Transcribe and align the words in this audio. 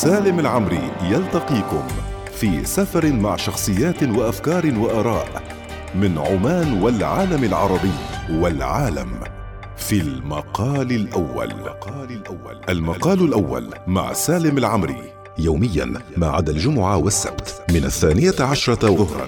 سالم 0.00 0.40
العمري 0.40 0.90
يلتقيكم 1.02 1.82
في 2.32 2.64
سفر 2.64 3.12
مع 3.12 3.36
شخصيات 3.36 4.02
وأفكار 4.02 4.78
وآراء 4.78 5.42
من 5.94 6.18
عمان 6.18 6.82
والعالم 6.82 7.44
العربي 7.44 7.92
والعالم 8.30 9.20
في 9.76 10.00
المقال 10.00 10.92
الأول. 10.92 11.52
المقال 12.68 13.24
الأول 13.24 13.74
مع 13.86 14.12
سالم 14.12 14.58
العمري 14.58 15.12
يوميا 15.38 15.92
ما 16.16 16.26
عدا 16.26 16.52
الجمعة 16.52 16.96
والسبت 16.96 17.62
من 17.70 17.84
الثانية 17.84 18.34
عشرة 18.40 18.88
ظهرا. 18.88 19.26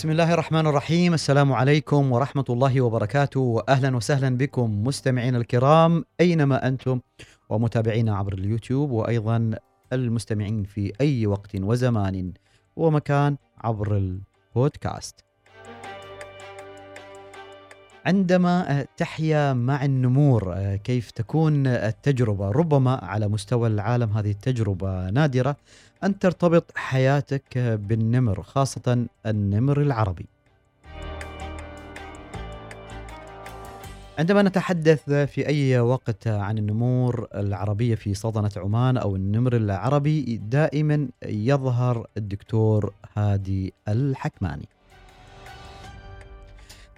بسم 0.00 0.10
الله 0.10 0.34
الرحمن 0.34 0.66
الرحيم 0.66 1.14
السلام 1.14 1.52
عليكم 1.52 2.12
ورحمة 2.12 2.44
الله 2.50 2.80
وبركاته 2.80 3.40
وأهلا 3.40 3.96
وسهلا 3.96 4.36
بكم 4.36 4.84
مستمعين 4.84 5.36
الكرام 5.36 6.04
أينما 6.20 6.68
أنتم 6.68 7.00
ومتابعينا 7.48 8.16
عبر 8.16 8.32
اليوتيوب 8.32 8.90
وأيضا 8.90 9.50
المستمعين 9.92 10.64
في 10.64 10.92
أي 11.00 11.26
وقت 11.26 11.56
وزمان 11.56 12.32
ومكان 12.76 13.36
عبر 13.58 13.96
البودكاست 13.96 15.24
عندما 18.06 18.86
تحيا 18.96 19.52
مع 19.52 19.84
النمور 19.84 20.76
كيف 20.76 21.10
تكون 21.10 21.66
التجربة؟ 21.66 22.50
ربما 22.50 22.94
على 23.02 23.28
مستوى 23.28 23.68
العالم 23.68 24.10
هذه 24.10 24.30
التجربة 24.30 25.10
نادرة. 25.10 25.56
أن 26.04 26.18
ترتبط 26.18 26.72
حياتك 26.74 27.58
بالنمر 27.58 28.42
خاصة 28.42 29.06
النمر 29.26 29.82
العربي. 29.82 30.26
عندما 34.18 34.42
نتحدث 34.42 35.10
في 35.10 35.48
أي 35.48 35.80
وقت 35.80 36.26
عن 36.26 36.58
النمور 36.58 37.28
العربية 37.34 37.94
في 37.94 38.14
سلطنة 38.14 38.50
عمان 38.56 38.96
أو 38.96 39.16
النمر 39.16 39.56
العربي 39.56 40.36
دائما 40.36 41.08
يظهر 41.22 42.06
الدكتور 42.16 42.94
هادي 43.16 43.72
الحكماني. 43.88 44.68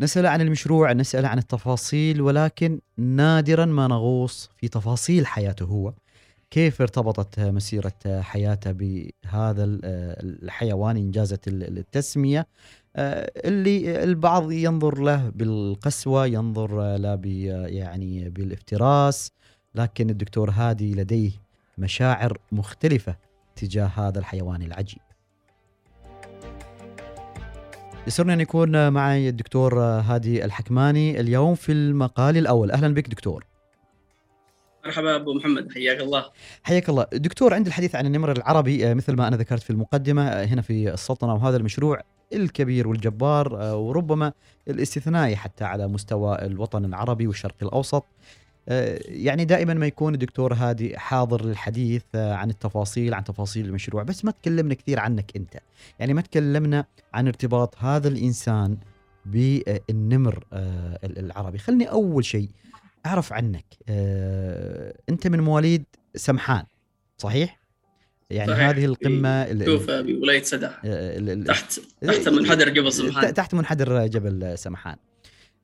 نسأل 0.01 0.27
عن 0.27 0.41
المشروع 0.41 0.93
نسأل 0.93 1.27
عن 1.27 1.39
التفاصيل 1.39 2.21
ولكن 2.21 2.81
نادرا 2.97 3.65
ما 3.65 3.89
نغوص 3.89 4.51
في 4.57 4.69
تفاصيل 4.69 5.27
حياته 5.27 5.65
هو. 5.65 5.93
كيف 6.53 6.81
ارتبطت 6.81 7.41
مسيرة 7.41 8.21
حياته 8.21 8.73
بهذا 8.73 9.65
الحيوان 9.65 10.97
إنجازت 10.97 11.49
التسمية؟ 11.49 12.47
اللي 12.97 14.05
البعض 14.05 14.53
ينظر 14.53 14.99
له 14.99 15.29
بالقسوة 15.29 16.27
ينظر 16.27 16.97
له 16.97 17.21
يعني 17.67 18.29
بالافتراس. 18.29 19.33
لكن 19.75 20.11
الدكتور 20.11 20.51
هادي 20.51 20.95
لديه 20.95 21.31
مشاعر 21.79 22.39
مختلفة 22.53 23.17
تجاه 23.57 23.87
هذا 23.87 24.19
الحيوان 24.19 24.63
العجيب. 24.63 25.03
يسرني 28.07 28.33
أن 28.33 28.41
يكون 28.41 28.93
معي 28.93 29.29
الدكتور 29.29 29.81
هادي 29.81 30.45
الحكماني 30.45 31.21
اليوم 31.21 31.55
في 31.55 31.73
المقال 31.73 32.37
الأول. 32.37 32.71
أهلا 32.71 32.95
بك 32.95 33.09
دكتور. 33.09 33.52
مرحبا 34.85 35.17
أبو 35.17 35.35
محمد 35.35 35.73
حياك 35.73 36.01
الله. 36.01 36.25
حياك 36.63 36.89
الله. 36.89 37.07
دكتور 37.13 37.55
عند 37.55 37.67
الحديث 37.67 37.95
عن 37.95 38.07
النمر 38.07 38.33
العربي 38.33 38.95
مثل 38.95 39.17
ما 39.17 39.29
أنا 39.29 39.37
ذكرت 39.37 39.63
في 39.63 39.71
المقدمة 39.71 40.45
هنا 40.45 40.63
في 40.63 40.93
السلطنة 40.93 41.35
وهذا 41.35 41.57
المشروع 41.57 42.01
الكبير 42.33 42.89
والجبار 42.89 43.55
وربما 43.75 44.33
الاستثنائي 44.69 45.37
حتى 45.37 45.65
على 45.65 45.89
مستوى 45.89 46.35
الوطن 46.35 46.85
العربي 46.85 47.27
والشرق 47.27 47.55
الأوسط. 47.63 48.05
يعني 49.07 49.45
دائما 49.45 49.75
ما 49.75 49.87
يكون 49.87 50.15
الدكتور 50.15 50.55
هادي 50.55 50.99
حاضر 50.99 51.45
للحديث 51.45 52.03
عن 52.15 52.51
التفاصيل 52.51 53.15
عن 53.15 53.25
تفاصيل 53.25 53.67
المشروع 53.67 54.03
بس 54.03 54.25
ما 54.25 54.31
تكلمنا 54.31 54.75
كثير 54.75 55.01
عنك 55.01 55.37
أنت. 55.37 55.59
يعني 55.99 56.15
ما 56.15 56.21
تكلمنا 56.21 56.85
عن 57.15 57.27
ارتباط 57.27 57.79
هذا 57.79 58.09
الإنسان 58.09 58.77
بالنمر 59.27 60.45
العربي. 61.05 61.59
خلني 61.59 61.91
أول 61.91 62.25
شيء 62.25 62.49
أعرف 63.07 63.33
عنك. 63.33 63.65
آه، 63.89 64.95
أنت 65.09 65.27
من 65.27 65.41
مواليد 65.41 65.85
سمحان 66.15 66.65
صحيح؟ 67.19 67.63
يعني 68.31 68.53
صحيح. 68.53 68.69
هذه 68.69 68.85
القمة 68.85 69.65
شوفها 69.65 70.01
بولاية 70.01 70.43
سدح 70.43 70.81
آه 70.85 71.35
تحت 71.35 71.81
تحت 72.03 72.29
منحدر 72.29 72.69
جبل 72.69 72.93
سمحان. 72.93 73.35
تحت 73.35 73.55
منحدر 73.55 74.07
جبل 74.07 74.59
سمحان. 74.59 74.97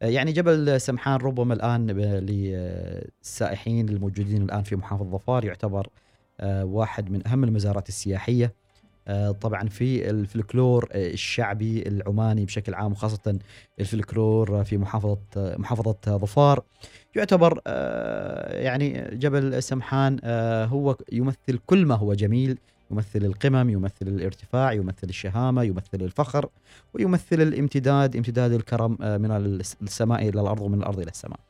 يعني 0.00 0.32
جبل 0.32 0.80
سمحان 0.80 1.20
ربما 1.20 1.54
الآن 1.54 1.90
للسائحين 1.90 3.88
الموجودين 3.88 4.42
الآن 4.42 4.62
في 4.62 4.76
محافظة 4.76 5.10
ظفار 5.10 5.44
يعتبر 5.44 5.88
آه، 6.40 6.64
واحد 6.64 7.10
من 7.10 7.28
أهم 7.28 7.44
المزارات 7.44 7.88
السياحية. 7.88 8.54
طبعا 9.40 9.68
في 9.68 10.10
الفلكلور 10.10 10.88
الشعبي 10.94 11.88
العماني 11.88 12.44
بشكل 12.44 12.74
عام 12.74 12.92
وخاصة 12.92 13.38
الفلكلور 13.80 14.64
في 14.64 14.78
محافظة 14.78 15.18
محافظة 15.36 15.96
ظفار. 16.06 16.62
يعتبر 17.16 17.60
آه، 17.66 18.60
يعني 18.60 19.10
جبل 19.12 19.62
سمحان 19.62 20.18
آه، 20.24 20.64
هو 20.64 20.96
يمثل 21.12 21.58
كل 21.66 21.86
ما 21.86 21.94
هو 21.94 22.14
جميل. 22.14 22.58
يمثل 22.90 23.24
القمم 23.24 23.70
يمثل 23.70 24.08
الارتفاع 24.08 24.72
يمثل 24.72 25.08
الشهامة 25.08 25.62
يمثل 25.62 26.02
الفخر 26.02 26.48
ويمثل 26.94 27.42
الامتداد 27.42 28.16
امتداد 28.16 28.52
الكرم 28.52 28.98
آه، 29.02 29.16
من 29.16 29.30
السماء 29.82 30.28
إلى 30.28 30.40
الأرض 30.40 30.60
ومن 30.60 30.78
الأرض 30.78 31.00
إلى 31.00 31.10
السماء. 31.10 31.40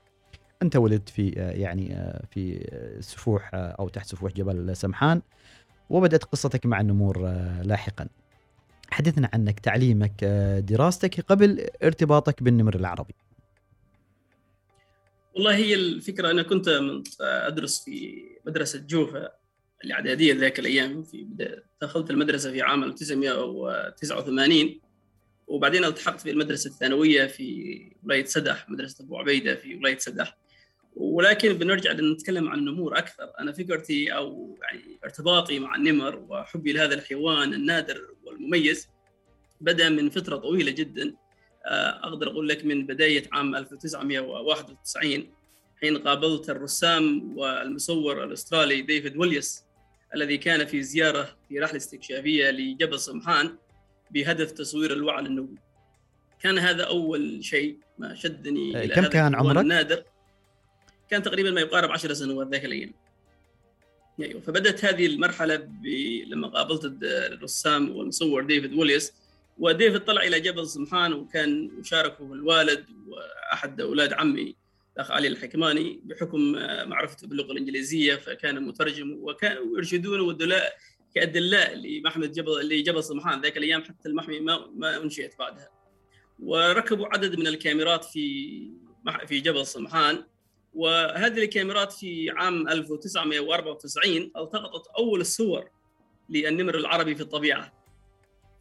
أنت 0.62 0.76
ولدت 0.76 1.08
في 1.08 1.28
يعني 1.28 2.12
في 2.30 2.68
سفوح 3.00 3.50
أو 3.54 3.88
تحت 3.88 4.06
سفوح 4.06 4.32
جبل 4.32 4.76
سمحان. 4.76 5.22
وبدأت 5.90 6.24
قصتك 6.24 6.66
مع 6.66 6.80
النمور 6.80 7.18
لاحقا. 7.62 8.08
حدثنا 8.90 9.30
عنك 9.34 9.60
تعليمك 9.60 10.24
دراستك 10.68 11.20
قبل 11.20 11.66
ارتباطك 11.82 12.42
بالنمر 12.42 12.76
العربي. 12.76 13.14
والله 15.34 15.56
هي 15.56 15.74
الفكرة 15.74 16.30
أنا 16.30 16.42
كنت 16.42 16.68
أدرس 17.20 17.84
في 17.84 18.24
مدرسة 18.46 18.78
جوفا 18.78 19.28
الإعدادية 19.84 20.34
ذاك 20.34 20.58
الأيام. 20.58 21.02
في 21.02 21.26
دخلت 21.82 22.10
المدرسة 22.10 22.50
في 22.50 22.62
عام 22.62 22.84
1989 22.84 24.80
وبعدين 25.46 25.84
التحقت 25.84 26.20
في 26.20 26.30
المدرسة 26.30 26.70
الثانوية 26.70 27.26
في 27.26 27.78
ولاية 28.02 28.24
سدح 28.24 28.70
مدرسة 28.70 29.04
أبو 29.04 29.18
عبيدة 29.18 29.54
في 29.54 29.74
ولاية 29.76 29.98
سدح. 29.98 30.36
ولكن 30.96 31.52
بنرجع 31.52 31.92
نتكلم 31.92 32.48
عن 32.48 32.58
النمور 32.58 32.98
أكثر 32.98 33.32
أنا 33.40 33.52
فكرتي 33.52 34.14
أو 34.14 34.58
يعني 34.62 34.98
ارتباطي 35.04 35.58
مع 35.58 35.74
النمر 35.74 36.24
وحبي 36.28 36.72
لهذا 36.72 36.94
الحيوان 36.94 37.54
النادر 37.54 38.14
والمميز 38.24 38.88
بدأ 39.60 39.88
من 39.88 40.10
فترة 40.10 40.36
طويلة 40.36 40.70
جدا 40.70 41.14
آه، 41.66 42.00
أقدر 42.04 42.30
أقول 42.30 42.48
لك 42.48 42.64
من 42.64 42.86
بداية 42.86 43.22
عام 43.32 43.54
1991 43.54 45.32
حين 45.80 45.98
قابلت 45.98 46.50
الرسام 46.50 47.38
والمصور 47.38 48.24
الأسترالي 48.24 48.82
ديفيد 48.82 49.16
ويليس 49.16 49.64
الذي 50.14 50.38
كان 50.38 50.66
في 50.66 50.82
زيارة 50.82 51.36
في 51.48 51.60
رحلة 51.60 51.76
استكشافية 51.76 52.50
لجبل 52.50 52.98
سمحان 52.98 53.56
بهدف 54.10 54.50
تصوير 54.50 54.92
الوعل 54.92 55.26
النووي. 55.26 55.58
كان 56.40 56.58
هذا 56.58 56.84
أول 56.84 57.44
شيء 57.44 57.78
ما 57.98 58.14
شدني 58.14 58.84
إلى 58.84 58.94
كم 58.94 59.06
كان 59.06 59.34
عمرك؟ 59.34 59.58
النادر 59.58 60.04
كان 61.10 61.22
تقريبا 61.22 61.50
ما 61.50 61.60
يقارب 61.60 61.90
10 61.90 62.12
سنوات 62.14 62.48
ذاك 62.48 62.64
الأيام. 62.64 62.94
أيوه 64.20 64.40
فبدأت 64.40 64.84
هذه 64.84 65.06
المرحلة 65.06 65.68
لما 66.26 66.48
قابلت 66.48 66.98
الرسام 67.02 67.96
والمصور 67.96 68.44
ديفيد 68.44 68.74
ويليس 68.74 69.12
وديفيد 69.58 70.00
طلع 70.04 70.22
إلى 70.22 70.40
جبل 70.40 70.68
سمحان 70.68 71.12
وكان 71.12 71.70
يشاركه 71.80 72.32
الوالد 72.32 72.84
وأحد 73.06 73.80
أولاد 73.80 74.12
عمي 74.12 74.56
الأخ 74.96 75.10
علي 75.10 75.28
الحكماني 75.28 76.00
بحكم 76.04 76.52
معرفته 76.88 77.26
باللغة 77.26 77.52
الإنجليزية 77.52 78.14
فكان 78.14 78.62
مترجم 78.62 79.18
وكان 79.20 79.56
يرشدونه 79.76 80.22
ودلاء 80.22 80.76
كادلاء 81.14 81.74
لمحميه 81.74 82.26
جبل 82.26 82.68
لجبل 82.68 83.04
سمحان 83.04 83.40
ذاك 83.40 83.56
الأيام 83.56 83.82
حتى 83.82 84.08
المحميه 84.08 84.40
ما 84.40 84.70
ما 84.76 85.02
أنشئت 85.02 85.38
بعدها. 85.38 85.70
وركبوا 86.38 87.06
عدد 87.06 87.38
من 87.38 87.46
الكاميرات 87.46 88.04
في 88.04 88.70
في 89.26 89.40
جبل 89.40 89.66
سمحان 89.66 90.24
وهذه 90.78 91.38
الكاميرات 91.38 91.92
في 91.92 92.30
عام 92.30 92.68
1994 92.68 94.16
التقطت 94.16 94.86
أول 94.98 95.20
الصور 95.20 95.70
للنمر 96.30 96.74
العربي 96.74 97.14
في 97.14 97.20
الطبيعة. 97.20 97.72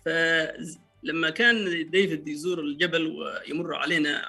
ف 0.05 0.09
لما 1.03 1.29
كان 1.29 1.89
ديفيد 1.89 2.27
يزور 2.27 2.59
الجبل 2.59 3.07
ويمر 3.07 3.75
علينا 3.75 4.25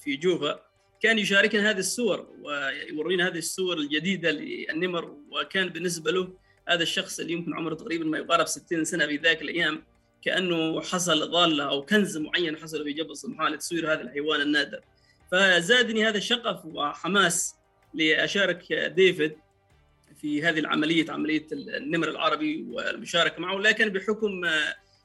في 0.00 0.16
جوفا 0.16 0.60
كان 1.00 1.18
يشاركنا 1.18 1.70
هذه 1.70 1.78
الصور 1.78 2.26
ويورينا 2.42 3.28
هذه 3.28 3.38
الصور 3.38 3.78
الجديدة 3.78 4.30
للنمر 4.30 5.16
وكان 5.30 5.68
بالنسبة 5.68 6.10
له 6.10 6.32
هذا 6.68 6.82
الشخص 6.82 7.20
اللي 7.20 7.32
يمكن 7.32 7.54
عمره 7.54 7.74
تقريبا 7.74 8.04
ما 8.04 8.18
يقارب 8.18 8.46
60 8.46 8.84
سنة 8.84 9.06
في 9.06 9.16
ذاك 9.16 9.42
الأيام 9.42 9.84
كأنه 10.22 10.80
حصل 10.80 11.30
ضاله 11.30 11.64
أو 11.64 11.82
كنز 11.82 12.18
معين 12.18 12.56
حصل 12.56 12.84
في 12.84 12.92
جبل 12.92 13.16
سمحان 13.16 13.52
لتصوير 13.52 13.92
هذا 13.92 14.00
الحيوان 14.00 14.40
النادر 14.40 14.80
فزادني 15.32 16.08
هذا 16.08 16.18
الشغف 16.18 16.64
وحماس 16.64 17.56
لأشارك 17.94 18.72
ديفيد 18.72 19.36
في 20.20 20.42
هذه 20.42 20.58
العملية 20.58 21.10
عملية 21.10 21.46
النمر 21.52 22.08
العربي 22.08 22.66
والمشاركة 22.68 23.40
معه 23.40 23.58
لكن 23.58 23.88
بحكم 23.88 24.40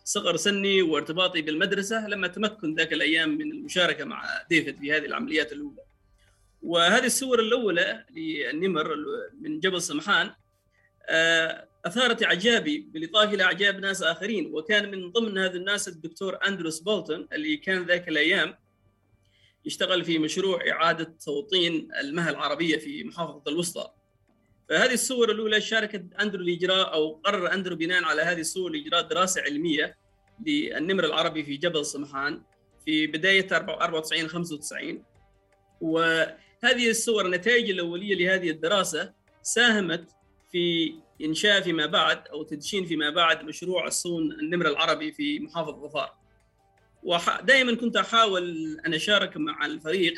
صغر 0.03 0.35
سني 0.35 0.81
وارتباطي 0.81 1.41
بالمدرسة 1.41 2.07
لما 2.07 2.27
تمكن 2.27 2.75
ذاك 2.75 2.94
الأيام 2.94 3.38
من 3.38 3.51
المشاركة 3.51 4.06
مع 4.06 4.24
ديفيد 4.50 4.77
في 4.79 4.94
هذه 4.94 5.06
العمليات 5.06 5.51
الأولى. 5.51 5.81
وهذه 6.62 7.06
الصور 7.06 7.39
الأولى 7.39 8.06
للنمر 8.15 8.95
من 9.41 9.59
جبل 9.59 9.81
سمحان 9.81 10.31
آه، 11.09 11.68
أثارت 11.85 12.24
إعجابي 12.24 12.88
بالاضافه 12.94 13.33
إلى 13.33 13.44
إعجاب 13.44 13.79
ناس 13.79 14.03
آخرين 14.03 14.53
وكان 14.53 14.91
من 14.91 15.12
ضمن 15.12 15.38
هذا 15.38 15.56
الناس 15.56 15.88
الدكتور 15.88 16.38
أندروس 16.47 16.79
بولتون 16.79 17.27
اللي 17.33 17.57
كان 17.57 17.83
ذاك 17.83 18.09
الأيام 18.09 18.56
يشتغل 19.67 20.03
في 20.05 20.19
مشروع 20.19 20.69
إعادة 20.69 21.15
توطين 21.25 21.87
المهى 21.99 22.29
العربية 22.29 22.77
في 22.77 23.03
محافظة 23.03 23.43
الوسطى. 23.47 23.91
فهذه 24.69 24.93
الصور 24.93 25.31
الأولى 25.31 25.61
شاركت 25.61 26.05
أندرو 26.21 26.43
لاجراء 26.43 26.93
أو 26.93 27.21
قرر 27.25 27.53
أندرو 27.53 27.75
بناء 27.75 28.03
على 28.03 28.21
هذه 28.21 28.39
الصور 28.39 28.71
لإجراء 28.71 29.01
دراسة 29.01 29.41
علمية 29.41 29.97
للنمر 30.45 31.05
العربي 31.05 31.43
في 31.43 31.57
جبل 31.57 31.85
سمحان 31.85 32.41
في 32.85 33.07
بداية 33.07 33.47
94 33.51 34.27
95 34.27 35.03
وهذه 35.81 36.89
الصور 36.89 37.25
النتائج 37.25 37.69
الأولية 37.69 38.15
لهذه 38.15 38.49
الدراسة 38.49 39.13
ساهمت 39.41 40.09
في 40.51 40.93
إنشاء 41.21 41.61
فيما 41.61 41.85
بعد 41.85 42.27
أو 42.27 42.43
تدشين 42.43 42.85
فيما 42.85 43.09
بعد 43.09 43.43
مشروع 43.43 43.87
الصون 43.87 44.31
النمر 44.31 44.67
العربي 44.67 45.11
في 45.11 45.39
محافظة 45.39 45.87
ظفار. 45.87 46.26
ودائما 47.03 47.75
كنت 47.75 47.95
أحاول 47.97 48.77
أن 48.85 48.94
أشارك 48.94 49.38
مع 49.38 49.65
الفريق 49.65 50.13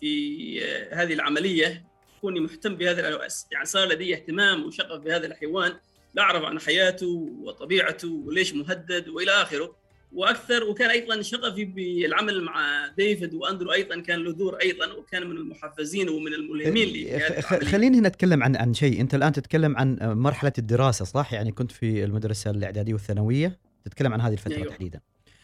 في 0.00 0.64
هذه 0.92 1.12
العملية 1.12 1.84
كوني 2.20 2.40
مهتم 2.40 2.74
بهذا 2.76 3.28
يعني 3.50 3.64
صار 3.64 3.88
لدي 3.88 4.14
اهتمام 4.14 4.64
وشغف 4.64 5.00
بهذا 5.00 5.26
الحيوان 5.26 5.72
لا 6.14 6.22
أعرف 6.22 6.44
عن 6.44 6.60
حياته 6.60 7.28
وطبيعته 7.42 8.08
وليش 8.08 8.54
مهدد 8.54 9.08
وإلى 9.08 9.30
آخره. 9.30 9.82
وأكثر 10.12 10.64
وكان 10.64 10.90
أيضا 10.90 11.22
شغفي 11.22 11.64
بالعمل 11.64 12.42
مع 12.42 12.88
ديفيد 12.96 13.34
وأندرو 13.34 13.72
أيضا 13.72 14.00
كان 14.00 14.18
له 14.18 14.32
دور 14.32 14.56
أيضا 14.56 14.92
وكان 14.92 15.26
من 15.26 15.36
المحفزين 15.36 16.08
ومن 16.08 16.34
الملهمين 16.34 16.88
لي 16.88 17.20
خليني 17.42 17.98
هنا 17.98 18.08
أتكلم 18.08 18.42
عن 18.42 18.56
عن 18.56 18.74
شيء. 18.74 19.00
أنت 19.00 19.14
الآن 19.14 19.32
تتكلم 19.32 19.76
عن 19.76 19.98
مرحلة 20.02 20.52
الدراسة 20.58 21.04
صح؟ 21.04 21.32
يعني 21.32 21.52
كنت 21.52 21.72
في 21.72 22.04
المدرسة 22.04 22.50
الإعدادية 22.50 22.92
والثانوية 22.92 23.58
تتكلم 23.84 24.12
عن 24.12 24.20
هذه 24.20 24.32
الفترة 24.32 24.56
أيوه. 24.56 24.68
تحديدا. 24.68 25.00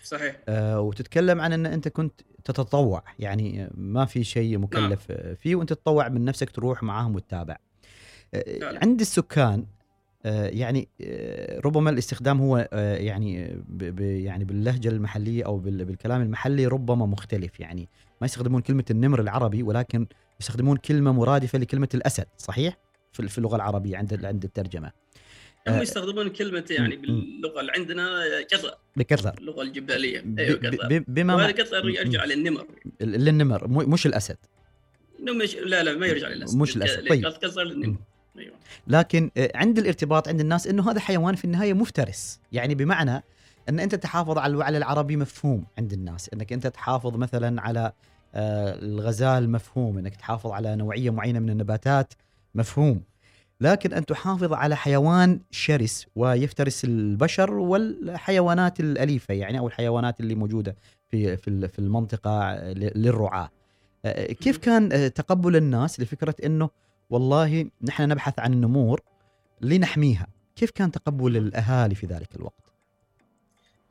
صحيح. 0.08 0.37
آه 0.49 0.81
وتتكلم 0.81 1.40
عن 1.40 1.52
إن 1.52 1.66
أنت 1.66 1.88
كنت 1.88 2.20
تتطوع. 2.44 3.02
يعني 3.19 3.70
ما 3.75 4.05
في 4.05 4.25
شيء 4.25 4.58
مكلف 4.58 5.10
نعم. 5.10 5.34
فيه 5.34 5.56
وأنت 5.56 5.72
تتطوع 5.72 6.08
من 6.08 6.25
نفسك 6.25 6.50
تروح 6.50 6.82
معاهم 6.82 7.14
وتتابع. 7.14 7.56
آه 8.34 8.78
عند 8.82 9.00
السكان 9.00 9.66
آه 10.25 10.46
يعني 10.46 10.88
آه 11.00 11.60
ربما 11.60 11.90
الاستخدام 11.90 12.40
هو 12.40 12.69
آه 12.72 12.96
يعني 12.96 13.62
يعني 14.00 14.44
باللهجة 14.44 14.88
المحلية 14.88 15.44
أو 15.46 15.58
بالكلام 15.58 16.22
المحلي 16.22 16.66
ربما 16.66 17.06
مختلف. 17.06 17.60
يعني 17.60 17.88
ما 18.20 18.25
يستخدمون 18.25 18.60
كلمة 18.60 18.84
النمر 18.90 19.20
العربي 19.20 19.62
ولكن 19.62 20.06
يستخدمون 20.40 20.76
كلمة 20.76 21.12
مرادفة 21.12 21.58
لكلمة 21.58 21.88
الأسد 21.94 22.26
صحيح؟ 22.38 22.78
في 23.12 23.38
اللغة 23.38 23.56
العربية 23.56 23.96
عند 23.96 24.25
عند 24.25 24.44
الترجمة. 24.44 24.93
هم 25.69 25.75
آه، 25.75 25.82
يستخدمون 25.82 26.29
كلمة 26.29 26.65
يعني 26.70 26.97
باللغة 26.97 27.61
اللي 27.61 27.73
عندنا 27.76 28.23
كثر 28.50 28.75
بكثر 28.97 29.35
اللغة 29.38 29.62
الجبالية 29.62 30.25
أيوه 30.38 31.05
بما 31.09 31.35
وهذا 31.35 31.50
كثر 31.50 31.88
يرجع 31.88 32.25
للنمر. 32.25 32.67
للنمر 33.00 33.69
مش 33.69 34.06
الأسد. 34.06 34.37
مش 35.20 35.56
لا 35.56 35.82
لا 35.82 35.94
ما 35.94 36.06
يرجع 36.06 36.29
للأسد. 36.29 36.59
مش 36.59 36.76
الأسد. 36.76 37.09
طيب. 37.09 37.26
للنمر. 37.56 37.97
أيوة. 38.38 38.55
لكن 38.87 39.31
آه، 39.37 39.50
عند 39.55 39.79
الارتباط 39.79 40.29
عند 40.29 40.41
الناس 40.41 40.67
إنه 40.67 40.91
هذا 40.91 41.00
حيوان 41.00 41.35
في 41.35 41.44
النهاية 41.44 41.73
مفترس. 41.73 42.41
يعني 42.53 42.75
بمعنى 42.75 43.23
إن 43.69 43.81
أنت 43.81 43.94
تحافظ 43.94 44.38
على 44.38 44.50
الوعي 44.50 44.76
العربي 44.76 45.17
مفهوم 45.17 45.65
عند 45.79 45.93
الناس. 45.93 46.31
إنك 46.35 46.53
أنت 46.53 46.67
تحافظ 46.67 47.17
مثلا 47.17 47.62
على 47.62 47.93
آه، 48.35 48.79
الغزال 48.82 49.50
مفهوم. 49.50 49.99
إنك 49.99 50.17
تحافظ 50.17 50.50
على 50.50 50.76
نوعية 50.76 51.11
معينة 51.11 51.38
من 51.38 51.50
النباتات 51.50 52.15
مفهوم. 52.55 53.03
لكن 53.60 53.93
أن 53.93 54.06
تحافظ 54.06 54.52
على 54.52 54.76
حيوان 54.76 55.40
شرس 55.50 56.06
ويفترس 56.16 56.84
البشر 56.84 57.55
والحيوانات 57.55 58.81
الأليفة 58.81 59.34
يعني 59.34 59.58
أو 59.58 59.66
الحيوانات 59.66 60.20
اللي 60.20 60.34
موجودة 60.34 60.76
في 61.10 61.37
في 61.37 61.69
في 61.69 61.78
المنطقة 61.78 62.55
للرعاة. 62.72 63.50
كيف 64.40 64.58
كان 64.58 65.12
تقبل 65.14 65.56
الناس 65.56 66.00
لفكرة 66.00 66.34
إنه 66.44 66.70
والله 67.10 67.70
نحن 67.82 68.08
نبحث 68.08 68.38
عن 68.38 68.52
النمور 68.52 69.00
لنحميها، 69.60 70.26
كيف 70.56 70.70
كان 70.70 70.90
تقبل 70.90 71.37
الأهالي 71.37 71.94
في 71.94 72.06
ذلك 72.06 72.37
الوقت؟ 72.37 72.72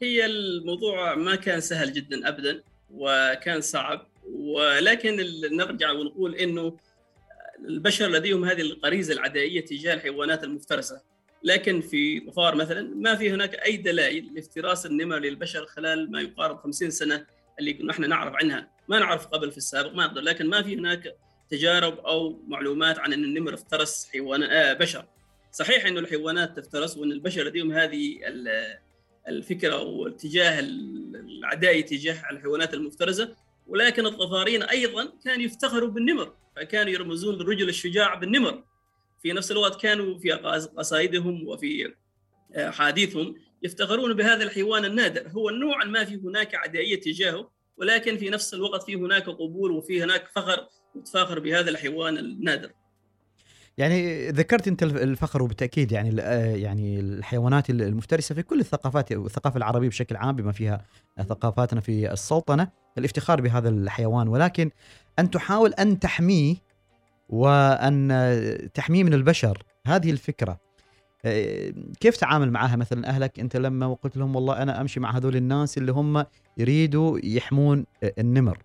هي 0.01 0.25
الموضوع 0.25 1.15
ما 1.15 1.35
كان 1.35 1.61
سهل 1.61 1.93
جدا 1.93 2.29
ابدا 2.29 2.63
وكان 2.93 3.61
صعب 3.61 4.01
ولكن 4.33 5.17
نرجع 5.51 5.91
ونقول 5.91 6.35
إنه 6.35 6.73
البشر 7.59 8.07
لديهم 8.07 8.45
هذه 8.45 8.61
الغريزة 8.61 9.13
العدائية 9.13 9.65
تجاه 9.65 9.93
الحيوانات 9.93 10.43
المفترسة. 10.43 11.01
لكن 11.43 11.81
في 11.81 12.25
ظفار 12.25 12.55
مثلا 12.55 12.95
ما 12.95 13.15
في 13.15 13.31
هناك 13.31 13.55
أي 13.55 13.77
دلائل 13.77 14.33
لافتراس 14.35 14.85
النمر 14.85 15.17
للبشر 15.17 15.65
خلال 15.65 16.11
ما 16.11 16.21
يقارب 16.21 16.57
50 16.57 16.89
سنة 16.89 17.25
اللي 17.59 17.73
نحن 17.83 18.09
نعرف 18.09 18.33
عنها. 18.35 18.71
ما 18.87 18.99
نعرف 18.99 19.27
قبل 19.27 19.51
في 19.51 19.57
السابق 19.57 19.93
ما 19.93 20.05
نقدر 20.05 20.21
لكن 20.21 20.47
ما 20.47 20.61
في 20.61 20.75
هناك 20.75 21.15
تجارب 21.49 21.99
أو 21.99 22.39
معلومات 22.47 22.99
عن 22.99 23.13
أن 23.13 23.23
النمر 23.23 23.53
افترس 23.53 24.09
حيوان 24.11 24.43
آه 24.43 24.73
بشر. 24.73 25.05
صحيح 25.51 25.85
إنه 25.85 25.99
الحيوانات 25.99 26.59
تفترس 26.59 26.97
وأن 26.97 27.11
البشر 27.11 27.43
لديهم 27.43 27.71
هذه 27.71 28.19
الفكرة 29.27 29.83
والاتجاه 29.83 30.59
العدائي 30.59 31.83
تجاه 31.83 32.23
الحيوانات 32.31 32.73
المفترسة 32.73 33.35
ولكن 33.67 34.05
الظفارين 34.05 34.63
أيضا 34.63 35.13
كانوا 35.25 35.45
يفتخروا 35.45 35.89
بالنمر 35.89 36.33
فكانوا 36.55 36.91
يرمزون 36.91 37.35
للرجل 37.35 37.69
الشجاع 37.69 38.15
بالنمر. 38.15 38.63
في 39.21 39.33
نفس 39.33 39.51
الوقت 39.51 39.81
كانوا 39.81 40.19
في 40.19 40.31
قصائدهم 40.77 41.47
وفي 41.47 41.93
أحاديثهم 42.55 43.35
يفتخرون 43.63 44.13
بهذا 44.13 44.43
الحيوان 44.43 44.85
النادر. 44.85 45.27
هو 45.27 45.49
نوعا 45.49 45.85
ما 45.85 46.05
في 46.05 46.15
هناك 46.15 46.55
عدائية 46.55 47.01
تجاهه 47.01 47.51
ولكن 47.77 48.17
في 48.17 48.29
نفس 48.29 48.53
الوقت 48.53 48.83
في 48.83 48.95
هناك 48.95 49.29
قبول 49.29 49.71
وفي 49.71 50.03
هناك 50.03 50.27
فخر 50.35 50.67
وتفاخر 50.95 51.39
بهذا 51.39 51.69
الحيوان 51.69 52.17
النادر. 52.17 52.71
يعني 53.77 54.29
ذكرت 54.29 54.67
أنت 54.67 54.83
الفخر 54.83 55.43
وبالتأكيد 55.43 55.91
يعني 55.91 56.21
يعني 56.61 56.99
الحيوانات 56.99 57.69
المفترسة 57.69 58.35
في 58.35 58.43
كل 58.43 58.59
الثقافات 58.59 59.11
والثقافه 59.11 59.57
العربية 59.57 59.87
بشكل 59.87 60.15
عام 60.15 60.35
بما 60.35 60.51
فيها 60.51 60.85
ثقافاتنا 61.29 61.81
في 61.81 62.11
السلطنة 62.11 62.67
الافتخار 62.97 63.41
بهذا 63.41 63.69
الحيوان. 63.69 64.27
ولكن 64.27 64.71
أن 65.19 65.31
تحاول 65.31 65.73
أن 65.73 65.99
تحميه 65.99 66.55
وأن 67.29 68.69
تحميه 68.73 69.03
من 69.03 69.13
البشر 69.13 69.63
هذه 69.87 70.11
الفكرة. 70.11 70.59
كيف 71.99 72.17
تعامل 72.17 72.51
معها 72.51 72.75
مثلا 72.75 73.09
أهلك؟ 73.09 73.39
أنت 73.39 73.57
لما 73.57 73.93
قلت 73.93 74.17
لهم 74.17 74.35
والله 74.35 74.61
أنا 74.61 74.81
أمشي 74.81 74.99
مع 74.99 75.17
هذول 75.17 75.35
الناس 75.35 75.77
اللي 75.77 75.91
هم 75.91 76.25
يريدوا 76.57 77.19
يحمون 77.23 77.85
النمر. 78.03 78.57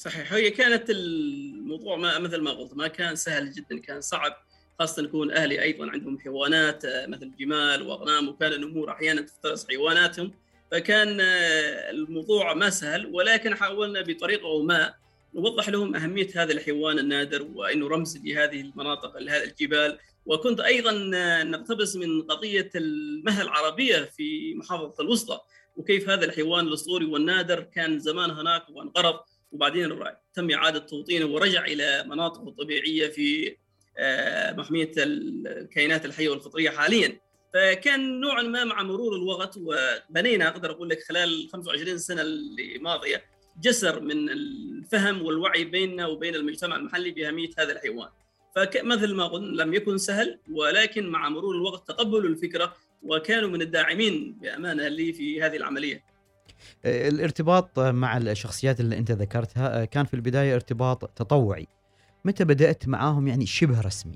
صحيح. 0.00 0.32
هي 0.32 0.50
كانت 0.50 0.90
الموضوع 0.90 1.96
ما 1.96 2.18
مثل 2.18 2.40
ما 2.40 2.50
قلت 2.50 2.74
ما 2.74 2.88
كان 2.88 3.16
سهل 3.16 3.52
جدا 3.52 3.78
كان 3.78 4.00
صعب 4.00 4.36
خاصة 4.78 5.02
يكون 5.02 5.30
أهلي 5.30 5.62
أيضا 5.62 5.90
عندهم 5.90 6.18
حيوانات 6.18 6.82
مثل 6.86 7.30
جمال 7.38 7.82
وأغنام 7.82 8.28
وكان 8.28 8.52
الأمور 8.52 8.90
أحيانا 8.90 9.20
تفترس 9.20 9.68
حيواناتهم. 9.68 10.32
فكان 10.70 11.16
الموضوع 11.90 12.54
ما 12.54 12.70
سهل 12.70 13.06
ولكن 13.06 13.54
حاولنا 13.54 14.02
بطريقة 14.02 14.62
ما 14.62 14.94
نوضح 15.34 15.68
لهم 15.68 15.96
أهمية 15.96 16.28
هذا 16.36 16.52
الحيوان 16.52 16.98
النادر 16.98 17.42
وأنه 17.54 17.88
رمز 17.88 18.16
لهذه 18.24 18.60
المناطق 18.60 19.18
لهذه 19.18 19.44
الجبال. 19.44 19.98
وكنت 20.26 20.60
أيضا 20.60 20.92
نقتبس 21.42 21.96
من 21.96 22.22
قضية 22.22 22.70
المهى 22.74 23.42
العربية 23.42 24.10
في 24.16 24.54
محافظة 24.54 24.94
الوسطى 25.02 25.40
وكيف 25.76 26.08
هذا 26.10 26.24
الحيوان 26.24 26.66
الأسطوري 26.66 27.04
والنادر 27.04 27.60
كان 27.60 27.98
زمان 27.98 28.30
هناك 28.30 28.62
وانقرض. 28.70 29.20
وبعدين 29.52 30.04
تم 30.34 30.50
إعادة 30.50 30.78
توطينه 30.78 31.26
ورجع 31.26 31.64
إلى 31.64 32.04
مناطقه 32.06 32.48
الطبيعية 32.48 33.08
في 33.08 33.56
آه، 33.98 34.52
محمية 34.52 34.92
الكائنات 34.96 36.04
الحية 36.04 36.28
والفطرية 36.28 36.70
حاليا 36.70 37.20
فكان 37.54 38.20
نوعا 38.20 38.42
ما 38.42 38.64
مع 38.64 38.82
مرور 38.82 39.16
الوقت 39.16 39.58
وبنينا 39.58 40.48
أقدر 40.48 40.70
أقول 40.70 40.88
لك 40.88 41.02
خلال 41.02 41.48
25 41.52 41.98
سنة 41.98 42.22
الماضية 42.22 43.24
جسر 43.60 44.00
من 44.00 44.30
الفهم 44.30 45.22
والوعي 45.22 45.64
بيننا 45.64 46.06
وبين 46.06 46.34
المجتمع 46.34 46.76
المحلي 46.76 47.10
بأهمية 47.10 47.50
هذا 47.58 47.72
الحيوان 47.72 48.08
فمثل 48.56 49.14
ما 49.14 49.26
قلنا 49.26 49.62
لم 49.62 49.74
يكن 49.74 49.98
سهل 49.98 50.38
ولكن 50.52 51.08
مع 51.08 51.28
مرور 51.28 51.54
الوقت 51.54 51.88
تقبلوا 51.88 52.28
الفكرة 52.30 52.76
وكانوا 53.02 53.48
من 53.48 53.62
الداعمين 53.62 54.38
بأمانة 54.40 54.88
لي 54.88 55.12
في 55.12 55.42
هذه 55.42 55.56
العملية. 55.56 56.04
الارتباط 56.84 57.78
مع 57.78 58.16
الشخصيات 58.16 58.80
اللي 58.80 58.98
انت 58.98 59.10
ذكرتها 59.10 59.84
كان 59.84 60.04
في 60.04 60.14
البداية 60.14 60.54
ارتباط 60.54 61.04
تطوعي. 61.04 61.66
متى 62.24 62.44
بدأت 62.44 62.88
معاهم 62.88 63.28
يعني 63.28 63.46
شبه 63.46 63.80
رسمي؟ 63.80 64.14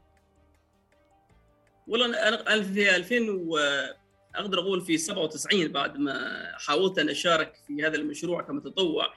والله 1.87 2.29
أنا 2.29 2.63
في 2.63 2.97
2000 2.97 3.17
و 3.31 3.59
أقدر 4.35 4.59
أقول 4.59 4.81
في 4.81 4.99
97 4.99 5.69
بعد 5.69 5.97
ما 5.97 6.43
حاولت 6.59 6.99
أن 6.99 7.09
أشارك 7.09 7.53
في 7.67 7.87
هذا 7.87 7.97
المشروع 7.97 8.43
كمتطوع 8.43 9.15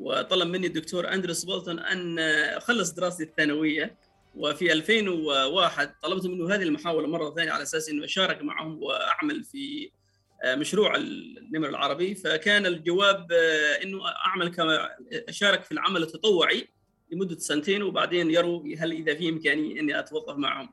وطلب 0.00 0.48
مني 0.48 0.66
الدكتور 0.66 1.12
أندريس 1.12 1.44
بولتون 1.44 1.78
أن 1.78 2.18
أخلص 2.56 2.92
دراستي 2.92 3.22
الثانوية 3.22 3.96
وفي 4.36 4.72
2001 4.72 5.90
طلبت 6.02 6.26
منه 6.26 6.54
هذه 6.54 6.62
المحاولة 6.62 7.08
مرة 7.08 7.34
ثانية 7.34 7.50
على 7.50 7.62
أساس 7.62 7.88
إنه 7.88 8.04
أشارك 8.04 8.42
معهم 8.42 8.82
وأعمل 8.82 9.44
في 9.44 9.90
مشروع 10.46 10.96
النمر 10.96 11.68
العربي. 11.68 12.14
فكان 12.14 12.66
الجواب 12.66 13.32
إنه 13.82 14.08
أعمل 14.08 14.48
كما 14.48 14.90
أشارك 15.28 15.64
في 15.64 15.72
العمل 15.72 16.02
التطوعي 16.02 16.68
لمدة 17.12 17.38
سنتين 17.38 17.82
وبعدين 17.82 18.30
يروا 18.30 18.62
هل 18.78 18.92
إذا 18.92 19.14
في 19.14 19.28
إمكانية 19.28 19.80
إني 19.80 19.98
أتوظف 19.98 20.36
معهم. 20.36 20.70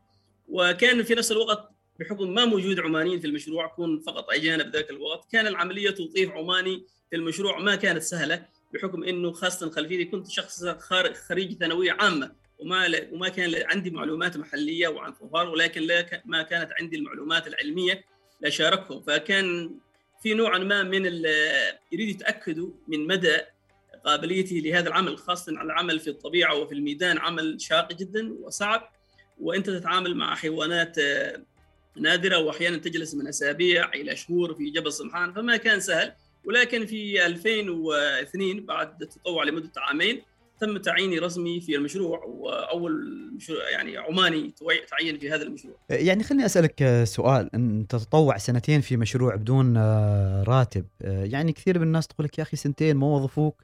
وكان 0.47 1.03
في 1.03 1.15
نفس 1.15 1.31
الوقت 1.31 1.69
بحكم 2.00 2.33
ما 2.33 2.45
موجود 2.45 2.79
عمانيين 2.79 3.19
في 3.19 3.27
المشروع 3.27 3.67
كون 3.67 4.00
فقط 4.00 4.29
أجانب 4.29 4.75
ذاك 4.75 4.89
الوقت 4.89 5.31
كان 5.31 5.47
العملية 5.47 5.89
توظيف 5.89 6.31
عماني 6.31 6.86
في 7.09 7.15
المشروع 7.15 7.59
ما 7.59 7.75
كانت 7.75 8.01
سهلة 8.03 8.45
بحكم 8.74 9.03
إنه 9.03 9.31
خاصة 9.31 9.69
خلفيتي 9.69 10.05
كنت 10.05 10.29
شخص 10.29 10.65
خريج 11.27 11.53
ثانوية 11.53 11.91
عامة 12.00 12.31
وما 12.59 13.07
وما 13.12 13.29
كان 13.29 13.63
عندي 13.65 13.89
معلومات 13.89 14.38
محلية 14.38 14.88
وعن 14.88 15.13
ظفار 15.13 15.50
ولكن 15.50 15.81
لا 15.81 16.21
ما 16.25 16.41
كانت 16.41 16.71
عندي 16.79 16.95
المعلومات 16.95 17.47
العلمية 17.47 18.03
لاشاركهم 18.41 19.01
فكان 19.01 19.72
في 20.24 20.34
نوع 20.34 20.58
ما 20.58 20.84
من 20.84 21.06
يريد 21.91 22.10
يتأكدوا 22.10 22.70
من 22.88 23.08
مدى 23.08 23.38
قابليتي 24.06 24.62
لهذا 24.62 24.88
العمل 24.88 25.17
خاصة 25.17 25.51
العمل 25.51 26.00
في 26.00 26.10
الطبيعة 26.10 26.56
وفي 26.56 26.74
الميدان 26.75 27.17
عمل 27.17 27.62
شاق 27.62 27.94
جدا 27.94 28.34
وصعب. 28.41 28.89
وأنت 29.39 29.70
تتعامل 29.70 30.15
مع 30.15 30.36
حيوانات 30.36 30.98
نادرة 31.96 32.38
واحيانا 32.38 32.77
تجلس 32.77 33.15
من 33.15 33.27
أسابيع 33.27 33.94
إلى 33.94 34.15
شهور 34.15 34.53
في 34.53 34.70
جبل 34.70 34.94
سمحان 34.94 35.34
فما 35.34 35.58
كان 35.58 35.79
سهل. 35.79 36.13
ولكن 36.46 36.86
في 36.86 37.25
2002 37.25 38.65
بعد 38.65 39.01
التطوع 39.01 39.44
لمدة 39.44 39.72
عامين 39.77 40.22
تم 40.59 40.77
تعييني 40.77 41.19
رسمي 41.19 41.61
في 41.61 41.75
المشروع 41.75 42.23
وأول 42.25 43.21
مشروع 43.35 43.69
يعني 43.69 43.97
عماني 43.97 44.53
تعين 44.89 45.19
في 45.19 45.31
هذا 45.31 45.43
المشروع. 45.43 45.75
يعني 45.89 46.23
خليني 46.23 46.45
أسألك 46.45 47.03
سؤال. 47.03 47.55
أنت 47.55 47.95
تتطوع 47.95 48.37
سنتين 48.37 48.81
في 48.81 48.97
مشروع 48.97 49.35
بدون 49.35 49.77
راتب. 50.43 50.85
يعني 51.01 51.51
كثير 51.51 51.79
من 51.79 51.87
الناس 51.87 52.07
تقول 52.07 52.25
لك 52.25 52.37
يا 52.37 52.43
أخي 52.43 52.57
سنتين 52.57 52.97
ما 52.97 53.07
وظفوك 53.07 53.63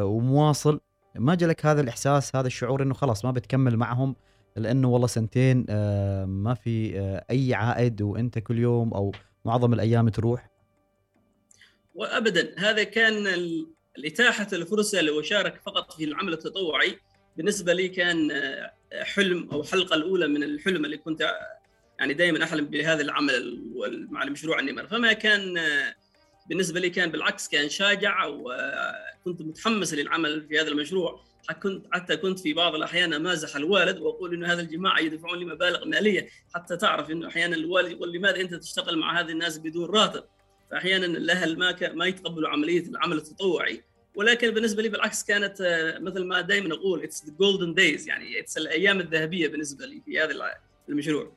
ومواصل. 0.00 0.80
ما 1.14 1.34
جالك 1.34 1.66
هذا 1.66 1.80
الإحساس 1.80 2.36
هذا 2.36 2.46
الشعور 2.46 2.82
إنه 2.82 2.94
خلاص 2.94 3.24
ما 3.24 3.30
بتكمل 3.30 3.76
معهم 3.76 4.16
لأنه 4.56 4.88
والله 4.88 5.06
سنتين 5.06 5.66
ما 6.24 6.54
في 6.54 6.98
أي 7.30 7.54
عائد 7.54 8.02
وأنت 8.02 8.38
كل 8.38 8.58
يوم 8.58 8.94
أو 8.94 9.12
معظم 9.44 9.72
الأيام 9.72 10.08
تروح؟ 10.08 10.50
وابدا 11.94 12.54
هذا 12.58 12.82
كان 12.82 13.26
الإتاحة 13.98 14.48
الفرصه 14.52 15.00
لاشارك 15.00 15.60
فقط 15.66 15.92
في 15.92 16.04
العمل 16.04 16.32
التطوعي 16.32 16.98
بالنسبة 17.36 17.72
لي 17.72 17.88
كان 17.88 18.42
حلم 18.92 19.48
أو 19.52 19.60
الحلقة 19.60 19.94
الأولى 19.94 20.26
من 20.26 20.42
الحلم 20.42 20.84
اللي 20.84 20.96
كنت 20.96 21.34
يعني 21.98 22.14
دائما 22.14 22.44
أحلم 22.44 22.64
بهذا 22.64 23.02
العمل 23.02 23.62
مع 24.10 24.22
المشروع 24.22 24.58
النمر. 24.60 24.86
فما 24.86 25.12
كان 25.12 25.60
بالنسبة 26.48 26.80
لي 26.80 26.90
كان 26.90 27.10
بالعكس 27.10 27.48
كان 27.48 27.68
شجع 27.68 28.26
وكنت 28.26 29.42
متحمس 29.42 29.94
للعمل 29.94 30.46
في 30.48 30.60
هذا 30.60 30.68
المشروع. 30.68 31.24
كنت 31.62 31.86
حتى 31.92 32.16
كنت 32.16 32.38
في 32.38 32.52
بعض 32.52 32.74
الأحيان 32.74 33.14
أمازح 33.14 33.56
الوالد 33.56 33.98
وأقول 33.98 34.34
إنه 34.34 34.52
هذا 34.52 34.60
الجماعة 34.60 35.00
يدفعون 35.00 35.38
لي 35.38 35.44
مبالغ 35.44 35.84
مالية. 35.84 36.28
حتى 36.54 36.76
تعرف 36.76 37.10
إنه 37.10 37.28
أحيانا 37.28 37.56
الوالد 37.56 37.90
يقول 37.90 38.12
لماذا 38.12 38.40
أنت 38.40 38.54
تشتغل 38.54 38.98
مع 38.98 39.20
هذه 39.20 39.30
الناس 39.30 39.58
بدون 39.58 39.90
راتب؟ 39.90 40.24
فأحيانا 40.72 41.06
الأهل 41.06 41.58
ما. 41.58 41.76
ما 41.94 42.06
يتقبلوا 42.06 42.48
عملية 42.48 42.86
العمل 42.86 43.16
التطوعي 43.16 43.82
ولكن 44.14 44.50
بالنسبة 44.50 44.82
لي 44.82 44.88
بالعكس 44.88 45.24
كانت 45.24 45.56
مثل 46.00 46.24
ما 46.24 46.40
دائما 46.40 46.74
أقول 46.74 47.02
it's 47.02 47.24
the 47.24 47.32
golden 47.40 47.74
days 47.74 48.08
يعني 48.08 48.40
it's 48.40 48.58
الأيام 48.58 49.00
الذهبية 49.00 49.48
بالنسبة 49.48 49.86
لي 49.86 50.02
في 50.06 50.20
هذا 50.20 50.32
المشروع 50.88 51.32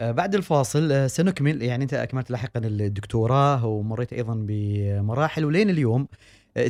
بعد 0.00 0.34
الفاصل 0.34 1.10
سنكمل 1.10 1.62
يعني 1.62 1.84
أنت 1.84 1.94
أكملت 1.94 2.30
لاحقا 2.30 2.60
الدكتوراه 2.64 3.66
ومريت 3.66 4.12
أيضا 4.12 4.34
بمراحل 4.34 5.44
ولين 5.44 5.70
اليوم 5.70 6.08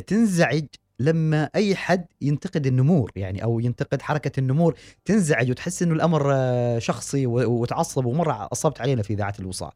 تنزعج 0.07 0.65
لما 0.99 1.49
أي 1.55 1.75
حد 1.75 2.05
ينتقد 2.21 2.67
النمور 2.67 3.11
يعني 3.15 3.43
أو 3.43 3.59
ينتقد 3.59 4.01
حركة 4.01 4.39
النمور 4.39 4.75
تنزعج 5.05 5.49
وتحس 5.51 5.83
إنه 5.83 5.93
الأمر 5.93 6.33
شخصي 6.79 7.27
وتعصب 7.27 8.05
ومرة 8.05 8.47
عصبت 8.51 8.81
علينا 8.81 9.01
في 9.01 9.13
إذاعة 9.13 9.33
الوصال 9.39 9.71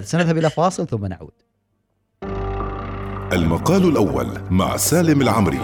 سنذهب 0.00 0.38
إلى 0.38 0.50
فاصل 0.50 0.86
ثم 0.86 1.06
نعود. 1.06 1.32
المقال 3.32 3.88
الأول 3.88 4.40
مع 4.50 4.76
سالم 4.76 5.22
العمري. 5.22 5.60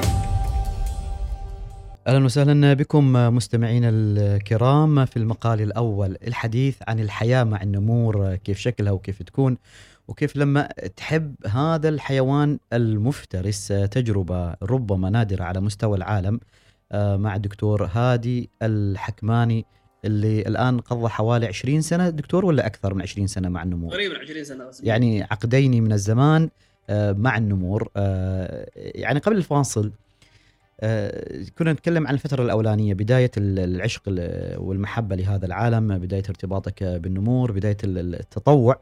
أهلا 2.06 2.24
وسهلا 2.24 2.74
بكم 2.74 3.12
مستمعينا 3.12 3.88
الكرام 3.92 5.04
في 5.04 5.16
المقال 5.16 5.60
الأول 5.60 6.16
الحديث 6.26 6.76
عن 6.88 7.00
الحياة 7.00 7.44
مع 7.44 7.62
النمور 7.62 8.34
كيف 8.36 8.58
شكلها 8.58 8.92
وكيف 8.92 9.22
تكون 9.22 9.56
وكيف 10.08 10.36
لما 10.36 10.68
تحب 10.96 11.34
هذا 11.46 11.88
الحيوان 11.88 12.58
المفترس 12.72 13.68
تجربة 13.68 14.54
ربما 14.62 15.10
نادرة 15.10 15.44
على 15.44 15.60
مستوى 15.60 15.96
العالم 15.96 16.40
مع 16.94 17.36
الدكتور 17.36 17.90
هادي 17.92 18.50
الحكماني. 18.62 19.66
اللي 20.04 20.40
الآن 20.40 20.80
قضى 20.80 21.08
حوالي 21.08 21.46
20 21.46 21.80
سنة 21.80 22.10
دكتور 22.10 22.44
ولا 22.44 22.66
أكثر 22.66 22.94
من 22.94 23.02
20 23.02 23.26
سنة 23.26 23.48
مع 23.48 23.62
النمور؟ 23.62 23.90
تقريبا 23.90 24.18
20 24.18 24.44
سنة 24.44 24.68
رسمي. 24.68 24.88
يعني 24.88 25.22
عقدين 25.22 25.82
من 25.82 25.92
الزمان 25.92 26.50
مع 26.90 27.36
النمور 27.36 27.88
يعني 28.76 29.18
قبل 29.18 29.36
الفاصل 29.36 29.92
كنا 31.58 31.72
نتكلم 31.72 32.06
عن 32.06 32.14
الفترة 32.14 32.42
الأولانية 32.42 32.94
بداية 32.94 33.30
العشق 33.38 34.02
والمحبة 34.58 35.16
لهذا 35.16 35.46
العالم 35.46 35.98
بداية 35.98 36.22
ارتباطك 36.28 36.84
بالنمور 36.84 37.52
بداية 37.52 37.76
التطوع 37.84 38.80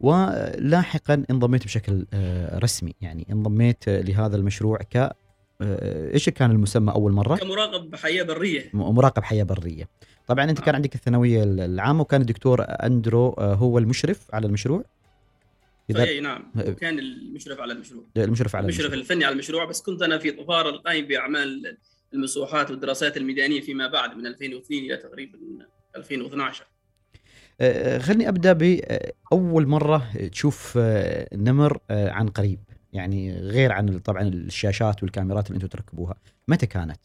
ولاحقا 0.00 1.24
انضميت 1.30 1.64
بشكل 1.64 2.06
رسمي 2.54 2.94
يعني 3.00 3.26
انضميت 3.30 3.88
لهذا 3.88 4.36
المشروع 4.36 4.78
ك 4.78 5.12
إيش 5.62 6.28
كان 6.28 6.50
المسمى 6.50 6.92
أول 6.92 7.12
مرة؟ 7.12 7.36
كمراقب 7.36 7.96
حياة 7.96 8.22
برية. 8.22 8.70
مراقب 8.74 9.22
حياة 9.22 9.44
برية. 9.44 9.88
طبعا 10.26 10.44
أنت 10.44 10.60
كان 10.60 10.74
عندك 10.74 10.94
الثانوية 10.94 11.42
العامة 11.44 12.00
وكان 12.00 12.20
الدكتور 12.20 12.62
أندرو 12.62 13.28
هو 13.38 13.78
المشرف 13.78 14.34
على 14.34 14.46
المشروع. 14.46 14.84
إذا 15.90 16.04
إي 16.04 16.20
نعم. 16.20 16.52
كان 16.80 16.98
المشرف 16.98 17.60
على 17.60 17.72
المشروع. 17.72 18.04
المشرف 18.16 18.56
على 18.56 18.64
المشرف 18.64 18.80
المشروع. 18.80 19.00
الفني 19.00 19.24
على 19.24 19.32
المشروع. 19.32 19.64
بس 19.64 19.82
كنت 19.82 20.02
أنا 20.02 20.18
في 20.18 20.30
طفار 20.30 20.68
القائم 20.68 21.06
بأعمال 21.06 21.76
المسوحات 22.14 22.70
والدراسات 22.70 23.16
الميدانية 23.16 23.60
فيما 23.60 23.86
بعد 23.86 24.16
من 24.16 24.26
2002 24.26 24.84
إلى 24.84 24.96
تقريبا 24.96 25.38
2012 25.96 26.66
خليني 27.98 28.28
أبدأ 28.28 28.52
بأول 28.52 29.66
مرة 29.66 30.28
تشوف 30.32 30.78
نمر 31.32 31.78
عن 31.90 32.28
قريب. 32.28 32.58
يعني 32.92 33.32
غير 33.40 33.72
عن 33.72 33.98
طبعا 33.98 34.22
الشاشات 34.22 35.02
والكاميرات 35.02 35.46
اللي 35.46 35.56
أنتم 35.56 35.68
تركبوها. 35.68 36.14
متى 36.48 36.66
كانت؟ 36.66 37.00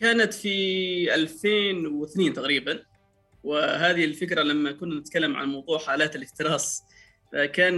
كانت 0.00 0.34
في 0.34 1.14
2002 1.14 2.32
تقريبا 2.32 2.82
وهذه 3.44 4.04
الفكرة 4.04 4.42
لما 4.42 4.72
كنا 4.72 5.00
نتكلم 5.00 5.36
عن 5.36 5.48
موضوع 5.48 5.78
حالات 5.78 6.16
الافتراس 6.16 6.82
فكان 7.32 7.76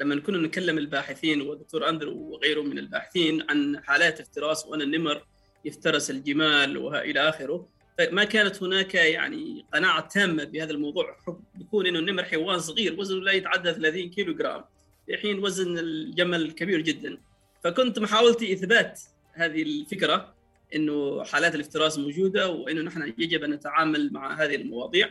لما 0.00 0.20
كنا 0.20 0.38
نكلم 0.38 0.78
الباحثين 0.78 1.40
والدكتور 1.42 1.88
أندرو 1.88 2.16
وغيره 2.18 2.62
من 2.62 2.78
الباحثين 2.78 3.50
عن 3.50 3.80
حالات 3.84 4.20
افتراس 4.20 4.66
وأن 4.66 4.82
النمر 4.82 5.26
يفترس 5.64 6.10
الجمال 6.10 6.76
والى 6.78 7.28
آخره 7.28 7.68
فما 7.98 8.24
كانت 8.24 8.62
هناك 8.62 8.94
يعني 8.94 9.66
قناعة 9.74 10.08
تامة 10.08 10.44
بهذا 10.44 10.70
الموضوع 10.70 11.16
بيكون 11.54 11.86
إنه 11.86 11.98
النمر 11.98 12.24
حيوان 12.24 12.58
صغير 12.58 13.00
وزنه 13.00 13.20
لا 13.20 13.32
يتعدى 13.32 13.72
30 13.72 14.10
كيلو 14.10 14.34
جرام 14.34 14.64
في 15.12 15.18
حين 15.18 15.44
وزن 15.44 15.78
الجمل 15.78 16.52
كبير 16.52 16.80
جدا. 16.80 17.18
فكنت 17.64 17.98
محاولتي 17.98 18.52
إثبات 18.52 19.00
هذه 19.32 19.62
الفكرة 19.62 20.34
إنه 20.74 21.24
حالات 21.24 21.54
الافتراس 21.54 21.98
موجودة 21.98 22.50
وإنه 22.50 22.82
نحن 22.82 23.14
يجب 23.18 23.44
أن 23.44 23.50
نتعامل 23.50 24.12
مع 24.12 24.42
هذه 24.42 24.54
المواضيع. 24.54 25.10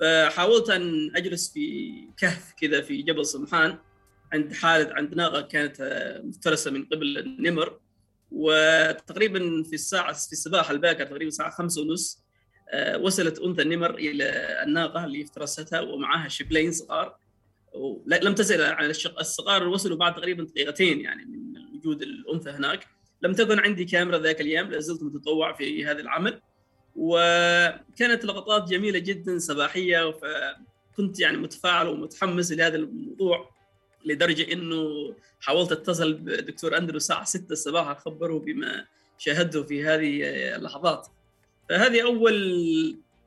فحاولت 0.00 0.70
أن 0.70 1.16
أجلس 1.16 1.52
في 1.52 1.94
كهف 2.16 2.52
كذا 2.60 2.80
في 2.80 3.02
جبل 3.02 3.26
سمحان 3.26 3.78
عند 4.32 4.52
حالة 4.52 4.94
عند 4.94 5.14
ناقة 5.14 5.40
كانت 5.40 5.76
مفترسة 6.24 6.70
من 6.70 6.84
قبل 6.84 7.18
النمر. 7.18 7.80
وتقريبا 8.30 9.62
في 9.62 9.72
الساعة 9.72 10.12
في 10.12 10.32
الصباح 10.32 10.70
الباكر 10.70 11.06
تقريبا 11.06 11.28
الساعة 11.28 11.50
خمسة 11.50 11.82
ونص 11.82 12.22
آه، 12.70 12.98
وصلت 12.98 13.38
أنثى 13.38 13.62
النمر 13.62 13.94
إلى 13.94 14.24
الناقة 14.62 15.04
اللي 15.04 15.22
افترستها 15.22 15.80
ومعها 15.80 16.28
شبلين 16.28 16.72
صغار. 16.72 17.21
لم 18.06 18.34
تزل 18.34 18.62
على 18.62 18.86
الشق 18.86 19.18
الصغار 19.18 19.68
وصلوا 19.68 19.96
بعد 19.96 20.14
تقريبا 20.14 20.44
دقيقتين 20.44 21.00
يعني 21.00 21.24
من 21.24 21.76
وجود 21.78 22.02
الأنثى 22.02 22.50
هناك. 22.50 22.86
لم 23.22 23.32
تكن 23.32 23.58
عندي 23.58 23.84
كاميرا 23.84 24.18
ذاك 24.18 24.40
اليوم 24.40 24.70
لا 24.70 24.80
زلت 24.80 25.02
متطوع 25.02 25.52
في 25.52 25.86
هذا 25.86 26.00
العمل. 26.00 26.40
وكانت 26.96 28.24
لقطات 28.24 28.68
جميلة 28.68 28.98
جدا 28.98 29.38
صباحيه 29.38 30.12
فكنت 30.12 31.20
يعني 31.20 31.36
متفاعل 31.36 31.88
ومتحمس 31.88 32.52
لهذا 32.52 32.76
الموضوع 32.76 33.50
لدرجة 34.04 34.52
إنه 34.52 35.14
حاولت 35.40 35.72
أتصل 35.72 36.12
بدكتور 36.12 36.76
أندرو 36.76 36.96
الساعة 36.96 37.24
6 37.24 37.52
الصباح 37.52 37.88
أخبره 37.88 38.38
بما 38.38 38.86
شاهدته 39.18 39.62
في 39.62 39.84
هذه 39.84 40.22
اللحظات. 40.56 41.06
فهذه 41.68 42.02
أول 42.02 42.34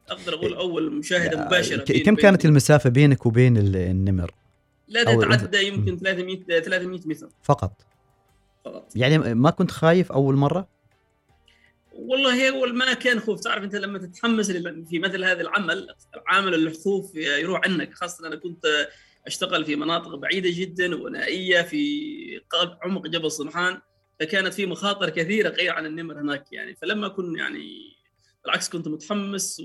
أقدر 0.09 0.33
أقول 0.33 0.53
أول 0.53 0.91
مشاهده 0.91 1.45
مباشرة 1.45 2.03
كم 2.03 2.15
كانت 2.15 2.45
المسافة 2.45 2.89
بينك 2.89 3.25
وبين 3.25 3.57
النمر؟ 3.57 4.31
لا 4.87 5.03
تتعدى 5.03 5.67
يمكن 5.67 5.97
300 5.97 6.37
300 6.45 6.99
متر. 7.05 7.29
فقط؟ 7.43 7.71
فقط. 8.65 8.91
يعني 8.95 9.17
ما 9.33 9.49
كنت 9.49 9.71
خايف 9.71 10.11
أول 10.11 10.35
مرة؟ 10.35 10.67
والله 11.93 12.49
أول 12.49 12.75
ما 12.75 12.93
كان 12.93 13.19
خوف. 13.19 13.39
تعرف 13.39 13.63
أنت 13.63 13.75
لما 13.75 13.99
تتحمس 13.99 14.51
في 14.89 14.99
مثل 14.99 15.23
هذا 15.23 15.41
العمل 15.41 15.87
عامل 16.27 16.53
الخوف 16.53 17.15
يروح 17.15 17.61
عنك. 17.63 17.93
خاصة 17.93 18.27
أنا 18.27 18.35
كنت 18.35 18.65
أشتغل 19.27 19.65
في 19.65 19.75
مناطق 19.75 20.15
بعيدة 20.15 20.49
جدا 20.53 20.95
ونائية 20.95 21.61
في 21.61 22.41
قلب 22.49 22.77
عمق 22.81 23.07
جبل 23.07 23.31
سمحان 23.31 23.81
فكانت 24.19 24.53
في 24.53 24.65
مخاطر 24.65 25.09
كثيرة 25.09 25.49
غير 25.49 25.73
عن 25.73 25.85
النمر 25.85 26.21
هناك 26.21 26.45
يعني. 26.51 26.75
فلما 26.75 27.07
كنت 27.07 27.37
يعني 27.37 27.94
بالعكس 28.45 28.69
كنت 28.69 28.87
متحمس 28.87 29.61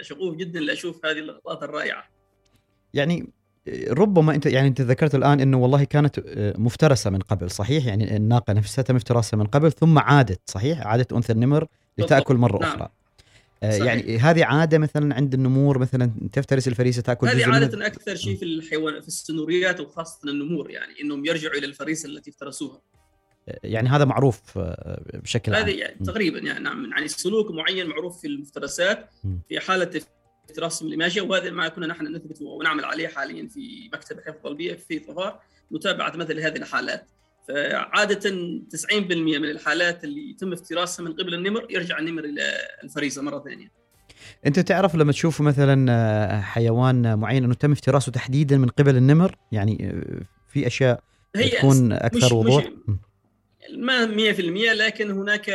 وشغوف 0.00 0.36
جدا 0.36 0.60
لأشوف 0.60 1.06
هذه 1.06 1.18
اللقطات 1.18 1.62
الرائعة. 1.62 2.10
يعني 2.94 3.32
ربما 3.88 4.34
أنت 4.34 4.46
يعني 4.46 4.68
أنت 4.68 4.80
ذكرت 4.80 5.14
الآن 5.14 5.40
إنه 5.40 5.58
والله 5.58 5.84
كانت 5.84 6.20
مفترسة 6.58 7.10
من 7.10 7.18
قبل 7.18 7.50
صحيح 7.50 7.86
يعني 7.86 8.16
الناقة 8.16 8.52
نفسها 8.52 8.84
مفترسة 8.90 9.36
من 9.36 9.46
قبل 9.46 9.72
ثم 9.72 9.98
عادت 9.98 10.40
صحيح 10.46 10.86
عادت 10.86 11.12
أنثى 11.12 11.32
النمر 11.32 11.66
لتأكل 11.98 12.34
مرة 12.34 12.58
نعم. 12.58 12.72
أخرى. 12.72 12.88
آه، 13.62 13.70
صحيح. 13.70 13.84
يعني 13.84 14.18
هذه 14.18 14.44
عادة 14.44 14.78
مثلا 14.78 15.14
عند 15.14 15.34
النمور 15.34 15.78
مثلا 15.78 16.12
تفترس 16.32 16.68
الفريسة 16.68 17.02
تأكل 17.02 17.28
هذه 17.28 17.46
عادة 17.46 17.76
من... 17.76 17.82
أكثر 17.82 18.16
شيء 18.16 18.36
في 18.36 18.44
الحيوان 18.44 19.00
في 19.00 19.08
السنوريات 19.08 19.80
وخاصة 19.80 20.18
النمور 20.28 20.70
يعني 20.70 20.92
إنهم 21.02 21.24
يرجعوا 21.24 21.54
إلى 21.54 21.66
الفريسة 21.66 22.08
التي 22.08 22.30
افترسوها 22.30 22.82
يعني 23.64 23.88
هذا 23.88 24.04
معروف 24.04 24.58
آه، 24.58 25.02
بشكل 25.14 25.54
عام. 25.54 25.64
هذه 25.64 25.70
يعني 25.70 26.04
تقريبا 26.04 26.38
يعني 26.38 26.64
نعم 26.64 26.90
يعني 26.90 27.08
سلوك 27.08 27.50
معين 27.50 27.86
معروف 27.86 28.20
في 28.20 28.26
المفترسات 28.26 29.10
في 29.48 29.60
حالة 29.60 30.00
افتراس 30.50 30.82
الماشيه 30.82 31.20
وهذا 31.20 31.50
ما 31.50 31.68
كنا 31.68 31.86
نحن 31.86 32.16
نثبت 32.16 32.42
ونعمل 32.42 32.84
عليه 32.84 33.08
حاليا 33.08 33.48
في 33.48 33.90
مكتب 33.92 34.20
حفظ 34.20 34.46
البيئه 34.46 34.76
في 34.76 34.98
ظفار 34.98 35.40
متابعة 35.70 36.16
مثل 36.16 36.40
هذه 36.40 36.56
الحالات. 36.56 37.06
فعادة 37.48 38.30
90% 38.70 38.94
من 39.16 39.44
الحالات 39.44 40.04
اللي 40.04 40.30
يتم 40.30 40.52
افتراسها 40.52 41.04
من 41.04 41.12
قبل 41.12 41.34
النمر 41.34 41.66
يرجع 41.70 41.98
النمر 41.98 42.24
إلى 42.24 42.42
الفريسه 42.84 43.22
مرة 43.22 43.38
ثانية. 43.38 43.72
أنت 44.46 44.60
تعرف 44.60 44.94
لما 44.94 45.12
تشوف 45.12 45.40
مثلا 45.40 45.86
آه، 45.92 46.40
حيوان 46.40 47.18
معين 47.18 47.44
أنه 47.44 47.54
تم 47.54 47.72
افتراسه 47.72 48.12
تحديدا 48.12 48.58
من 48.58 48.68
قبل 48.68 48.96
النمر؟ 48.96 49.36
يعني 49.52 49.90
آه، 49.90 50.24
في 50.52 50.66
أشياء 50.66 51.00
هي 51.36 51.48
تكون 51.48 51.92
أكثر 51.92 52.34
وضوح؟ 52.34 52.70
ما 53.70 54.06
100% 54.06 54.40
لكن 54.72 55.10
هناك 55.10 55.50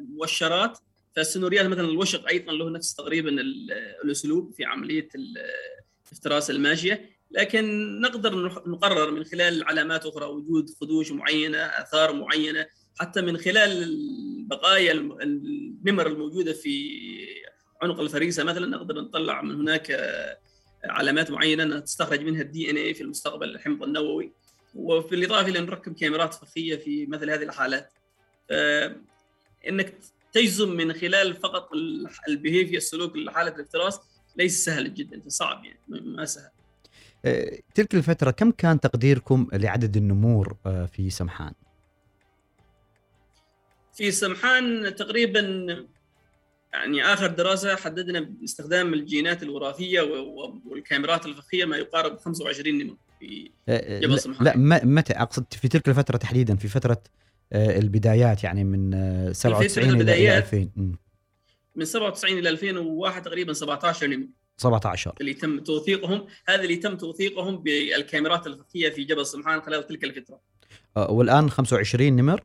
مؤشرات. 0.00 0.78
فالسنوريات 1.16 1.66
مثلا 1.66 1.88
الوشق 1.88 2.28
أيضا 2.28 2.52
له 2.52 2.70
نفس 2.70 2.94
تقريبا 2.94 3.30
الأسلوب 4.04 4.52
في 4.52 4.64
عملية 4.64 5.08
افتراس 6.12 6.50
الماشيه 6.50 7.10
لكن 7.30 8.00
نقدر 8.00 8.62
نقرر 8.66 9.10
من 9.10 9.24
خلال 9.24 9.64
علامات 9.64 10.06
أخرى 10.06 10.24
وجود 10.26 10.70
خدوش 10.80 11.12
معينة 11.12 11.58
آثار 11.58 12.12
معينة 12.12 12.66
حتى 13.00 13.20
من 13.20 13.36
خلال 13.36 13.96
بقايا 14.46 14.92
النمر 14.92 16.06
الموجودة 16.06 16.52
في 16.52 16.98
عنق 17.82 18.00
الفريسة 18.00 18.44
مثلا 18.44 18.66
نقدر 18.66 19.00
نطلع 19.00 19.42
من 19.42 19.54
هناك 19.54 20.00
علامات 20.84 21.30
معينة 21.30 21.78
تستخرج 21.78 22.20
منها 22.20 22.42
ال 22.42 22.70
DNA 22.70 22.94
في 22.94 23.00
المستقبل 23.00 23.48
الحمض 23.50 23.82
النووي. 23.82 24.32
وبالاضافه 24.74 25.48
إلى 25.48 25.60
نركب 25.60 25.94
كاميرات 25.94 26.34
فخية 26.34 26.76
في 26.76 27.06
مثل 27.06 27.30
هذه 27.30 27.42
الحالات 27.42 27.92
إنك 29.68 29.94
تجزم 30.32 30.68
من 30.68 30.92
خلال 30.92 31.34
فقط 31.34 31.70
ال 32.28 32.33
behavior 32.33 32.76
السلوك 32.76 33.16
لحاله 33.16 33.54
الافتراس 33.54 34.00
ليس 34.36 34.64
سهل 34.64 34.94
جدا 34.94 35.22
صعب 35.28 35.64
يعني 35.64 35.80
ما 35.88 36.24
سهل 36.24 36.50
آه، 37.24 37.58
تلك 37.74 37.94
الفترة 37.94 38.30
كم 38.30 38.50
كان 38.50 38.80
تقديركم 38.80 39.48
لعدد 39.52 39.96
النمور 39.96 40.56
آه، 40.66 40.86
في 40.86 41.10
سمحان؟ 41.10 41.52
في 43.94 44.10
سمحان 44.10 44.94
تقريبا 44.94 45.66
يعني 46.72 47.04
آخر 47.04 47.26
دراسة 47.26 47.76
حددنا 47.76 48.20
باستخدام 48.20 48.94
الجينات 48.94 49.42
الوراثية 49.42 50.00
والكاميرات 50.64 51.26
الفخية 51.26 51.64
ما 51.64 51.76
يقارب 51.76 52.18
25 52.18 52.78
نمر 52.78 52.96
في 53.18 53.50
آه، 53.68 54.00
جبل 54.00 54.20
سمحان 54.20 54.44
لا 54.44 54.84
متى؟ 54.84 55.12
أقصد 55.12 55.44
في 55.52 55.68
تلك 55.68 55.88
الفترة 55.88 56.16
تحديدا 56.16 56.56
في 56.56 56.68
فترة 56.68 57.02
البدايات 57.52 58.44
يعني 58.44 58.64
من 58.64 58.92
97 59.32 60.00
إلى 60.00 60.38
2000 60.38 60.68
من 61.76 61.84
97 61.84 62.38
إلى 62.38 62.48
2001 62.48 63.22
تقريبا 63.22 63.52
17 63.52 64.06
نمر 64.06 64.26
17 64.56 65.14
اللي 65.20 65.34
تم 65.34 65.58
توثيقهم 65.58 66.26
هذا 66.48 66.62
اللي 66.62 66.76
تم 66.76 66.96
توثيقهم 66.96 67.58
بالكاميرات 67.58 68.46
الخفيه 68.46 68.90
في 68.90 69.04
جبل 69.04 69.26
سمحان 69.26 69.60
خلال 69.60 69.86
تلك 69.86 70.04
الفترة. 70.04 70.40
آه، 70.96 71.10
والآن 71.10 71.50
25 71.50 72.16
نمر؟ 72.16 72.44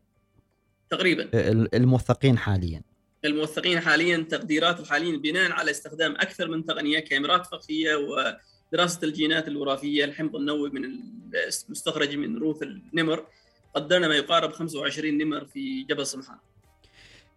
تقريبا. 0.89 1.29
الموثقين 1.73 2.37
حاليا. 2.37 2.81
الموثقين 3.25 3.79
حاليا 3.79 4.17
تقديرات 4.29 4.79
الحاليا 4.79 5.17
بناء 5.17 5.51
على 5.51 5.71
استخدام 5.71 6.11
أكثر 6.15 6.47
من 6.47 6.65
تقنية 6.65 6.99
كاميرات 6.99 7.45
فخيه 7.45 7.95
ودراسة 7.95 8.99
الجينات 9.03 9.47
الوراثية 9.47 10.05
الحمض 10.05 10.35
النووي 10.35 10.69
من 10.69 10.85
المستخرج 11.65 12.15
من 12.15 12.37
روث 12.37 12.63
النمر. 12.63 13.25
قدرنا 13.73 14.07
ما 14.07 14.15
يقارب 14.15 14.51
25 14.51 15.17
نمر 15.17 15.45
في 15.45 15.83
جبل 15.83 16.07
سمحان 16.07 16.37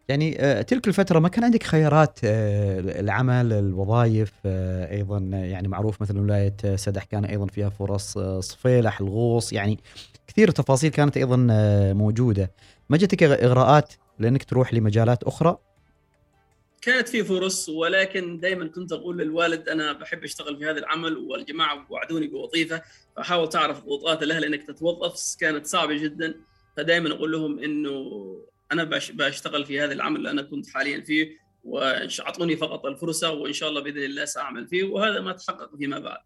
يعني 0.09 0.41
آه، 0.41 0.63
تلك 0.63 0.89
الفترة 0.89 1.19
ما 1.19 1.29
كان 1.29 1.45
عندك 1.45 1.63
خيارات 1.63 2.19
آه، 2.25 2.81
العمل 2.81 3.53
الوظائف 3.53 4.33
آه، 4.47 4.93
أيضا 4.95 5.19
يعني 5.33 5.69
معروف 5.69 6.03
مثل 6.03 6.19
ولاية 6.19 6.57
سدح 6.77 7.05
كان 7.05 7.25
أيضا 7.25 7.47
فيها 7.47 7.69
فرص 7.69 8.19
صفيلح 8.41 9.01
الغوص 9.01 9.53
يعني 9.53 9.79
كثير 10.27 10.51
تفاصيل 10.51 10.91
كانت 10.91 11.17
أيضا 11.17 11.37
موجودة. 11.93 12.51
ما 12.89 12.97
جتك 12.97 13.23
إغراءات 13.23 13.93
لأنك 14.19 14.45
تروح 14.45 14.75
لمجالات 14.75 15.23
أخرى؟ 15.23 15.57
كانت 16.87 17.09
في 17.09 17.25
فرص 17.25 17.69
ولكن 17.69 18.41
دائما 18.41 18.67
كنت 18.67 18.93
أقول 18.93 19.19
للوالد 19.19 19.69
أنا 19.69 19.93
بحب 19.93 20.25
أشتغل 20.25 20.59
في 20.59 20.65
هذا 20.65 20.79
العمل 20.79 21.17
والجماعة 21.17 21.87
وعدوني 21.91 22.27
بوظيفة 22.27 22.83
فحاول 23.17 23.49
تعرف 23.49 23.85
ضغوطات 23.85 24.23
الأهل 24.23 24.45
إنك 24.45 24.63
تتوظف 24.63 25.37
كانت 25.41 25.67
صعبة 25.67 25.97
جدا 25.97 26.35
فدائما 26.77 27.13
أقول 27.13 27.33
لهم 27.33 27.59
إنه 27.59 27.93
أنا 28.73 28.85
بشتغل 29.13 29.65
في 29.65 29.81
هذا 29.81 29.93
العمل 29.93 30.17
اللي 30.17 30.31
أنا 30.31 30.43
كنت 30.43 30.69
حاليا 30.69 31.01
فيه 31.01 31.47
واعطوني 31.65 32.57
فقط 32.57 32.87
الفرصة 32.87 33.33
وإن 33.33 33.53
شاء 33.53 33.69
الله 33.69 33.83
بإذن 33.83 34.05
الله 34.05 34.25
سأعمل 34.25 34.69
فيه 34.69 34.85
وهذا 34.85 35.21
ما 35.21 35.33
تحقق 35.33 35.77
فيما 35.77 35.99
بعد. 35.99 36.21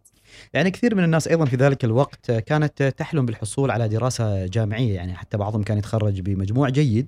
يعني 0.52 0.70
كثير 0.70 0.94
من 0.94 1.04
الناس 1.04 1.28
أيضا 1.28 1.44
في 1.44 1.56
ذلك 1.56 1.84
الوقت 1.84 2.30
كانت 2.30 2.82
تحلم 2.82 3.26
بالحصول 3.26 3.70
على 3.70 3.88
دراسة 3.88 4.46
جامعية 4.46 4.94
يعني 4.94 5.14
حتى 5.14 5.36
بعضهم 5.36 5.62
كان 5.62 5.78
يتخرج 5.78 6.20
بمجموع 6.20 6.68
جيد 6.68 7.06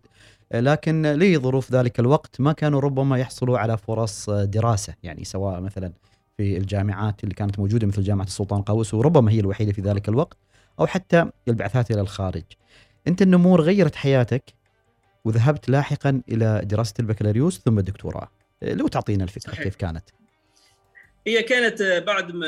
لكن 0.55 1.07
لظروف 1.07 1.73
ذلك 1.73 2.01
الوقت 2.01 2.41
ما 2.41 2.53
كانوا 2.53 2.81
ربما 2.81 3.19
يحصلوا 3.19 3.59
على 3.59 3.79
فرص 3.79 4.31
دراسة 4.31 4.95
يعني 5.03 5.25
سواء 5.25 5.61
مثلا 5.61 5.93
في 6.37 6.57
الجامعات 6.57 7.25
اللي 7.25 7.35
كانت 7.35 7.59
موجودة 7.59 7.87
مثل 7.87 8.03
جامعة 8.03 8.25
السلطان 8.25 8.63
قابوس 8.63 8.95
وربما 8.95 9.31
هي 9.31 9.41
الوحيدة 9.41 9.73
في 9.73 9.81
ذلك 9.81 10.09
الوقت 10.09 10.37
أو 10.81 10.87
حتى 10.87 11.31
البعثات 11.49 11.91
إلى 11.91 12.01
الخارج. 12.01 12.45
أنت 13.09 13.23
النمور 13.23 13.61
غيرت 13.61 13.95
حياتك 13.95 14.55
وذهبت 15.25 15.69
لاحقا 15.69 16.23
إلى 16.29 16.61
دراسة 16.65 16.95
البكالوريوس 17.01 17.61
ثم 17.61 17.79
الدكتوراه 17.79 18.29
لو 18.63 18.89
تعطينا 18.89 19.25
الفكرة 19.25 19.53
صحيح. 19.53 19.65
كيف 19.65 19.77
كانت 19.77 20.05
هي 21.27 21.43
كانت 21.43 22.03
بعد 22.07 22.33
ما 22.33 22.47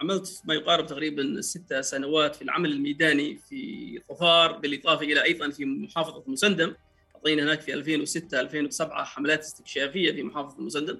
عملت 0.00 0.42
ما 0.44 0.54
يقارب 0.54 0.86
تقريبا 0.86 1.40
ست 1.40 1.74
سنوات 1.74 2.36
في 2.36 2.42
العمل 2.42 2.72
الميداني 2.72 3.36
في 3.48 4.00
ظفار 4.12 4.52
بالإضافة 4.52 5.02
إلى 5.02 5.24
أيضا 5.24 5.50
في 5.50 5.64
محافظة 5.64 6.24
مسندم 6.26 6.74
اعطينا 7.22 7.42
هناك 7.42 7.60
في 7.60 7.74
2006 7.74 8.40
2007 8.40 9.04
حملات 9.04 9.40
استكشافية 9.40 10.12
في 10.12 10.22
محافظة 10.22 10.62
مسندم 10.62 10.98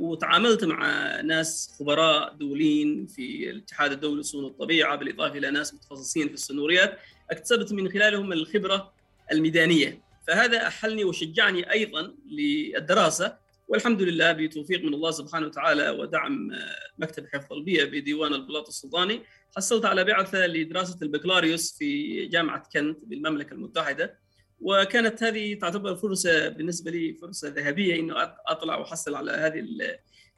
وتعاملت 0.00 0.64
مع 0.64 1.20
ناس 1.20 1.76
خبراء 1.78 2.34
دوليين 2.34 3.06
في 3.06 3.50
الاتحاد 3.50 3.92
الدولي 3.92 4.20
لصون 4.20 4.44
الطبيعة 4.44 4.96
بالإضافة 4.96 5.38
إلى 5.38 5.50
ناس 5.50 5.74
متخصصين 5.74 6.28
في 6.28 6.34
السنوريات 6.34 6.98
اكتسبت 7.30 7.72
من 7.72 7.88
خلالهم 7.88 8.32
الخبرة 8.32 8.92
الميدانية. 9.32 10.02
فهذا 10.26 10.66
أحلني 10.66 11.04
وشجعني 11.04 11.72
أيضا 11.72 12.14
للدراسة. 12.30 13.36
والحمد 13.68 14.02
لله 14.02 14.32
بتوفيق 14.32 14.80
من 14.84 14.94
الله 14.94 15.10
سبحانه 15.10 15.46
وتعالى 15.46 15.90
ودعم 15.90 16.50
مكتب 16.98 17.26
حفظ 17.32 17.52
البيئه 17.52 17.84
بديوان 17.84 18.34
البلاط 18.34 18.68
السلطاني 18.68 19.22
حصلت 19.56 19.84
على 19.84 20.04
بعثة 20.04 20.46
لدراسة 20.46 20.98
البكالوريوس 21.02 21.78
في 21.78 22.26
جامعة 22.26 22.62
كنت 22.72 23.04
بالمملكة 23.04 23.54
المتحدة. 23.54 24.18
وكانت 24.60 25.22
هذه 25.22 25.54
تعتبر 25.54 25.94
فرصة 25.94 26.48
بالنسبة 26.48 26.90
لي 26.90 27.14
فرصة 27.14 27.48
ذهبية 27.48 28.00
إنه 28.00 28.14
أطلع 28.46 28.76
وأحصل 28.76 29.14
على 29.14 29.32
هذه 29.32 29.64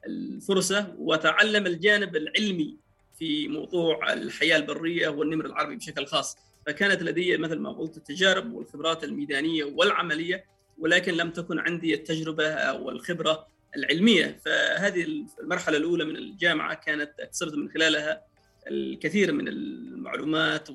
الفرصة 0.07 0.95
وأتعلم 0.97 1.65
الجانب 1.65 2.15
العلمي 2.15 2.77
في 3.19 3.47
موضوع 3.47 4.13
الحياة 4.13 4.57
البرية 4.57 5.07
والنمر 5.07 5.45
العربي 5.45 5.75
بشكل 5.75 6.05
خاص. 6.05 6.37
فكانت 6.65 7.03
لدي 7.03 7.37
مثل 7.37 7.59
ما 7.59 7.71
قلت 7.71 7.97
التجارب 7.97 8.53
والخبرات 8.53 9.03
الميدانية 9.03 9.63
والعملية 9.63 10.45
ولكن 10.77 11.13
لم 11.13 11.29
تكن 11.29 11.59
عندي 11.59 11.93
التجربة 11.93 12.73
والخبرة 12.73 13.47
العلمية. 13.75 14.39
فهذه 14.45 15.25
المرحلة 15.39 15.77
الأولى 15.77 16.05
من 16.05 16.15
الجامعة 16.15 16.73
كانت 16.73 17.11
اكتسبت 17.19 17.55
من 17.55 17.69
خلالها 17.69 18.21
الكثير 18.67 19.31
من 19.31 19.47
المعلومات 19.47 20.69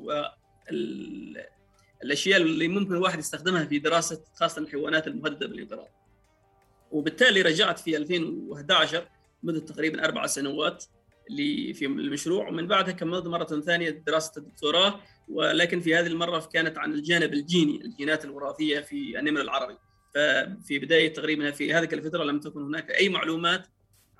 والاشياء 2.03 2.41
اللي 2.41 2.69
ممكن 2.69 2.95
الواحد 2.95 3.19
يستخدمها 3.19 3.65
في 3.65 3.79
دراسة 3.79 4.25
خاصة 4.35 4.63
الحيوانات 4.63 5.07
المهددة 5.07 5.47
بالانقراض. 5.47 5.89
وبالتالي 6.91 7.43
رجعت 7.43 7.79
في 7.79 7.97
2011 7.97 9.09
مدة 9.43 9.61
تقريبا 9.61 10.05
أربع 10.05 10.27
سنوات 10.27 10.85
في 11.75 11.87
المشروع 11.87 12.49
ومن 12.49 12.67
بعدها 12.67 12.93
كملت 12.93 13.27
مرة 13.27 13.45
ثانية 13.45 13.91
دراسة 13.91 14.33
الدكتوراه 14.37 15.01
ولكن 15.29 15.81
في 15.81 15.95
هذه 15.95 16.07
المرة 16.07 16.49
كانت 16.53 16.79
عن 16.79 16.93
الجانب 16.93 17.33
الجيني 17.33 17.85
الجينات 17.85 18.25
الوراثية 18.25 18.81
في 18.81 19.19
النمر 19.19 19.41
العربي 19.41 19.77
ففي 20.15 20.79
بداية 20.79 21.13
تقريبا 21.13 21.51
في 21.51 21.75
هذه 21.75 21.89
الفترة 21.93 22.25
لم 22.25 22.41
تكن 22.41 22.63
هناك 22.63 22.91
أي 22.91 23.09
معلومات 23.09 23.67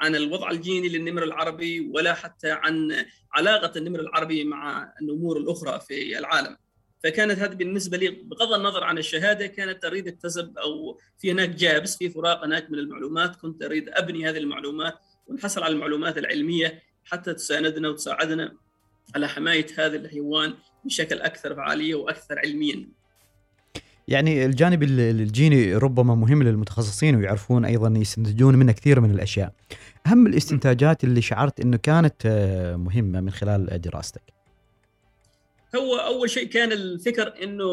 عن 0.01 0.17
الوضع 0.17 0.51
الجيني 0.51 0.89
للنمر 0.89 1.23
العربي 1.23 1.91
ولا 1.95 2.15
حتى 2.15 2.51
عن 2.51 3.07
علاقة 3.33 3.79
النمر 3.79 4.01
العربي 4.01 4.45
مع 4.45 4.93
النمور 5.01 5.37
الأخرى 5.37 5.81
في 5.81 6.19
العالم 6.19 6.57
فكانت 7.05 7.39
هذه 7.39 7.55
بالنسبة 7.55 7.97
لي 7.97 8.09
بغض 8.09 8.53
النظر 8.53 8.85
عن 8.85 8.99
الشهادة 8.99 9.47
كانت 9.47 9.85
أريد 9.85 10.09
أكتسب 10.09 10.59
أو 10.59 10.99
في 11.19 11.33
هناك 11.33 11.49
جابس 11.49 11.97
في 11.97 12.11
فراغ 12.11 12.45
هناك 12.45 12.71
من 12.71 12.79
المعلومات 12.79 13.37
كنت 13.37 13.63
أريد 13.63 13.89
أبني 13.89 14.29
هذه 14.29 14.39
المعلومات 14.39 14.95
ونحصل 15.27 15.63
على 15.63 15.75
المعلومات 15.75 16.19
العلمية 16.19 16.83
حتى 17.05 17.35
تساندنا 17.35 17.89
وتساعدنا 17.89 18.57
على 19.15 19.29
حماية 19.29 19.67
هذا 19.79 19.97
الحيوان 19.97 20.55
بشكل 20.85 21.21
أكثر 21.21 21.55
فعالية 21.55 21.95
وأكثر 21.95 22.39
علميا 22.39 22.89
يعني 24.09 24.45
الجانب 24.45 24.83
الجيني 24.83 25.75
ربما 25.75 26.15
مهم 26.15 26.43
للمتخصصين 26.43 27.17
ويعرفون 27.17 27.65
أيضا 27.65 27.99
يستنتجون 27.99 28.55
منه 28.55 28.73
كثير 28.73 29.01
من 29.01 29.11
الأشياء. 29.11 29.53
أهم 30.07 30.27
الاستنتاجات 30.27 31.05
اللي 31.05 31.23
شعرت 31.23 31.61
إنه 31.61 31.77
كانت 31.77 32.15
آه، 32.27 32.77
مهمة 32.77 33.21
من 33.21 33.31
خلال 33.31 33.81
دراستك. 33.81 34.38
هو 35.77 35.97
أول 35.97 36.31
شيء 36.31 36.49
كان 36.49 36.73
الفكر 36.73 37.43
إنه 37.43 37.65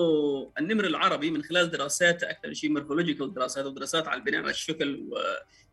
النمر 0.59 0.85
العربي 0.85 1.31
من 1.31 1.43
خلال 1.43 1.71
دراسات 1.71 2.23
أكثر 2.23 2.53
شيء 2.53 2.69
morphological 2.69 3.33
دراسات 3.33 3.65
ودراسات 3.65 4.07
على 4.07 4.19
البناء 4.19 4.41
على 4.41 4.51
الشكل 4.51 5.09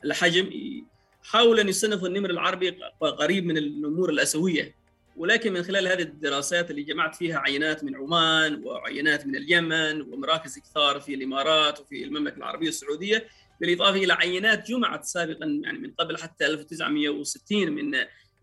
والحجم 0.05 0.51
حاول 1.23 1.61
أن 1.61 1.69
يصنف 1.69 2.05
النمر 2.05 2.31
العربي 2.31 2.79
قريب 3.01 3.47
من 3.47 3.57
النمور 3.57 4.11
الأسيوية. 4.11 4.83
ولكن 5.17 5.53
من 5.53 5.63
خلال 5.63 5.89
هذه 5.89 6.03
الدراسات 6.03 6.71
اللي 6.71 6.83
جمعت 6.83 7.15
فيها 7.15 7.39
عينات 7.39 7.85
من 7.85 7.97
عمان 7.97 8.65
وعينات 8.65 9.27
من 9.27 9.37
اليمن 9.37 10.03
ومراكز 10.03 10.59
اكثار 10.59 11.01
في 11.01 11.15
الإمارات 11.15 11.81
وفي 11.81 12.05
المملكة 12.05 12.37
العربية 12.37 12.69
السعودية 12.69 13.27
بالإضافة 13.61 13.97
إلى 13.97 14.13
عينات 14.13 14.69
جمعت 14.69 15.05
سابقا 15.05 15.61
يعني 15.65 15.79
من 15.79 15.91
قبل 15.91 16.17
حتى 16.19 16.47
1960 16.47 17.71
من 17.71 17.95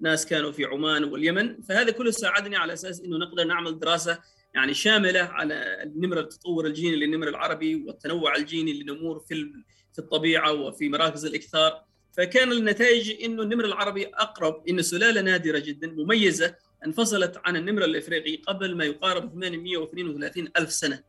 ناس 0.02 0.26
كانوا 0.26 0.52
في 0.52 0.66
عمان 0.66 1.04
واليمن 1.04 1.62
فهذا 1.62 1.92
كله 1.92 2.12
ساعدني 2.12 2.56
على 2.56 2.74
أساس 2.74 3.02
إنه 3.02 3.18
نقدر 3.18 3.44
نعمل 3.44 3.80
دراسة 3.80 4.20
يعني 4.56 4.74
شاملة 4.74 5.20
على 5.20 5.84
النمر 5.84 6.20
التطور 6.20 6.66
الجيني 6.66 6.96
للنمر 6.96 7.28
العربي 7.28 7.76
والتنوع 7.76 8.36
الجيني 8.36 8.84
لنمور 8.84 9.20
في 9.20 9.52
في 9.94 10.00
الطبيعة 10.00 10.52
وفي 10.54 10.90
مراكز 10.90 11.26
الإكثار. 11.26 11.84
فكان 12.18 12.52
النتائج 12.52 13.24
إنه 13.24 13.44
النمر 13.44 13.66
العربي 13.66 14.08
أقرب 14.08 14.64
إنه 14.70 14.82
سلالة 14.82 15.22
نادرة 15.22 15.60
جدا 15.60 15.88
مميزة 15.88 16.56
انفصلت 16.86 17.42
عن 17.46 17.56
النمر 17.56 17.84
الإفريقي 17.84 18.36
قبل 18.36 18.78
ما 18.78 18.86
يقارب 18.86 19.34
832 19.34 20.48
ألف 20.58 20.72
سنة. 20.72 21.04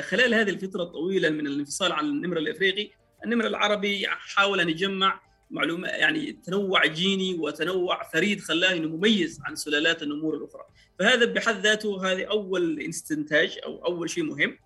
خلال 0.00 0.34
هذه 0.34 0.50
الفترة 0.50 0.82
الطويلة 0.82 1.30
من 1.30 1.46
الانفصال 1.46 1.92
عن 1.92 2.04
النمر 2.04 2.38
الإفريقي 2.38 2.90
النمر 3.24 3.46
العربي 3.46 4.06
حاول 4.06 4.60
أن 4.60 4.68
يجمع 4.68 5.20
معلومات 5.50 5.92
يعني 5.92 6.32
تنوع 6.32 6.86
جيني 6.86 7.34
وتنوع 7.34 8.10
فريد 8.10 8.40
خلاه 8.40 8.72
إنه 8.72 8.88
مميز 8.88 9.40
عن 9.44 9.56
سلالات 9.56 10.02
النمور 10.02 10.36
الأخرى. 10.36 10.62
فهذا 10.98 11.24
بحد 11.24 11.60
ذاته 11.60 12.12
هذه 12.12 12.24
أول 12.24 12.80
استنتاج 12.80 13.58
أو 13.64 13.84
أول 13.86 14.10
شيء 14.10 14.24
مهم 14.24 14.58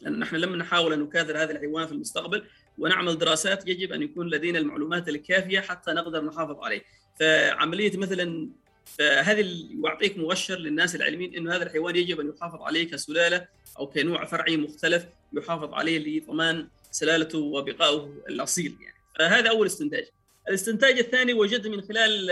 لأن 0.00 0.18
نحن 0.18 0.36
لما 0.36 0.56
نحاول 0.56 0.92
أن 0.92 1.00
نكاثر 1.00 1.42
هذا 1.42 1.52
الحيوان 1.52 1.86
في 1.86 1.92
المستقبل 1.92 2.44
ونعمل 2.78 3.18
دراسات 3.18 3.68
يجب 3.68 3.92
أن 3.92 4.02
يكون 4.02 4.30
لدينا 4.30 4.58
المعلومات 4.58 5.08
الكافية 5.08 5.60
حتى 5.60 5.92
نقدر 5.92 6.24
نحافظ 6.24 6.58
عليه. 6.58 6.82
فعملية 7.20 7.96
مثلا 7.96 8.50
فهذه 8.98 9.66
يعطيك 9.84 10.18
مؤشر 10.18 10.58
للناس 10.58 10.96
العلميين 10.96 11.34
إنه 11.34 11.56
هذا 11.56 11.62
الحيوان 11.62 11.96
يجب 11.96 12.20
أن 12.20 12.28
يحافظ 12.28 12.62
عليه 12.62 12.90
كسلالة 12.90 13.48
أو 13.78 13.86
كنوع 13.86 14.24
فرعي 14.24 14.56
مختلف 14.56 15.06
يحافظ 15.32 15.74
عليه 15.74 15.98
لضمان 15.98 16.68
سلالته 16.90 17.38
وبقائه 17.38 18.22
الأصيل 18.28 18.76
يعني. 18.80 18.96
فهذا 19.18 19.50
أول 19.50 19.66
استنتاج. 19.66 20.04
الاستنتاج 20.48 20.98
الثاني 20.98 21.32
وجد 21.32 21.66
من 21.66 21.82
خلال 21.82 22.30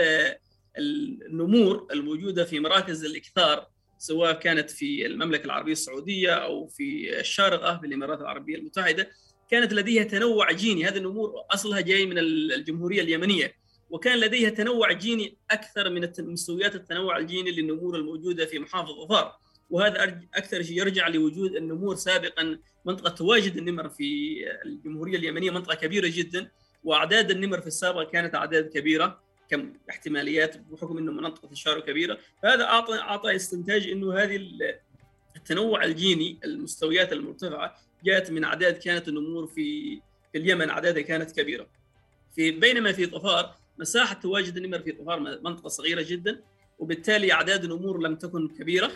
النمور 0.77 1.87
الموجودة 1.91 2.45
في 2.45 2.59
مراكز 2.59 3.05
الإكثار 3.05 3.67
سواء 3.97 4.33
كانت 4.33 4.71
في 4.71 5.05
المملكة 5.05 5.45
العربية 5.45 5.71
السعودية 5.71 6.33
أو 6.33 6.67
في 6.67 7.19
الشارقة 7.19 7.77
في 7.77 7.87
الإمارات 7.87 8.21
العربية 8.21 8.55
المتحدة 8.55 9.09
كانت 9.51 9.73
لديها 9.73 10.03
تنوع 10.03 10.51
جيني. 10.51 10.85
هذه 10.85 10.97
النمور 10.97 11.33
أصلها 11.51 11.81
جاي 11.81 12.05
من 12.05 12.17
الجمهورية 12.17 13.01
اليمنية 13.01 13.53
وكان 13.89 14.19
لديها 14.19 14.49
تنوع 14.49 14.91
جيني 14.91 15.37
أكثر 15.51 15.89
من 15.89 16.09
مستويات 16.19 16.75
التنوع 16.75 17.17
الجيني 17.17 17.51
للنمور 17.51 17.95
الموجودة 17.95 18.45
في 18.45 18.59
محافظه 18.59 19.05
ظفار. 19.05 19.35
وهذا 19.69 20.21
أكثر 20.35 20.63
شيء 20.63 20.77
يرجع 20.77 21.07
لوجود 21.07 21.55
النمور 21.55 21.95
سابقا 21.95 22.59
منطقة 22.85 23.09
تواجد 23.09 23.57
النمر 23.57 23.89
في 23.89 24.37
الجمهورية 24.65 25.17
اليمنية 25.17 25.51
منطقة 25.51 25.75
كبيرة 25.75 26.07
جدا. 26.07 26.51
وأعداد 26.85 27.31
النمر 27.31 27.61
في 27.61 27.67
السابق 27.67 28.09
كانت 28.11 28.35
أعداد 28.35 28.69
كبيرة 28.69 29.19
كم 29.49 29.73
احتماليات 29.89 30.57
بحكم 30.57 30.97
إنه 30.97 31.11
منطقة 31.11 31.51
الشارع 31.51 31.79
كبيرة. 31.79 32.17
فهذا 32.43 32.63
أعطى 32.63 32.99
أعطى 32.99 33.35
استنتاج 33.35 33.87
إنه 33.87 34.13
هذه 34.13 34.49
التنوع 35.35 35.83
الجيني 35.83 36.39
المستويات 36.45 37.13
المرتفعة 37.13 37.75
جاءت 38.03 38.31
من 38.31 38.43
أعداد 38.43 38.77
كانت 38.77 39.07
النمور 39.07 39.47
في 39.47 39.95
في 40.31 40.37
اليمن 40.37 40.69
أعدادها 40.69 41.01
كانت 41.01 41.31
كبيرة. 41.39 41.67
في 42.35 42.51
بينما 42.51 42.91
في 42.91 43.05
طفار 43.05 43.55
مساحة 43.79 44.13
تواجد 44.15 44.57
النمر 44.57 44.79
في 44.79 44.91
طفار 44.91 45.19
منطقة 45.19 45.67
صغيرة 45.67 46.01
جدا 46.01 46.41
وبالتالي 46.79 47.33
أعداد 47.33 47.63
النمور 47.63 48.01
لم 48.01 48.15
تكن 48.15 48.47
كبيرة 48.47 48.91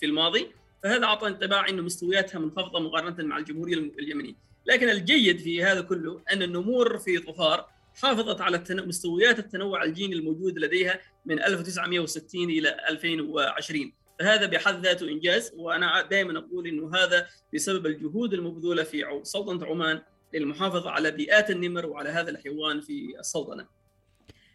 في 0.00 0.06
الماضي. 0.06 0.50
فهذا 0.82 1.04
أعطى 1.04 1.28
انطباع 1.28 1.68
إنه 1.68 1.82
مستوياتها 1.82 2.38
منخفضة 2.38 2.80
مقارنة 2.80 3.24
مع 3.24 3.38
الجمهورية 3.38 3.74
اليمنية. 3.74 4.34
لكن 4.66 4.88
الجيد 4.88 5.38
في 5.38 5.64
هذا 5.64 5.80
كله 5.80 6.22
أن 6.32 6.42
النمور 6.42 6.98
في 6.98 7.18
طفار 7.18 7.68
حافظت 7.94 8.40
على 8.40 8.64
مستويات 8.70 9.38
التنوع 9.38 9.84
الجيني 9.84 10.14
الموجود 10.14 10.58
لديها 10.58 11.00
من 11.26 11.42
1960 11.42 12.44
إلى 12.50 12.76
2020 12.88 13.92
فهذا 14.18 14.46
بحد 14.46 14.86
ذاته 14.86 15.08
إنجاز 15.08 15.52
وأنا 15.56 16.02
دائما 16.02 16.38
أقول 16.38 16.66
إنه 16.66 16.96
هذا 16.96 17.26
بسبب 17.54 17.86
الجهود 17.86 18.34
المبذولة 18.34 18.82
في 18.82 19.20
سلطنة 19.22 19.66
عمان 19.66 20.02
للمحافظة 20.34 20.90
على 20.90 21.10
بيئات 21.10 21.50
النمر 21.50 21.86
وعلى 21.86 22.08
هذا 22.08 22.30
الحيوان 22.30 22.80
في 22.80 23.14
السلطنة. 23.18 23.66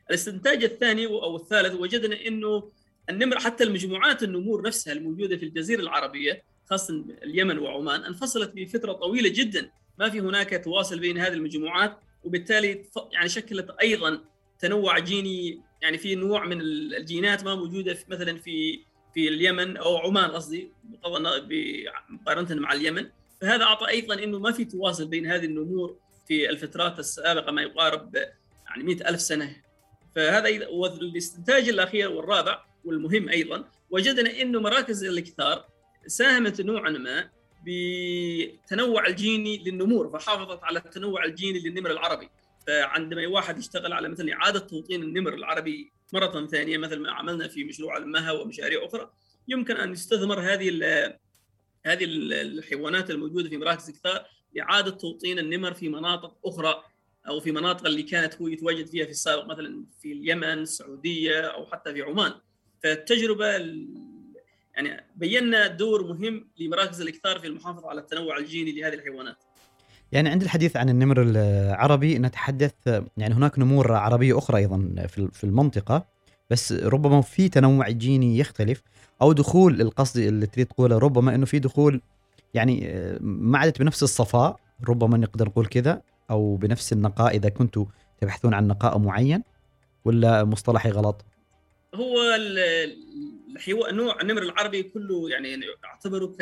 الاستنتاج 0.09 0.63
الثاني 0.63 1.05
أو 1.05 1.35
الثالث 1.35 1.75
وجدنا 1.75 2.27
إنه 2.27 2.71
النمر 3.09 3.39
حتى 3.39 3.63
المجموعات 3.63 4.23
النمور 4.23 4.61
نفسها 4.61 4.93
الموجودة 4.93 5.37
في 5.37 5.45
الجزيرة 5.45 5.81
العربية 5.81 6.43
خاصة 6.69 7.05
اليمن 7.23 7.57
وعمان 7.57 8.03
انفصلت 8.03 8.51
بفترة 8.55 8.93
طويلة 8.93 9.29
جدا 9.29 9.69
ما 9.99 10.09
في 10.09 10.19
هناك 10.19 10.61
تواصل 10.63 10.99
بين 10.99 11.17
هذه 11.17 11.33
المجموعات 11.33 11.99
وبالتالي 12.23 12.85
يعني 13.11 13.29
شكلت 13.29 13.69
أيضا 13.81 14.21
تنوع 14.59 14.99
جيني 14.99 15.61
يعني 15.81 15.97
في 15.97 16.15
نوع 16.15 16.45
من 16.45 16.61
الجينات 16.61 17.43
ما 17.43 17.55
موجودة 17.55 17.93
في 17.93 18.05
مثلا 18.09 18.37
في 18.37 18.83
في 19.13 19.27
اليمن 19.27 19.77
أو 19.77 19.97
عمان 19.97 20.31
قصدي 20.31 20.71
مقارنة 22.09 22.55
مع 22.55 22.73
اليمن. 22.73 23.09
فهذا 23.41 23.63
أعطى 23.63 23.87
أيضا 23.87 24.23
إنه 24.23 24.39
ما 24.39 24.51
في 24.51 24.65
تواصل 24.65 25.07
بين 25.07 25.31
هذه 25.31 25.45
النمور 25.45 25.97
في 26.27 26.49
الفترات 26.49 26.99
السابقة 26.99 27.51
ما 27.51 27.61
يقارب 27.61 28.15
يعني 28.65 28.83
مئة 28.83 29.09
ألف 29.09 29.21
سنة. 29.21 29.55
فهذا 30.15 30.67
والاستنتاج 30.67 31.69
الأخير 31.69 32.11
والرابع 32.11 32.65
والمهم 32.85 33.29
أيضا. 33.29 33.69
وجدنا 33.89 34.41
إنه 34.41 34.59
مراكز 34.59 35.03
الإكثار 35.03 35.65
ساهمت 36.07 36.61
نوعا 36.61 36.89
ما 36.89 37.29
بتنوع 37.69 39.07
الجيني 39.07 39.57
للنمور 39.57 40.09
فحافظت 40.09 40.63
على 40.63 40.79
التنوع 40.79 41.25
الجيني 41.25 41.59
للنمر 41.59 41.91
العربي. 41.91 42.29
فعندما 42.67 43.27
واحد 43.27 43.57
يشتغل 43.57 43.93
على 43.93 44.09
مثلا 44.09 44.33
إعادة 44.33 44.59
توطين 44.59 45.03
النمر 45.03 45.33
العربي 45.33 45.91
مرة 46.13 46.47
ثانية 46.47 46.77
مثل 46.77 46.99
ما 46.99 47.11
عملنا 47.11 47.47
في 47.47 47.63
مشروع 47.63 47.97
المها 47.97 48.31
ومشاريع 48.31 48.85
أخرى 48.85 49.11
يمكن 49.47 49.77
أن 49.77 49.91
يستثمر 49.91 50.39
هذه 50.39 50.69
هذه 51.85 52.03
الحيوانات 52.03 53.11
الموجودة 53.11 53.49
في 53.49 53.57
مراكز 53.57 53.89
الكثار 53.89 54.25
لإعادة 54.55 54.91
توطين 54.91 55.39
النمر 55.39 55.73
في 55.73 55.89
مناطق 55.89 56.37
أخرى 56.45 56.83
أو 57.27 57.39
في 57.39 57.51
مناطق 57.51 57.85
اللي 57.85 58.03
كانت 58.03 58.41
هو 58.41 58.47
يتواجد 58.47 58.87
فيها 58.87 59.05
في 59.05 59.11
السابق 59.11 59.45
مثلا 59.45 59.85
في 60.01 60.11
اليمن 60.11 60.43
السعودية 60.43 61.41
أو 61.41 61.65
حتى 61.65 61.93
في 61.93 62.01
عمان. 62.01 62.33
فالتجربة 62.83 63.57
يعني 64.79 65.05
بينا 65.15 65.67
دور 65.67 66.13
مهم 66.13 66.47
لمراكز 66.59 67.01
الإكثار 67.01 67.39
في 67.39 67.47
المحافظة 67.47 67.89
على 67.89 68.01
التنوع 68.01 68.37
الجيني 68.37 68.71
لهذه 68.71 68.93
الحيوانات. 68.93 69.43
يعني 70.11 70.29
عند 70.29 70.41
الحديث 70.41 70.77
عن 70.77 70.89
النمر 70.89 71.21
العربي 71.21 72.19
نتحدث 72.19 72.73
يعني 73.17 73.33
هناك 73.33 73.59
نمور 73.59 73.93
عربية 73.93 74.37
أخرى 74.37 74.57
أيضا 74.57 75.07
في 75.07 75.43
المنطقة 75.43 76.05
بس 76.49 76.71
ربما 76.71 77.21
في 77.21 77.49
تنوع 77.49 77.89
جيني 77.89 78.37
يختلف 78.37 78.83
أو 79.21 79.33
دخول 79.33 79.81
القصد 79.81 80.19
اللي 80.19 80.45
تريد 80.45 80.65
تقوله 80.67 80.97
ربما 80.97 81.35
إنه 81.35 81.45
في 81.45 81.59
دخول 81.59 82.01
يعني 82.53 82.93
ما 83.21 83.57
عادت 83.57 83.79
بنفس 83.79 84.03
الصفاء 84.03 84.59
ربما 84.89 85.17
نقدر 85.17 85.47
نقول 85.47 85.65
كذا 85.65 86.01
أو 86.31 86.55
بنفس 86.55 86.93
النقاء 86.93 87.35
إذا 87.35 87.49
كنتوا 87.49 87.85
تبحثون 88.21 88.53
عن 88.53 88.67
نقاء 88.67 88.97
معين 88.97 89.43
ولا 90.05 90.43
مصطلحي 90.43 90.89
غلط؟ 90.89 91.25
هو 91.95 92.35
الحيوان 93.55 93.95
نوع 93.95 94.21
النمر 94.21 94.41
العربي 94.41 94.83
كله 94.83 95.29
يعني 95.29 95.59
أعتبره 95.85 96.35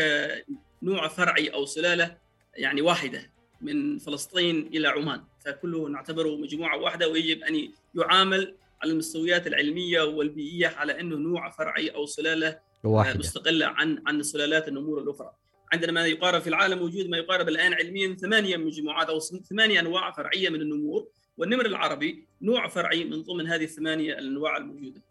كنوع 0.81 1.07
فرعي 1.07 1.47
أو 1.47 1.65
سلالة 1.65 2.17
يعني 2.55 2.81
واحدة 2.81 3.31
من 3.61 3.97
فلسطين 3.97 4.67
إلى 4.67 4.87
عمان 4.87 5.23
فكله 5.45 5.89
نعتبره 5.89 6.35
مجموعة 6.35 6.77
واحدة 6.77 7.09
ويجب 7.09 7.43
أن 7.43 7.69
يعامل 7.95 8.55
على 8.81 8.91
المستويات 8.91 9.47
العلمية 9.47 10.01
والبيئية 10.01 10.67
على 10.67 10.99
أنه 10.99 11.15
نوع 11.15 11.49
فرعي 11.49 11.89
أو 11.89 12.05
سلالة 12.05 12.59
واحدة. 12.83 13.19
مستقلة 13.19 13.65
عن 13.65 14.03
عن 14.07 14.23
سلالات 14.23 14.67
النمور 14.67 15.01
الأخرى. 15.01 15.31
عندنا 15.73 15.91
ما 15.91 16.05
يقارب 16.05 16.41
في 16.41 16.49
العالم 16.49 16.79
موجود 16.79 17.09
ما 17.09 17.17
يقارب 17.17 17.49
الآن 17.49 17.73
علميا 17.73 18.15
ثمانية 18.15 18.57
مجموعات 18.57 19.09
أو 19.09 19.19
ثمانية 19.19 19.79
أنواع 19.79 20.11
فرعية 20.11 20.49
من 20.49 20.61
النمور 20.61 21.07
والنمر 21.37 21.65
العربي 21.65 22.27
نوع 22.41 22.67
فرعي 22.67 23.03
من 23.03 23.21
ضمن 23.21 23.47
هذه 23.47 23.63
الثمانية 23.63 24.13
الأنواع 24.13 24.57
الموجودة. 24.57 25.01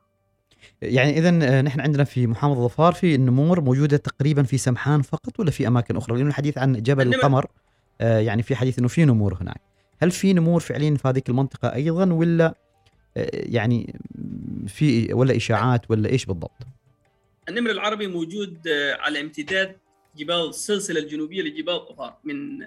يعني 0.82 1.18
اذا 1.18 1.28
آه، 1.28 1.62
نحن 1.62 1.80
عندنا 1.80 2.04
في 2.04 2.26
محافظة 2.26 2.64
ظفار 2.64 2.92
في 2.92 3.14
النمور 3.14 3.60
موجودة 3.60 3.96
تقريبا 3.96 4.42
في 4.42 4.58
سمحان 4.58 5.02
فقط 5.02 5.40
ولا 5.40 5.50
في 5.50 5.66
أماكن 5.68 5.96
أخرى؟ 5.96 6.16
لأنه 6.16 6.28
الحديث 6.28 6.58
عن 6.58 6.82
جبل 6.82 7.14
القمر 7.14 7.46
آه، 8.00 8.18
يعني 8.18 8.42
في 8.42 8.56
حديث 8.56 8.78
إنه 8.78 8.88
في 8.88 9.04
نمور 9.04 9.38
هناك. 9.40 9.60
هل 10.02 10.10
في 10.10 10.32
نمور 10.32 10.60
فعليا 10.60 10.94
في 10.94 11.08
هذه 11.08 11.22
المنطقة 11.28 11.74
أيضا 11.74 12.12
ولا 12.12 12.54
آه، 13.16 13.30
يعني 13.32 14.00
في 14.66 15.12
ولا 15.12 15.36
إشاعات 15.36 15.90
ولا 15.90 16.08
إيش 16.08 16.24
بالضبط؟ 16.24 16.62
النمر 17.48 17.70
العربي 17.70 18.06
موجود 18.06 18.68
على 19.00 19.20
امتداد 19.20 19.76
جبال 20.16 20.48
السلسله 20.48 21.00
الجنوبية 21.00 21.42
لجبال 21.42 21.80
ظفار 21.92 22.18
من 22.24 22.66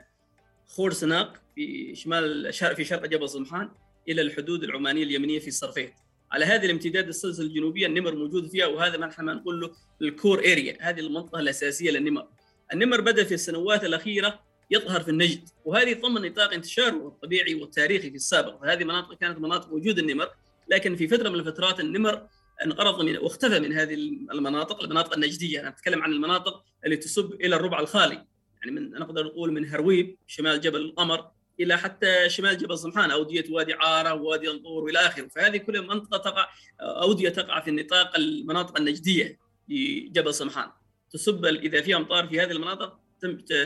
خور 0.68 0.94
سناق 0.94 1.34
في 1.56 1.96
شمال 1.96 2.54
في 2.54 2.84
شرق 2.84 3.06
جبل 3.06 3.30
صمحان 3.30 3.70
إلى 4.10 4.22
الحدود 4.22 4.64
العمانية 4.64 5.04
اليمنية 5.04 5.40
في 5.40 5.52
صرفيت. 5.52 5.94
على 6.32 6.46
هذه 6.46 6.65
الامتداد 6.65 7.08
السلسلة 7.08 7.46
الجنوبية 7.46 7.88
النمر 7.88 8.15
موجود 8.15 8.48
فيها 8.48 8.68
وهذا 8.68 8.98
ما 8.98 9.08
نحن 9.08 9.26
نقول 9.26 9.62
له 9.62 9.72
الكور 10.02 10.39
اريا 10.39 10.78
هذه 10.82 11.00
المنطقة 11.00 11.39
الأساسية 11.39 11.92
للنمر. 11.92 12.28
النمر 12.74 13.02
بدأ 13.02 13.24
في 13.24 13.34
السنوات 13.34 13.84
الأخيرة 13.84 14.39
يظهر 14.72 15.04
في 15.04 15.12
النجد 15.12 15.50
وهذه 15.65 15.94
ضمن 16.02 16.22
نطاق 16.22 16.54
انتشاره 16.54 17.08
الطبيعي 17.08 17.56
والتاريخي 17.56 18.10
في 18.10 18.15
السابق. 18.15 18.62
فهذه 18.62 18.84
مناطق 18.84 19.13
كانت 19.13 19.39
مناطق 19.39 19.74
وجود 19.74 20.00
النمر 20.00 20.30
لكن 20.68 20.96
في 20.96 21.08
فترة 21.08 21.30
من 21.30 21.36
الفترات 21.36 21.80
النمر 21.80 22.28
انقرض 22.65 23.02
من 23.02 23.18
واختفى 23.18 23.60
من 23.60 23.74
هذه 23.74 23.94
المناطق 24.34 24.84
المناطق 24.84 25.13
النجدية. 25.13 25.60
أنا 25.60 25.70
أتكلم 25.70 26.04
عن 26.04 26.12
المناطق 26.12 26.63
اللي 26.86 26.98
تسب 26.98 27.34
إلى 27.34 27.56
الربع 27.56 27.80
الخالي. 27.80 28.26
يعني 28.62 28.72
من 28.72 28.92
نقدر 28.92 29.26
نقول 29.26 29.52
من 29.52 29.70
هرويب 29.70 30.18
شمال 30.28 30.62
جبل 30.62 30.82
القمر 30.82 31.28
إلى 31.60 31.78
حتى 31.78 32.30
شمال 32.30 32.58
جبل 32.58 32.78
صمحان 32.78 33.12
اوديه 33.12 33.45
وادي 33.52 33.74
عارة 33.74 34.13
ووادي 34.13 34.50
الطور 34.50 34.84
وإلى 34.84 35.00
آخره. 35.00 35.28
فهذه 35.28 35.58
كلها 35.58 35.82
منطقة 35.82 36.17
تقع 36.17 36.50
أودية 36.82 37.30
تقع 37.30 37.60
في 37.60 37.69
النطاق 37.69 38.15
المناطق 38.15 38.78
النجدية 38.78 39.39
لجبل 39.69 40.34
صمحان 40.34 40.69
تصب 41.12 41.45
إذا 41.45 41.82
في 41.82 41.95
أمطار 41.95 42.28
في 42.28 42.41
هذه 42.41 42.52
المناطق 42.52 43.00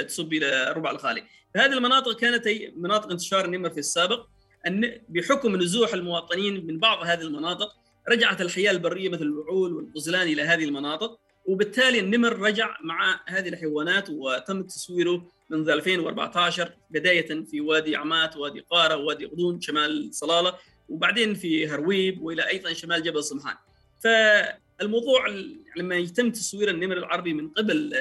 تصب 0.08 0.34
إلى 0.34 0.72
الربع 0.72 0.92
الخالي. 0.92 1.24
فهذه 1.54 1.74
المناطق 1.74 2.20
كانت 2.20 2.48
مناطق 2.76 3.12
انتشار 3.12 3.46
النمر 3.46 3.70
في 3.70 3.78
السابق. 3.78 4.28
أن 4.68 5.02
بحكم 5.10 5.56
نزوح 5.56 5.94
المواطنين 5.94 6.68
من 6.68 6.80
بعض 6.80 7.06
هذه 7.06 7.22
المناطق 7.22 7.76
رجعت 8.10 8.42
الحياة 8.42 8.72
البرية 8.72 9.10
مثل 9.10 9.22
الوعول 9.22 9.74
والغزلان 9.74 10.28
إلى 10.28 10.42
هذه 10.42 10.64
المناطق. 10.64 11.20
وبالتالي 11.46 12.00
النمر 12.00 12.40
رجع 12.40 12.78
مع 12.84 13.22
هذه 13.28 13.50
الحيوانات 13.50 14.10
وتم 14.10 14.64
تصويره 14.64 15.32
منذ 15.50 15.70
2014 15.70 16.72
بداية 16.90 17.46
في 17.46 17.62
وادي 17.62 17.96
عمات 17.96 18.38
وادي 18.38 18.60
قارة 18.60 18.96
وادي 18.96 19.26
غضون 19.26 19.62
شمال 19.62 20.10
صلالة 20.14 20.56
وبعدين 20.90 21.34
في 21.34 21.68
هرويب 21.68 22.22
وإلى 22.22 22.50
أيضا 22.50 22.74
شمال 22.74 23.04
جبل 23.04 23.24
صمحان. 23.24 23.56
فالموضوع 24.00 25.28
لما 25.78 25.96
يتم 25.96 26.32
تصوير 26.32 26.70
النمر 26.70 26.98
العربي 26.98 27.34
من 27.34 27.50
قبل 27.50 27.96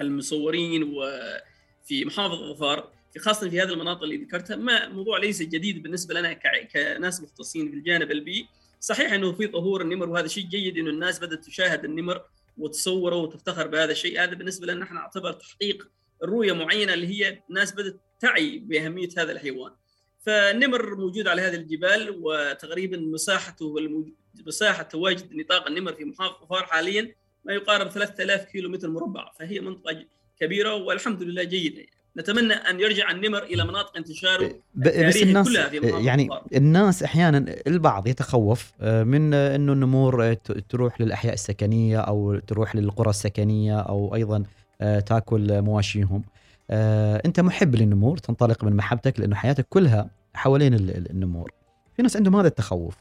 المصورين 0.00 0.82
وفي 0.82 2.04
محافظة 2.04 2.52
ظفار 2.52 2.92
في 3.12 3.18
خاصة 3.18 3.50
في 3.50 3.60
هذه 3.60 3.68
المناطق 3.68 4.02
اللي 4.02 4.16
ذكرتها 4.16 4.56
ما 4.56 4.88
موضوع 4.88 5.18
ليس 5.18 5.42
جديد 5.42 5.82
بالنسبة 5.82 6.14
لنا 6.14 6.32
كناس 6.64 7.22
مختصين 7.22 7.70
في 7.70 7.76
الجانب 7.76 8.10
البيئي 8.10 8.48
صحيح 8.80 9.12
إنه 9.12 9.32
في 9.32 9.46
ظهور 9.46 9.82
النمر 9.82 10.08
وهذا 10.08 10.26
شيء 10.26 10.44
جيد 10.44 10.78
إنه 10.78 10.90
الناس 10.90 11.18
بدأت 11.18 11.44
تشاهد 11.44 11.84
النمر 11.84 12.22
وتصوره 12.58 13.16
وتفتخر 13.16 13.66
بهذا 13.66 13.92
الشيء 13.92 14.22
هذا 14.22 14.34
بالنسبة 14.34 14.66
لنا 14.66 14.84
نحن 14.84 14.94
نعتبر 14.94 15.32
تحقيق 15.32 15.88
رؤية 16.24 16.52
معينة 16.52 16.94
اللي 16.94 17.06
هي 17.06 17.42
الناس 17.50 17.72
بدأت 17.72 18.00
تعي 18.20 18.58
بأهمية 18.58 19.08
هذا 19.18 19.32
الحيوان. 19.32 19.72
فالنمر 20.20 20.96
موجود 20.96 21.28
على 21.28 21.42
هذه 21.42 21.54
الجبال 21.54 22.20
وتقريبا 22.22 22.96
مساحته 22.96 23.74
مساحة 24.46 24.82
تواجد 24.82 25.34
نطاق 25.34 25.66
النمر 25.66 25.92
في 25.92 26.04
محافظة 26.04 26.46
فار 26.46 26.64
حاليا 26.64 27.14
ما 27.44 27.52
يقارب 27.52 27.88
3000 27.88 28.44
كيلو 28.44 28.68
متر 28.68 28.90
مربع 28.90 29.32
فهي 29.38 29.60
منطقة 29.60 30.04
كبيرة 30.40 30.74
والحمد 30.74 31.22
لله 31.22 31.42
جيدة 31.42 31.78
يعني. 31.78 32.01
نتمنى 32.16 32.52
أن 32.52 32.80
يرجع 32.80 33.10
النمر 33.10 33.42
إلى 33.42 33.64
مناطق 33.64 33.96
انتشاره 33.96 34.54
بس 34.74 35.22
الناس 35.22 35.48
كلها 35.48 35.68
في 35.68 36.04
يعني 36.04 36.28
الناس 36.54 37.02
أحيانا 37.02 37.54
البعض 37.66 38.06
يتخوف 38.06 38.72
آه، 38.80 39.02
من 39.02 39.34
إنه 39.34 39.72
النمور 39.72 40.24
آه، 40.24 40.38
تروح 40.68 41.00
للأحياء 41.00 41.34
السكنية 41.34 41.98
أو 42.00 42.38
تروح 42.38 42.76
للقرى 42.76 43.10
السكنية 43.10 43.80
أو 43.80 44.14
أيضا 44.14 44.42
آه، 44.80 45.00
تأكل 45.00 45.62
مواشيهم. 45.62 46.22
أنت 47.26 47.40
محب 47.40 47.74
للنمور 47.74 48.18
تنطلق 48.18 48.64
من 48.64 48.76
محبتك 48.76 49.20
لأنه 49.20 49.36
حياتك 49.36 49.66
كلها 49.68 50.10
حوالين 50.34 50.74
النمور. 50.74 51.52
في 51.96 52.02
ناس 52.02 52.16
عندهم 52.16 52.36
هذا 52.36 52.48
التخوف. 52.48 52.96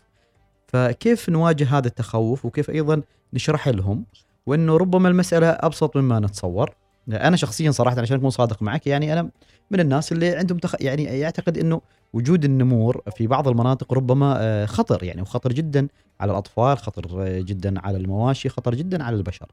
فكيف 0.68 1.30
نواجه 1.30 1.78
هذا 1.78 1.88
التخوف؟ 1.88 2.46
وكيف 2.46 2.70
أيضا 2.70 3.02
نشرح 3.34 3.68
لهم؟ 3.68 4.06
وإنه 4.46 4.78
ربما 4.78 5.10
المسألة 5.10 5.48
أبسط 5.48 5.98
مما 5.98 6.20
نتصور. 6.20 6.76
أنا 7.14 7.38
شخصيا 7.38 7.72
صراحة 7.72 8.02
عشان 8.02 8.18
أكون 8.18 8.30
صادق 8.30 8.62
معك 8.62 8.88
يعني 8.88 9.14
أنا 9.14 9.30
من 9.72 9.80
الناس 9.80 10.12
اللي 10.12 10.30
عندهم 10.30 10.58
تخ... 10.58 10.76
يعني 10.80 11.04
يعتقد 11.04 11.58
إنه 11.58 11.82
وجود 12.14 12.46
النمور 12.46 13.02
في 13.18 13.28
بعض 13.28 13.48
المناطق 13.48 13.94
ربما 13.94 14.38
آه، 14.40 14.66
خطر 14.66 15.04
يعني 15.04 15.22
وخطر 15.22 15.54
جدا 15.54 15.88
على 16.20 16.32
الأطفال 16.32 16.78
خطر 16.78 17.40
جدا 17.40 17.80
على 17.80 17.98
المواشي 17.98 18.50
خطر 18.50 18.76
جدا 18.76 19.04
على 19.04 19.16
البشر. 19.16 19.52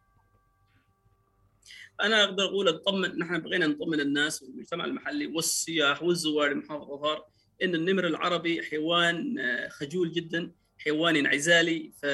أنا 2.03 2.25
أقدر 2.25 2.45
أقول 2.45 2.69
اطمن 2.69 3.19
نحن 3.19 3.39
بغينا 3.39 3.67
نطمن 3.67 4.01
الناس 4.01 4.43
والمجتمع 4.43 4.85
المحلي 4.85 5.27
والسياح 5.27 6.03
والزوار 6.03 6.53
لمحافظه 6.53 6.97
ظفار 6.97 7.25
إن 7.63 7.75
النمر 7.75 8.07
العربي 8.07 8.63
حيوان 8.63 9.39
آه، 9.39 9.69
خجول 9.69 10.13
جدا 10.13 10.51
حيوان 10.79 11.17
انعزالي 11.17 11.93
ف 12.03 12.07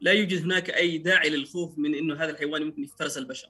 لا 0.00 0.12
يوجد 0.12 0.42
هناك 0.42 0.70
أي 0.70 0.98
داعي 0.98 1.30
للخوف 1.30 1.78
من 1.78 1.94
إنه 1.94 2.14
هذا 2.14 2.30
الحيوان 2.30 2.62
ممكن 2.62 2.84
يفترس 2.84 3.18
البشر. 3.18 3.48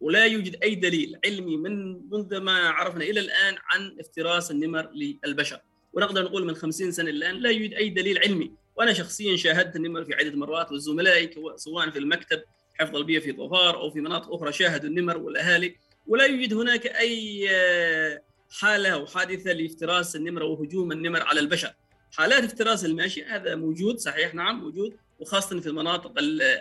ولا 0.00 0.26
يوجد 0.26 0.62
أي 0.62 0.74
دليل 0.74 1.18
علمي 1.24 1.56
من 1.56 1.92
منذ 2.10 2.36
ما 2.38 2.68
عرفنا 2.68 3.04
إلى 3.04 3.20
الآن 3.20 3.56
عن 3.70 3.96
افتراس 4.00 4.50
النمر 4.50 4.90
للبشر. 5.24 5.60
ونقدر 5.92 6.24
نقول 6.24 6.46
من 6.46 6.54
50 6.54 6.92
سنة 6.92 7.10
الآن 7.10 7.36
لا 7.36 7.50
يوجد 7.50 7.74
أي 7.74 7.88
دليل 7.88 8.18
علمي. 8.18 8.52
وأنا 8.76 8.92
شخصيا 8.92 9.36
شاهدت 9.36 9.76
النمر 9.76 10.04
في 10.04 10.14
عدة 10.14 10.36
مرات 10.36 10.72
وزملائي 10.72 11.30
سواء 11.56 11.90
في 11.90 11.98
المكتب 11.98 12.42
حفظ 12.74 12.96
البيئة 12.96 13.20
في 13.20 13.32
ظفار 13.32 13.76
أو 13.76 13.90
في 13.90 14.00
مناطق 14.00 14.34
أخرى 14.34 14.52
شاهدوا 14.52 14.88
النمر 14.90 15.16
والأهالي. 15.16 15.76
ولا 16.06 16.24
يوجد 16.24 16.54
هناك 16.54 16.86
أي 16.86 17.46
آه، 17.50 18.22
حالة 18.50 18.88
أو 18.88 19.06
حادثة 19.06 19.52
لافتراس 19.52 20.16
النمر 20.16 20.42
وهجوم 20.42 20.92
النمر 20.92 21.22
على 21.22 21.40
البشر. 21.40 21.74
حالات 22.12 22.44
افتراس 22.44 22.84
الماشي 22.84 23.24
هذا 23.24 23.54
موجود 23.54 23.98
صحيح 23.98 24.34
نعم 24.34 24.60
موجود. 24.60 24.96
وخاصة 25.18 25.60
في 25.60 25.66
المناطق 25.66 26.12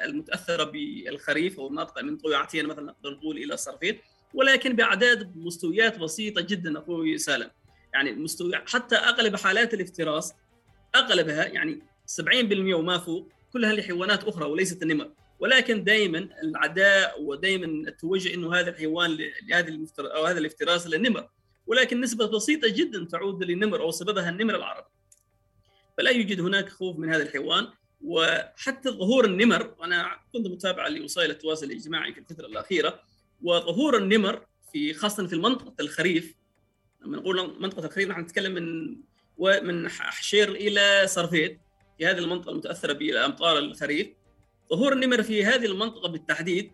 المتأثرة 0.06 0.64
بالخريف 0.64 1.60
أو 1.60 1.68
المناطق 1.68 2.02
من 2.02 2.18
مثلا 2.24 2.82
نقدر 2.82 3.12
نقول 3.12 3.38
إلى 3.38 3.54
الصرفين 3.54 4.00
ولكن 4.34 4.76
بأعداد 4.76 5.38
مستويات 5.38 6.00
بسيطة 6.00 6.42
جدا 6.42 6.80
أخوي 6.80 7.18
سالم. 7.18 7.52
يعني 7.94 8.12
مستوى 8.12 8.52
حتى 8.68 8.96
أغلب 8.96 9.36
حالات 9.36 9.74
الافتراس 9.74 10.34
أغلبها 10.96 11.46
يعني 11.46 11.82
70% 12.06 12.74
وما 12.74 12.98
فوق 12.98 13.30
كلها 13.54 13.74
لحيوانات 13.74 14.24
أخرى 14.24 14.46
وليست 14.46 14.84
النمر. 14.84 15.12
ولكن 15.40 15.84
دائما 15.84 16.30
العداء 16.44 17.22
ودائما 17.22 17.66
التوجه 17.66 18.34
إنه 18.34 18.56
هذا 18.56 18.70
الحيوان 18.70 19.18
لهذه 19.50 19.68
المفتر 19.68 20.16
أو 20.16 20.26
هذا 20.26 20.40
الافتراس 20.40 20.88
للنمر. 20.88 21.30
ولكن 21.68 22.02
نسبة 22.02 22.26
بسيطة 22.26 22.68
جدا 22.68 23.06
تعود 23.06 23.44
للنمر 23.44 23.82
أو 23.82 23.92
سببها 23.92 24.30
النمر 24.30 24.56
العربي. 24.56 24.88
فلا 25.98 26.12
يوجد 26.12 26.42
هناك 26.42 26.70
خوف 26.70 26.98
من 26.98 27.14
هذا 27.14 27.24
الحيوان. 27.24 27.68
وحتى 28.02 28.90
ظهور 28.90 29.26
النمر 29.26 29.76
وأنا 29.80 30.20
كنت 30.34 30.48
متابعه 30.48 30.88
لوسائل 30.88 31.32
التواصل 31.32 31.66
الاجتماعي 31.66 32.14
في 32.14 32.20
الفترة 32.20 32.46
الأخيرة 32.46 33.00
وظهور 33.44 33.98
النمر 33.98 34.46
في 34.74 34.94
خاصة 34.94 35.28
في 35.28 35.36
منطقة 35.36 35.74
الخريف. 35.80 36.36
لما 37.02 37.18
نقول 37.18 37.62
منطقة 37.62 37.86
الخريف 37.86 38.10
نحن 38.10 38.22
نتكلم 38.22 38.54
من 38.54 38.98
ومن 39.38 39.90
حشير 39.90 40.52
إلى 40.52 41.08
صرفيت 41.08 41.60
في 41.98 42.06
هذه 42.06 42.18
المنطقة 42.18 42.52
المتأثرة 42.52 42.94
بامطار 42.94 43.58
الخريف. 43.58 44.08
ظهور 44.70 44.94
النمر 44.94 45.24
في 45.24 45.46
هذه 45.46 45.66
المنطقة 45.66 46.10
بالتحديد 46.10 46.72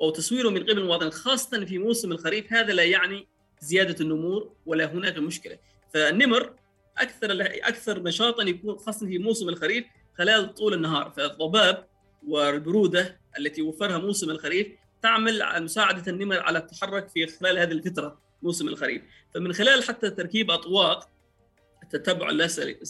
أو 0.00 0.10
تصويره 0.10 0.48
من 0.48 0.62
قبل 0.62 0.78
المواطنين 0.78 1.10
خاصة 1.10 1.64
في 1.64 1.78
موسم 1.78 2.12
الخريف 2.12 2.52
هذا 2.52 2.72
لا 2.72 2.84
يعني 2.84 3.28
زيادة 3.60 4.04
النمور 4.04 4.52
ولا 4.66 4.92
هناك 4.92 5.18
مشكلة. 5.18 5.58
فالنمر 5.94 6.54
أكثر 6.98 7.42
أكثر 7.42 8.02
نشاطا 8.02 8.42
يكون 8.42 8.78
خاصة 8.78 9.06
في 9.06 9.18
موسم 9.18 9.48
الخريف 9.48 9.84
خلال 10.18 10.54
طول 10.54 10.74
النهار. 10.74 11.10
فالضباب 11.16 11.86
والبرودة 12.26 13.20
التي 13.38 13.62
وفرها 13.62 13.98
موسم 13.98 14.30
الخريف 14.30 14.66
تعمل 15.02 15.42
على 15.42 15.64
مساعدة 15.64 16.12
النمر 16.12 16.38
على 16.38 16.58
التحرك 16.58 17.08
في 17.08 17.26
خلال 17.26 17.58
هذه 17.58 17.72
الفترة 17.72 18.20
موسم 18.42 18.68
الخريف. 18.68 19.02
فمن 19.34 19.52
خلال 19.52 19.84
حتى 19.84 20.10
تركيب 20.10 20.50
أطواق 20.50 21.08
التتبع 21.82 22.30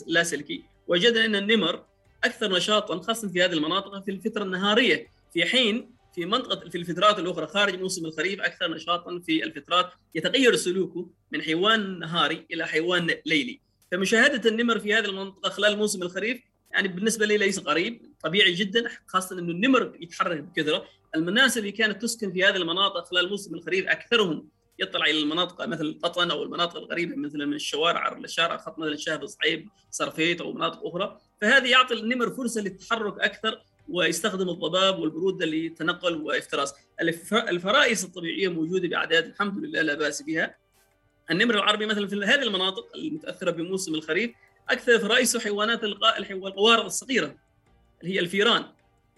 اللاسلكي 0.09 0.65
وجدنا 0.89 1.25
أن 1.25 1.37
النمر 1.37 1.85
أكثر 2.25 2.53
نشاطا 2.53 3.01
خاصه 3.01 3.29
في 3.29 3.45
هذه 3.45 3.53
المناطق 3.53 4.05
في 4.05 4.11
الفترة 4.11 4.43
النهارية. 4.43 5.09
في 5.33 5.45
حين 5.45 5.95
في 6.15 6.27
منطقة 6.27 6.69
في 6.69 6.79
الفترات 6.79 7.19
الأخرى 7.19 7.47
خارج 7.47 7.81
موسم 7.81 8.07
الخريف 8.07 8.41
أكثر 8.41 8.71
نشاطا 8.71 9.19
في 9.19 9.45
الفترات 9.45 9.91
يتغير 10.15 10.57
سلوكه 10.57 11.11
من 11.33 11.43
حيوان 11.43 11.99
نهاري 11.99 12.47
إلى 12.51 12.67
حيوان 12.67 13.17
ليلي. 13.27 13.61
فمشاهدة 13.93 14.51
النمر 14.51 14.79
في 14.79 14.95
هذه 14.95 15.05
المنطقة 15.05 15.51
خلال 15.51 15.77
موسم 15.77 16.03
الخريف 16.03 16.41
يعني 16.75 16.89
بالنسبة 16.89 17.27
لي 17.27 17.37
ليس 17.37 17.59
غريب 17.59 18.15
طبيعي 18.23 18.53
جدا 18.53 18.91
خاصة 19.07 19.39
إنه 19.39 19.53
النمر 19.53 19.97
يتحرك 20.01 20.41
بكثرة. 20.41 20.85
الناس 21.17 21.59
اللي 21.59 21.73
كانت 21.73 22.03
تسكن 22.03 22.33
في 22.33 22.45
هذه 22.45 22.57
المناطق 22.57 23.05
خلال 23.05 23.29
موسم 23.29 23.55
الخريف 23.55 23.87
أكثرهم 23.89 24.49
يطلع 24.79 25.07
إلى 25.07 25.21
المناطق 25.21 25.67
مثل 25.67 25.85
القطن 25.85 26.31
أو 26.31 26.43
المناطق 26.43 26.77
القريبه 26.77 27.17
مثل 27.17 27.47
من 27.47 27.55
الشوارع 27.55 28.19
الشارع 28.19 28.57
خط 28.57 28.79
مثل 28.79 28.99
شهر 28.99 29.27
صعيب 29.27 29.69
صرفيت 29.91 30.41
أو 30.41 30.53
مناطق 30.53 30.87
أخرى. 30.87 31.21
فهذه 31.41 31.71
يعطي 31.71 31.95
النمر 31.95 32.31
فرصة 32.31 32.61
للتحرك 32.61 33.21
أكثر 33.21 33.63
ويستخدم 33.89 34.49
الضباب 34.49 34.99
والبروده 34.99 35.47
لتنقل 35.47 36.17
وافتراس. 36.17 36.75
الفرائس 37.33 38.05
الطبيعية 38.05 38.49
موجودة 38.49 38.89
بأعداد 38.89 39.25
الحمد 39.27 39.59
لله 39.65 39.83
لا 39.83 39.95
بأس 39.95 40.23
بها. 40.23 40.57
النمر 41.31 41.55
العربي 41.55 41.87
مثلا 41.87 42.07
في 42.07 42.17
هذه 42.17 42.43
المناطق 42.43 42.97
المتأثرة 42.97 43.51
بموسم 43.51 43.95
الخريف 43.95 44.31
أكثر 44.71 44.99
فرائسه 44.99 45.41
حيوانات 45.41 45.85
القوارض 45.85 46.85
الصغيرة 46.85 47.37
اللي 48.03 48.15
هي 48.15 48.21
الفيران 48.21 48.65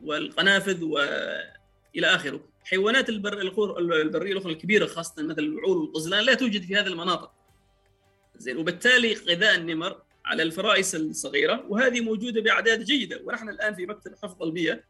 والقنافذ 0.03 0.85
وإلى 0.85 2.07
آخره. 2.07 2.41
حيوانات 2.65 3.09
البر 3.09 3.41
البرية 3.79 4.33
الأخرى 4.33 4.53
الكبيرة 4.53 4.87
خاصة 4.87 5.23
مثل 5.23 5.39
الوعول 5.39 5.77
والقزلان 5.77 6.25
لا 6.25 6.35
توجد 6.35 6.63
في 6.63 6.77
هذه 6.77 6.87
المناطق. 6.87 7.33
زين 8.37 8.57
وبالتالي 8.57 9.15
غذاء 9.15 9.55
النمر 9.55 10.03
على 10.25 10.43
الفرائس 10.43 10.95
الصغيرة 10.95 11.65
وهذه 11.69 12.01
موجودة 12.01 12.41
بأعداد 12.41 12.85
جيدة. 12.85 13.21
ونحن 13.25 13.49
الآن 13.49 13.75
في 13.75 13.87
مكتب 13.87 14.15
حفظ 14.23 14.43
البيئة 14.43 14.81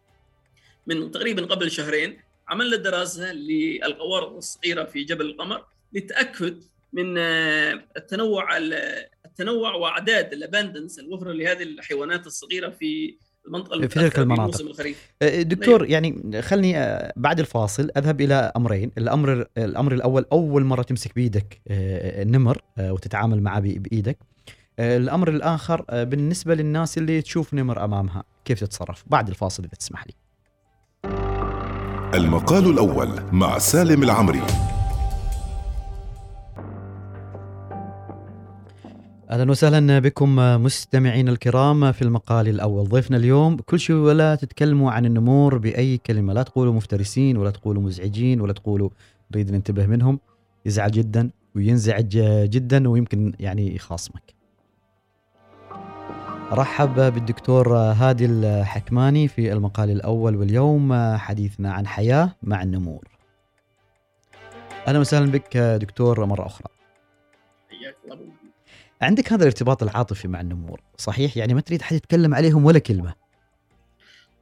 من 0.87 1.11
تقريبا 1.11 1.47
قبل 1.47 1.71
شهرين 1.71 2.21
عملنا 2.49 2.77
دراسة 2.77 3.33
للقوارض 3.33 4.37
الصغيرة 4.37 4.85
في 4.85 5.05
جبل 5.05 5.27
القمر 5.27 5.65
للتأكد 5.93 6.63
من 6.93 7.19
التنوع 7.97 8.59
التنوع 9.41 9.75
وأعداد 9.75 10.33
الاباندنس 10.33 10.99
الوفرة 10.99 11.33
لهذه 11.33 11.63
الحيوانات 11.63 12.27
الصغيرة 12.27 12.71
في 12.71 13.17
المنطقة 13.47 13.81
في 13.81 13.87
تلك 13.87 14.19
المناطق. 14.19 14.61
الخريف. 14.61 15.11
أه، 15.23 15.43
دكتور 15.43 15.81
أيوه. 15.81 15.93
يعني 15.93 16.43
خلني 16.43 16.79
أه، 16.79 17.13
بعد 17.17 17.41
الفاصل 17.41 17.91
أذهب 17.97 18.21
إلى 18.21 18.53
أمرين. 18.57 18.91
الأمر 18.99 19.47
الأمر 19.59 19.95
الأول 19.95 20.27
أول 20.33 20.65
مرة 20.65 20.83
تمسك 20.83 21.15
بايدك 21.15 21.61
أه، 21.69 22.23
النمر 22.23 22.59
وتتعامل 22.79 23.43
معه 23.43 23.61
بإيدك. 23.61 24.19
الأمر 24.81 25.29
الآخر 25.29 25.85
بالنسبة 26.05 26.55
للناس 26.55 26.99
اللي 26.99 27.23
تشوف 27.23 27.55
نمر 27.55 27.85
أمامها 27.85 28.25
كيف 28.45 28.61
تتصرف؟ 28.61 29.05
بعد 29.07 29.29
الفاصل 29.29 29.65
إذا 29.65 29.73
تسمح 29.75 30.05
لي. 30.07 30.15
المقال 32.15 32.71
الأول 32.71 33.09
مع 33.33 33.59
سالم 33.59 34.03
العمري. 34.03 34.43
أهلا 39.31 39.51
وسهلا 39.51 39.99
بكم 39.99 40.37
مستمعين 40.37 41.29
الكرام 41.29 41.93
في 41.93 42.03
المقال 42.03 42.49
الأول. 42.49 42.89
ضيفنا 42.89 43.17
اليوم 43.17 43.57
كل 43.57 43.81
شيء 43.81 43.97
ولا 43.97 44.35
تتكلموا 44.35 44.91
عن 44.91 45.07
النمور 45.07 45.59
بأي 45.59 45.99
كلمة. 45.99 46.33
لا 46.33 46.43
تقولوا 46.43 46.73
مفترسين 46.73 47.37
ولا 47.37 47.51
تقولوا 47.51 47.83
مزعجين 47.83 48.41
ولا 48.41 48.53
تقولوا 48.53 48.91
نريد 49.33 49.51
ننتبه 49.51 49.87
منهم. 49.87 50.21
يزعل 50.67 50.91
جدا 50.91 51.31
وينزعج 51.57 52.19
جدا 52.45 52.89
ويمكن 52.89 53.33
يعني 53.41 53.75
يخاصمك. 53.75 54.35
رحب 56.53 56.95
بالدكتور 56.95 57.77
هادي 57.77 58.27
الحكماني 58.27 59.29
في 59.29 59.53
المقال 59.53 59.91
الأول 59.91 60.37
واليوم 60.37 61.17
حديثنا 61.17 61.73
عن 61.73 61.87
حياة 61.87 62.35
مع 62.43 62.63
النمور. 62.63 63.05
أهلا 64.89 64.99
وسهلا 64.99 65.31
بك 65.31 65.57
دكتور 65.57 66.25
مرة 66.25 66.47
أخرى. 66.47 66.69
حياك 67.71 67.97
الله. 68.05 68.36
عندك 69.03 69.33
هذا 69.33 69.43
الارتباط 69.43 69.83
العاطفي 69.83 70.29
مع 70.29 70.41
النمور 70.41 70.81
صحيح؟ 70.97 71.37
يعني 71.37 71.55
ما 71.55 71.61
تريد 71.61 71.83
حد 71.83 71.97
يتكلم 71.97 72.35
عليهم 72.35 72.65
ولا 72.65 72.79
كلمة. 72.79 73.15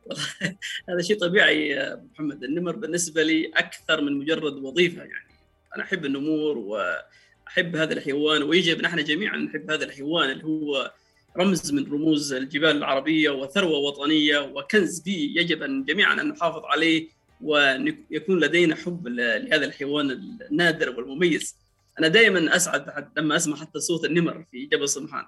هذا 0.88 1.02
شيء 1.02 1.18
طبيعي 1.18 1.68
يا 1.68 2.04
محمد. 2.12 2.44
النمر 2.44 2.76
بالنسبة 2.76 3.22
لي 3.22 3.52
أكثر 3.56 4.00
من 4.00 4.18
مجرد 4.18 4.52
وظيفة 4.52 5.02
يعني. 5.02 5.34
أنا 5.76 5.84
أحب 5.84 6.04
النمور 6.04 6.58
وأحب 6.58 7.76
هذا 7.76 7.92
الحيوان 7.92 8.42
ويجب 8.42 8.82
نحن 8.82 9.04
جميعا 9.04 9.36
نحب 9.36 9.70
هذا 9.70 9.84
الحيوان 9.84 10.30
اللي 10.30 10.44
هو 10.44 10.92
رمز 11.36 11.72
من 11.72 11.92
رموز 11.92 12.32
الجبال 12.32 12.76
العربية 12.76 13.30
وثروة 13.30 13.78
وطنية 13.78 14.38
وكنز 14.38 15.00
بي 15.00 15.34
يجب 15.36 15.62
أن 15.62 15.84
جميعا 15.84 16.20
أن 16.20 16.28
نحافظ 16.28 16.64
عليه 16.64 17.08
ويكون 17.40 18.40
لدينا 18.40 18.76
حب 18.76 19.08
لهذا 19.08 19.64
الحيوان 19.64 20.10
النادر 20.50 20.90
والمميز. 20.90 21.56
أنا 21.98 22.08
دائما 22.08 22.56
أسعد 22.56 23.08
لما 23.16 23.36
أسمع 23.36 23.56
حتى 23.56 23.80
صوت 23.80 24.04
النمر 24.04 24.44
في 24.50 24.66
جبل 24.66 24.88
سمحان 24.88 25.24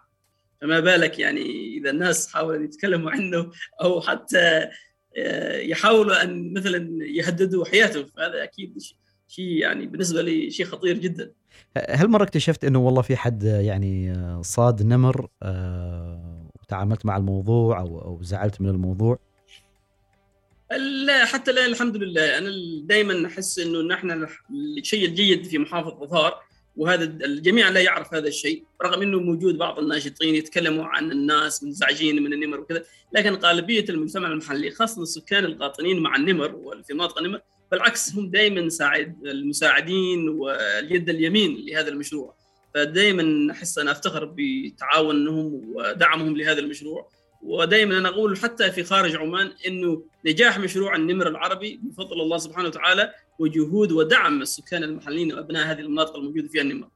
فما 0.60 0.80
بالك 0.80 1.18
يعني 1.18 1.76
إذا 1.78 1.90
الناس 1.90 2.32
حاولوا 2.32 2.64
يتكلموا 2.64 3.10
عنه 3.10 3.50
أو 3.82 4.00
حتى 4.00 4.68
آه، 5.18 5.56
يحاولوا 5.56 6.22
أن 6.22 6.52
مثلا 6.52 7.04
يهددوا 7.04 7.64
حياته 7.64 8.04
فهذا 8.04 8.42
أكيد 8.42 8.78
شيء 9.28 9.44
يعني 9.44 9.86
بالنسبة 9.86 10.22
لي 10.22 10.50
شيء 10.50 10.66
خطير 10.66 10.98
جدا. 10.98 11.32
هل 11.88 12.08
مرة 12.08 12.22
اكتشفت 12.22 12.64
إنه 12.64 12.78
والله 12.78 13.02
في 13.02 13.16
حد 13.16 13.42
يعني 13.42 14.14
صاد 14.42 14.82
نمر 14.82 15.28
آه، 15.42 16.50
وتعاملت 16.62 17.06
مع 17.06 17.16
الموضوع 17.16 17.80
أو 17.80 18.00
أو 18.00 18.22
زعلت 18.22 18.60
من 18.60 18.68
الموضوع؟ 18.68 19.18
لا 21.06 21.24
حتى 21.24 21.52
لا 21.52 21.66
الحمد 21.66 21.96
لله. 21.96 22.38
أنا 22.38 22.50
دائما 22.82 23.26
أحس 23.26 23.58
إنه 23.58 23.82
نحن 23.82 24.26
الشيء 24.50 25.08
الجيد 25.08 25.44
في 25.44 25.58
محافظة 25.58 26.06
ظفار 26.06 26.45
وهذا 26.76 27.04
الجميع 27.04 27.68
لا 27.68 27.80
يعرف 27.80 28.14
هذا 28.14 28.28
الشيء 28.28 28.64
رغم 28.82 29.02
إنه 29.02 29.20
موجود 29.20 29.58
بعض 29.58 29.78
الناشطين 29.78 30.34
يتكلموا 30.34 30.84
عن 30.84 31.12
الناس 31.12 31.62
منزعجين 31.62 32.22
من 32.22 32.32
النمر 32.32 32.60
وكذا 32.60 32.84
لكن 33.12 33.34
غالبية 33.34 33.84
المجتمع 33.88 34.28
المحلي 34.28 34.70
خاصة 34.70 35.02
السكان 35.02 35.44
القاطنين 35.44 35.98
مع 36.00 36.16
النمر 36.16 36.54
وفي 36.54 36.94
مناطق 36.94 37.18
النمر 37.18 37.40
بالعكس 37.70 38.14
هم 38.14 38.30
دائما 38.30 38.68
ساعد 38.68 39.26
المساعدين 39.26 40.28
واليد 40.28 41.08
اليمين 41.08 41.64
لهذا 41.66 41.88
المشروع. 41.88 42.34
فدائما 42.74 43.52
أحس 43.52 43.78
أنا 43.78 43.90
أفتخر 43.90 44.34
بتعاونهم 44.36 45.62
ودعمهم 45.74 46.36
لهذا 46.36 46.58
المشروع. 46.58 47.08
ودائما 47.42 47.98
أنا 47.98 48.08
أقول 48.08 48.38
حتى 48.38 48.70
في 48.70 48.84
خارج 48.84 49.16
عمان 49.16 49.52
إنه 49.66 50.02
نجاح 50.26 50.58
مشروع 50.58 50.96
النمر 50.96 51.28
العربي 51.28 51.80
بفضل 51.82 52.20
الله 52.20 52.38
سبحانه 52.38 52.68
وتعالى 52.68 53.12
وجهود 53.38 53.92
ودعم 53.92 54.42
السكان 54.42 54.82
المحليين 54.82 55.32
وأبناء 55.32 55.66
هذه 55.72 55.80
المناطق 55.80 56.16
الموجودة 56.16 56.48
فيها 56.48 56.62
النمر. 56.62 56.88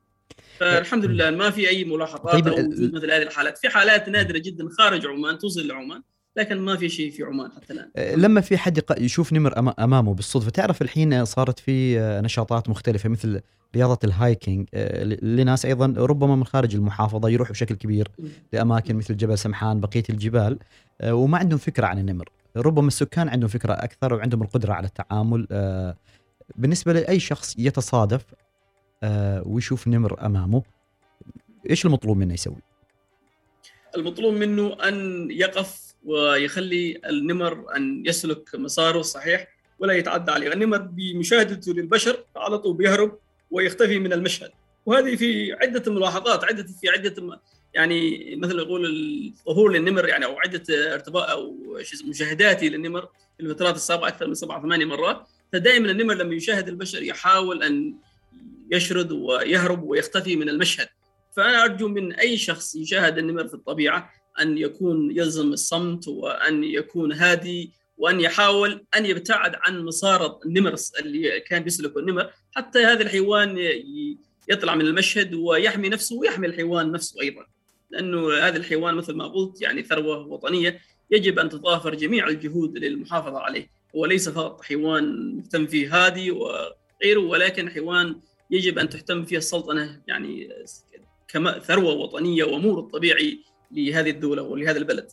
فالحمد 0.59 1.05
لله 1.05 1.31
ما 1.31 1.51
في 1.51 1.69
أي 1.69 1.85
ملاحظات 1.85 2.33
طيب 2.33 2.49
أو 2.49 2.69
مثل 2.69 3.11
هذه 3.11 3.23
الحالات، 3.23 3.59
في 3.59 3.69
حالات 3.69 4.09
نادرة 4.09 4.39
جدا 4.39 4.69
خارج 4.79 5.07
عمان 5.07 5.39
توصل 5.39 5.67
لعمان 5.67 6.03
لكن 6.37 6.59
ما 6.59 6.77
في 6.77 6.89
شيء 6.89 7.11
في 7.11 7.23
عمان 7.23 7.53
حتى 7.53 7.73
الآن. 7.73 7.91
آه، 7.97 8.15
لما 8.15 8.41
في 8.41 8.57
حد 8.59 8.83
يشوف 8.99 9.33
نمر 9.33 9.59
أمامه 9.79 10.15
بالصدفة 10.15 10.51
تعرف 10.51 10.83
الحين 10.83 11.25
صارت 11.25 11.59
في 11.59 12.01
آه، 12.01 12.21
نشاطات 12.21 12.69
مختلفة 12.69 13.09
مثل 13.09 13.41
رياضة 13.77 13.99
الهايكينج. 14.05 14.69
ل- 14.75 15.37
لناس 15.37 15.67
أيضا 15.67 15.95
ربما 15.97 16.37
من 16.37 16.45
خارج 16.45 16.75
المحافظة 16.75 17.29
يروحوا 17.29 17.53
بشكل 17.53 17.75
كبير 17.75 18.09
لأماكن 18.53 18.97
مثل 18.97 19.17
جبل 19.17 19.39
سمحان 19.39 19.81
بقية 19.81 20.03
الجبال. 20.11 20.59
وما 21.05 21.39
عندهم 21.39 21.59
فكرة 21.59 21.87
عن 21.87 21.99
النمر. 21.99 22.29
ربما 22.57 22.89
السكان 22.89 23.29
عندهم 23.29 23.49
فكرة 23.49 23.73
أكثر 23.73 24.15
وعندهم 24.15 24.43
القدرة 24.43 24.73
على 24.73 24.87
التعامل. 24.87 25.47
بالنسبة 26.57 26.93
لأي 26.93 27.21
شخص 27.21 27.55
يتصادف 27.59 28.25
ويشوف 29.47 29.89
نمر 29.89 30.27
أمامه 30.27 30.63
إيش 31.71 31.87
المطلوب 31.87 32.17
منه 32.17 32.35
يسوي؟ 32.35 32.57
المطلوب 33.97 34.35
منه 34.35 34.77
أن 34.89 35.29
يقف 35.31 35.90
ويخلي 36.05 37.01
النمر 37.07 37.77
أن 37.77 38.03
يسلك 38.07 38.55
مساره 38.55 39.01
الصحيح 39.01 39.49
ولا 39.79 39.93
يتعدى 39.93 40.31
عليه، 40.31 40.53
النمر 40.53 40.79
بمشاهدته 40.79 41.73
للبشر 41.73 42.25
على 42.37 42.59
طول 42.59 42.77
بيهرب 42.77 43.19
ويختفي 43.51 43.99
من 43.99 44.13
المشهد، 44.13 44.51
وهذه 44.87 45.17
في 45.17 45.53
عدة 45.53 45.93
ملاحظات 45.93 46.45
عدة 46.45 46.67
في 46.81 46.89
عدة 46.89 47.41
يعني 47.75 48.37
مثل 48.37 48.59
يقول 48.59 48.87
الظهور 48.87 49.73
للنمر 49.73 50.09
يعني 50.09 50.25
أو 50.25 50.39
عدة 50.39 50.95
ارتباط 50.95 51.31
أو 51.31 51.57
مشاهداتي 52.09 52.69
للنمر 52.69 53.09
في 53.37 53.43
الفترات 53.43 53.75
السابقة 53.75 54.09
أكثر 54.09 54.27
من 54.27 54.35
سبع 54.35 54.63
ثمانية 54.63 54.85
مرات، 54.85 55.27
فدائما 55.53 55.91
النمر 55.91 56.15
لما 56.15 56.35
يشاهد 56.35 56.69
البشر 56.69 57.03
يحاول 57.03 57.63
أن 57.63 57.95
يشرد 58.73 59.13
ويهرب 59.13 59.83
ويختفي 59.83 60.37
من 60.37 60.49
المشهد. 60.49 60.89
فأنا 61.37 61.65
أرجو 61.65 61.89
من 61.89 62.13
أي 62.13 62.37
شخص 62.37 62.75
يشاهد 62.75 63.19
النمر 63.19 63.49
في 63.49 63.55
الطبيعة 63.55 64.13
أن 64.41 64.59
يكون 64.59 65.11
يلزم 65.11 65.53
الصمت 65.53 66.09
وأن 66.09 66.65
يكون 66.65 67.13
هادي 67.13 67.73
وأن 67.99 68.21
يحاول 68.21 68.85
أن 68.97 69.07
يبتعد 69.07 69.53
عن 69.55 69.85
مسار 69.85 70.39
النمر 70.47 70.75
اللي 71.01 71.41
كان 71.41 71.63
بيسلكه 71.63 71.99
النمر 71.99 72.31
حتى 72.53 72.79
هذا 72.79 73.03
الحيوان 73.03 73.59
يطلع 74.49 74.75
من 74.75 74.87
المشهد 74.87 75.35
ويحمي 75.35 75.89
نفسه 75.89 76.17
ويحمي 76.17 76.47
الحيوان 76.47 76.93
نفسه 76.93 77.21
أيضا. 77.21 77.47
لأنه 77.91 78.33
هذا 78.33 78.57
الحيوان 78.57 78.95
مثل 78.95 79.15
ما 79.15 79.29
قلت 79.29 79.63
يعني 79.63 79.83
ثروة 79.83 80.27
وطنية 80.27 80.81
يجب 81.11 81.39
أن 81.39 81.49
تضافر 81.49 81.95
جميع 81.95 82.29
الجهود 82.29 82.79
للمحافظة 82.79 83.39
عليه. 83.39 83.71
هو 83.97 84.07
ليس 84.07 84.29
فقط 84.29 84.63
حيوان 84.63 85.37
مهتم 85.37 85.67
فيه 85.67 86.07
هادي 86.07 86.31
وغيره 86.31 87.21
ولكن 87.21 87.71
حيوان 87.71 88.21
يجب 88.51 88.79
أن 88.79 88.89
تهتم 88.89 89.25
فيه 89.25 89.37
السلطنة 89.37 90.01
يعني 90.07 90.49
كما 91.29 91.59
ثروة 91.59 91.93
وطنية 91.93 92.45
وأمور 92.45 92.79
الطبيعي 92.79 93.39
لهذه 93.73 94.11
الدولة 94.11 94.43
ولهذا 94.43 94.79
البلد. 94.79 95.09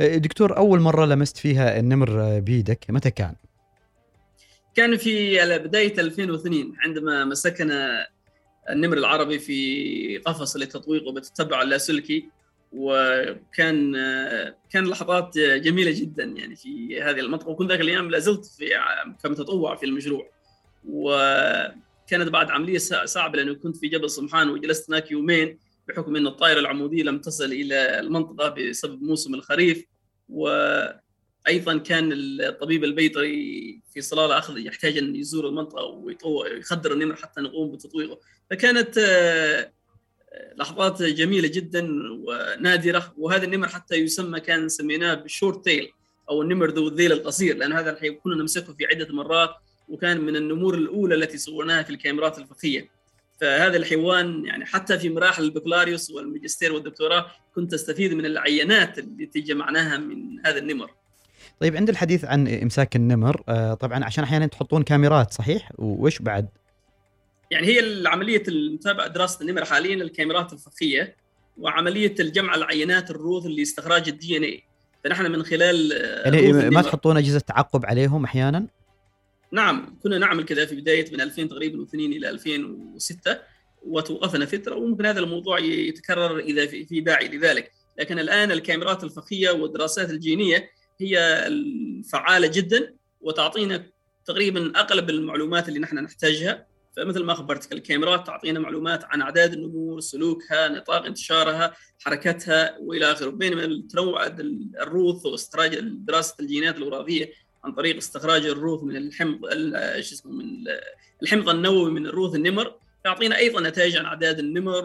آه، 0.00 0.16
دكتور 0.16 0.56
أول 0.56 0.80
مرة 0.80 1.06
لمست 1.06 1.36
فيها 1.36 1.78
النمر 1.78 2.40
بيدك 2.40 2.84
متى 2.88 3.10
كان؟ 3.10 3.34
كان 4.74 4.96
في 4.96 5.40
على 5.40 5.58
بدايه 5.58 6.00
2002 6.00 6.72
عندما 6.78 7.24
مسكنا 7.24 8.06
النمر 8.70 8.96
العربي 8.96 9.38
في 9.38 10.18
قفص 10.18 10.56
للتطويق 10.56 11.08
وبتتبع 11.08 11.62
اللاسلكي 11.62 12.28
وكان 12.72 13.92
كان 14.70 14.84
لحظات 14.84 15.38
جميلة 15.38 15.90
جدا 16.00 16.24
يعني 16.24 16.56
في 16.56 17.02
هذه 17.02 17.20
المنطقة 17.20 17.48
وكنت 17.48 17.70
ذاك 17.70 17.80
الأيام 17.80 18.10
لا 18.10 18.18
زلت 18.18 18.44
في 18.44 18.70
كمتطوع 19.22 19.76
في 19.76 19.86
المشروع 19.86 20.30
وكانت 20.88 22.28
بعد 22.28 22.50
عملية 22.50 22.78
صعبة 23.04 23.38
لأنه 23.38 23.54
كنت 23.54 23.76
في 23.76 23.88
جبل 23.88 24.10
سمحان 24.10 24.50
وجلست 24.50 24.90
هناك 24.90 25.10
يومين 25.10 25.58
بحكم 25.88 26.16
إن 26.16 26.26
الطائرة 26.26 26.60
العمودية 26.60 27.02
لم 27.02 27.18
تصل 27.18 27.44
إلى 27.44 28.00
المنطقة 28.00 28.48
بسبب 28.48 29.02
موسم 29.02 29.34
الخريف 29.34 29.84
وأيضا 30.28 31.78
كان 31.78 32.10
الطبيب 32.12 32.84
البيطري 32.84 33.80
في 33.92 34.00
صلالة 34.00 34.38
اخذ 34.38 34.58
يحتاج 34.58 34.98
أن 34.98 35.16
يزور 35.16 35.48
المنطقة 35.48 35.84
ويخدر 36.24 36.92
النمر 36.92 37.16
حتى 37.16 37.40
نقوم 37.40 37.72
بتطويقه 37.72 38.20
فكانت 38.50 38.98
لحظات 40.56 41.02
جميلة 41.02 41.48
جدا 41.48 41.88
ونادرة 42.12 43.14
وهذا 43.16 43.44
النمر 43.44 43.68
حتى 43.68 43.94
يسمى 43.94 44.40
كان 44.40 44.68
سميناه 44.68 45.14
بالشورت 45.14 45.64
تيل 45.64 45.90
أو 46.30 46.42
النمر 46.42 46.70
ذو 46.70 46.88
الذيل 46.88 47.12
القصير 47.12 47.56
لأن 47.56 47.72
هذا 47.72 47.90
الحين 47.90 48.14
كنا 48.14 48.36
نمسكه 48.36 48.72
في 48.72 48.86
عدة 48.86 49.14
مرات 49.14 49.50
وكان 49.88 50.20
من 50.20 50.36
النمور 50.36 50.74
الأولى 50.74 51.14
التي 51.14 51.38
صورناها 51.38 51.82
في 51.82 51.90
الكاميرات 51.90 52.38
الفخية. 52.38 52.88
فهذا 53.42 53.76
الحيوان 53.76 54.44
يعني 54.44 54.66
حتى 54.66 54.98
في 54.98 55.10
مراحل 55.10 55.44
البكالوريوس 55.44 56.10
والماجستير 56.10 56.72
والدكتوراه 56.72 57.26
كنت 57.54 57.74
أستفيد 57.74 58.14
من 58.14 58.26
العينات 58.26 58.98
التي 58.98 59.40
جمعناها 59.40 59.98
من 59.98 60.46
هذا 60.46 60.58
النمر. 60.58 60.90
طيب 61.60 61.76
عند 61.76 61.88
الحديث 61.88 62.24
عن 62.24 62.48
إمساك 62.48 62.96
النمر 62.96 63.36
طبعا 63.74 64.04
عشان 64.04 64.24
أحيانا 64.24 64.46
تحطون 64.46 64.82
كاميرات 64.82 65.32
صحيح؟ 65.32 65.72
وإيش 65.78 66.18
بعد؟ 66.18 66.48
يعني 67.50 67.66
هي 67.66 68.06
عمليه 68.06 68.42
المتابعة 68.48 69.06
دراسة 69.06 69.40
النمر 69.42 69.64
حاليا 69.64 69.94
الكاميرات 69.94 70.52
الفخية 70.52 71.16
وعملية 71.58 72.14
الجمع 72.20 72.54
العينات 72.54 73.10
الروث 73.10 73.46
لاستخراج 73.46 74.08
الدي 74.08 74.36
ان 74.36 74.42
اي 74.42 74.62
فنحن 75.04 75.32
من 75.32 75.42
خلال 75.42 75.92
يعني 76.24 76.70
ما 76.70 76.82
تحطون 76.82 77.16
أجهزة 77.16 77.38
تعقب 77.40 77.86
عليهم 77.86 78.24
أحيانا؟ 78.24 78.66
نعم 79.52 79.98
كنا 80.02 80.18
نعمل 80.18 80.44
كذا 80.44 80.66
في 80.66 80.76
بداية 80.76 81.12
من 81.12 81.20
2000 81.20 81.48
تقريبا 81.48 81.86
و2 81.86 81.94
إلى 81.94 82.30
2006 82.30 83.38
وتوقفنا 83.82 84.46
فترة 84.46 84.74
وممكن 84.74 85.06
هذا 85.06 85.20
الموضوع 85.20 85.58
يتكرر 85.58 86.38
إذا 86.38 86.66
في 86.66 87.00
داعي 87.00 87.28
لذلك. 87.28 87.72
لكن 87.98 88.18
الآن 88.18 88.52
الكاميرات 88.52 89.04
الفخيه 89.04 89.50
والدراسات 89.50 90.10
الجينية 90.10 90.70
هي 91.00 91.18
الفعالة 91.46 92.46
جدا 92.46 92.94
وتعطينا 93.20 93.86
تقريبا 94.26 94.72
اغلب 94.76 95.10
المعلومات 95.10 95.68
اللي 95.68 95.78
نحن 95.78 95.98
نحتاجها. 95.98 96.66
فمثل 96.96 97.24
ما 97.24 97.34
خبرتك 97.34 97.72
الكاميرات 97.72 98.26
تعطينا 98.26 98.60
معلومات 98.60 99.04
عن 99.04 99.22
أعداد 99.22 99.52
النمور، 99.52 100.00
سلوكها، 100.00 100.68
نطاق 100.68 101.06
انتشارها، 101.06 101.72
حركتها 101.98 102.78
وإلى 102.80 103.12
آخره، 103.12 103.30
بينما 103.30 103.82
تنوع 103.90 104.26
الروث 104.80 105.26
واستخراج 105.26 105.78
دراسة 105.80 106.34
الجينات 106.40 106.76
الوراثية 106.76 107.32
عن 107.64 107.72
طريق 107.72 107.96
استخراج 107.96 108.46
الروث 108.46 108.82
من 108.82 108.96
الحمض 108.96 109.40
شو 110.00 110.14
اسمه 110.14 110.32
من 110.32 110.44
الحمض 111.22 111.48
النووي 111.48 111.90
من 111.90 112.06
الروث 112.06 112.34
النمر 112.34 112.74
يعطينا 113.04 113.36
أيضا 113.36 113.60
نتائج 113.60 113.96
عن 113.96 114.04
أعداد 114.04 114.38
النمر 114.38 114.84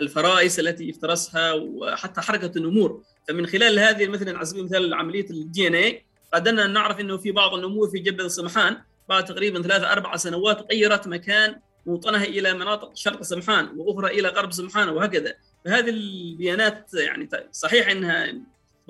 والفرائس 0.00 0.60
التي 0.60 0.88
يفترسها 0.88 1.52
وحتى 1.52 2.20
حركة 2.20 2.52
النمور، 2.56 3.02
فمن 3.28 3.46
خلال 3.46 3.78
هذه 3.78 4.06
مثلا 4.06 4.36
على 4.36 4.46
سبيل 4.46 4.60
المثال 4.60 4.94
عملية 4.94 5.30
الدي 5.30 5.66
ان 5.66 5.74
اي 5.74 6.04
قدرنا 6.34 6.64
أن 6.64 6.72
نعرف 6.72 7.00
إنه 7.00 7.16
في 7.16 7.32
بعض 7.32 7.54
النمور 7.54 7.90
في 7.90 7.98
جبل 7.98 8.30
سمحان 8.30 8.76
بعد 9.08 9.24
تقريبا 9.24 9.62
ثلاثة 9.62 9.92
أربع 9.92 10.16
سنوات 10.16 10.72
غيرت 10.72 11.08
مكان 11.08 11.56
موطنها 11.86 12.24
إلى 12.24 12.54
مناطق 12.54 12.96
شرق 12.96 13.22
سمحان 13.22 13.68
وأخرى 13.76 14.20
إلى 14.20 14.28
غرب 14.28 14.52
سمحان 14.52 14.88
وهكذا. 14.88 15.34
فهذه 15.64 15.90
البيانات 15.90 16.94
يعني 16.94 17.28
صحيح 17.52 17.88
أنها 17.88 18.40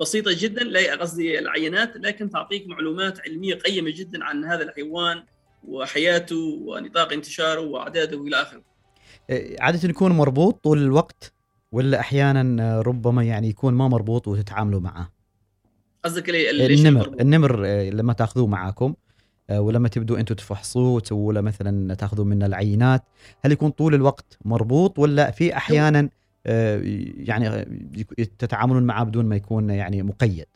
بسيطة 0.01 0.31
جدا. 0.37 0.63
لا 0.63 0.95
قصدي 0.95 1.39
العينات 1.39 1.97
لكن 1.97 2.29
تعطيك 2.29 2.67
معلومات 2.67 3.19
علمية 3.27 3.55
قيمة 3.55 3.91
جدا 3.95 4.23
عن 4.23 4.45
هذا 4.45 4.63
الحيوان 4.63 5.23
وحياته 5.67 6.59
ونطاق 6.65 7.13
انتشاره 7.13 7.61
وأعداده 7.61 8.21
إلى 8.21 8.41
آخره. 8.41 8.61
عادة 9.59 9.89
يكون 9.89 10.11
مربوط 10.11 10.63
طول 10.63 10.77
الوقت 10.77 11.33
ولا 11.71 11.99
أحيانا 11.99 12.81
ربما 12.81 13.23
يعني 13.23 13.49
يكون 13.49 13.73
ما 13.73 13.87
مربوط 13.87 14.27
وتتعاملوا 14.27 14.79
معه؟ 14.79 15.11
قصدك 16.03 16.29
النمر. 16.29 17.15
النمر 17.19 17.65
لما 17.89 18.13
تأخذوه 18.13 18.47
معاكم 18.47 18.93
ولما 19.51 19.87
تبدوا 19.87 20.19
أنتم 20.19 20.35
تفحصوه 20.35 20.89
وتسووا 20.89 21.33
له 21.33 21.41
مثلا 21.41 21.93
تأخذوا 21.93 22.25
منه 22.25 22.45
العينات 22.45 23.03
هل 23.45 23.51
يكون 23.51 23.69
طول 23.69 23.95
الوقت 23.95 24.37
مربوط 24.45 24.99
ولا 24.99 25.31
في 25.31 25.57
أحيانا 25.57 26.09
يعني 26.45 27.65
تتعاملون 28.39 28.83
معه 28.83 29.03
بدون 29.03 29.25
ما 29.25 29.35
يكون 29.35 29.69
يعني 29.69 30.03
مقيد. 30.03 30.47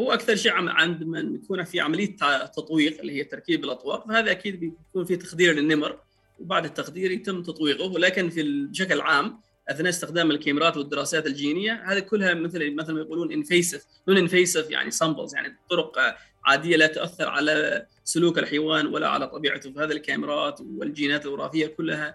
هو 0.00 0.12
أكثر 0.12 0.36
شيء 0.36 0.52
عندما 0.52 1.18
يكون 1.18 1.64
في 1.64 1.80
عملية 1.80 2.16
تطويق 2.46 3.00
اللي 3.00 3.12
هي 3.12 3.24
تركيب 3.24 3.64
الأطواق 3.64 4.08
فهذا 4.08 4.30
أكيد 4.30 4.60
بيكون 4.60 5.04
في 5.04 5.16
تخدير 5.16 5.54
للنمر 5.54 5.98
وبعد 6.40 6.64
التخدير 6.64 7.10
يتم 7.10 7.42
تطويقه 7.42 7.92
ولكن 7.92 8.30
في 8.30 8.66
بشكل 8.66 9.00
عام 9.00 9.40
أثناء 9.68 9.88
استخدام 9.88 10.30
الكاميرات 10.30 10.76
والدراسات 10.76 11.26
الجينية 11.26 11.82
هذه 11.86 11.98
كلها 11.98 12.34
مثل 12.34 12.74
مثل 12.74 12.92
ما 12.92 13.00
يقولون 13.00 13.32
invasive 13.32 13.86
non-invasive 14.08 14.70
يعني 14.70 14.90
samples 14.90 15.34
يعني 15.34 15.56
طرق 15.70 15.98
عادية 16.44 16.76
لا 16.76 16.86
تؤثر 16.86 17.28
على 17.28 17.86
سلوك 18.04 18.38
الحيوان 18.38 18.86
ولا 18.86 19.08
على 19.08 19.26
طبيعته. 19.26 19.72
فهذه 19.72 19.92
الكاميرات 19.92 20.60
والجينات 20.60 21.26
الوراثية 21.26 21.66
كلها 21.66 22.14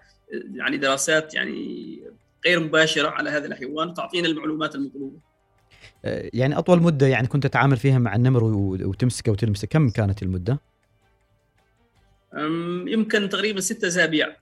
يعني 0.54 0.76
دراسات 0.76 1.34
يعني 1.34 2.00
غير 2.46 2.60
مباشرة 2.60 3.08
على 3.08 3.30
هذا 3.30 3.46
الحيوان 3.46 3.94
تعطينا 3.94 4.28
المعلومات 4.28 4.74
المطلوبة. 4.74 5.18
يعني 6.04 6.58
أطول 6.58 6.82
مدة 6.82 7.06
يعني 7.06 7.26
كنت 7.26 7.46
تتعامل 7.46 7.76
فيها 7.76 7.98
مع 7.98 8.16
النمر 8.16 8.44
وتمسكه 8.84 9.32
وتلمسه 9.32 9.66
كم 9.66 9.90
كانت 9.90 10.22
المدة؟ 10.22 10.60
يمكن 12.86 13.28
تقريبا 13.28 13.60
ستة 13.60 13.88
أسابيع. 13.88 14.36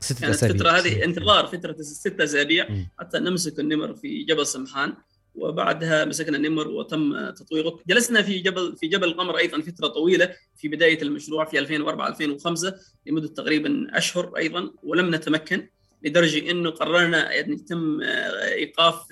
ستة 0.00 0.20
كانت 0.20 0.34
أسابيع. 0.34 0.54
الفترة 0.54 0.70
هذه 0.70 1.04
انتظار 1.04 1.46
فترة 1.46 1.76
ستة 1.80 2.24
أسابيع 2.24 2.68
حتى 2.98 3.18
نمسك 3.18 3.60
النمر 3.60 3.94
في 3.94 4.24
جبل 4.24 4.46
سمحان 4.46 4.94
وبعدها 5.34 6.04
مسكنا 6.04 6.36
النمر 6.36 6.68
وتم 6.68 7.30
تطويره. 7.30 7.78
جلسنا 7.86 8.22
في 8.22 8.38
جبل 8.38 8.76
في 8.76 8.86
جبل 8.86 9.08
القمر 9.08 9.38
أيضا 9.38 9.60
فترة 9.60 9.86
طويلة 9.86 10.34
في 10.56 10.68
بداية 10.68 11.02
المشروع 11.02 11.44
في 11.44 11.58
2004 11.58 12.08
2005 12.08 12.74
لمدة 13.06 13.28
تقريبا 13.28 13.86
أشهر 13.90 14.36
أيضا 14.36 14.70
ولم 14.82 15.14
نتمكن. 15.14 15.68
لدرجة 16.02 16.50
إنه 16.50 16.70
قررنا 16.70 17.40
أن 17.40 17.52
يتم 17.52 18.00
إيقاف 18.42 19.06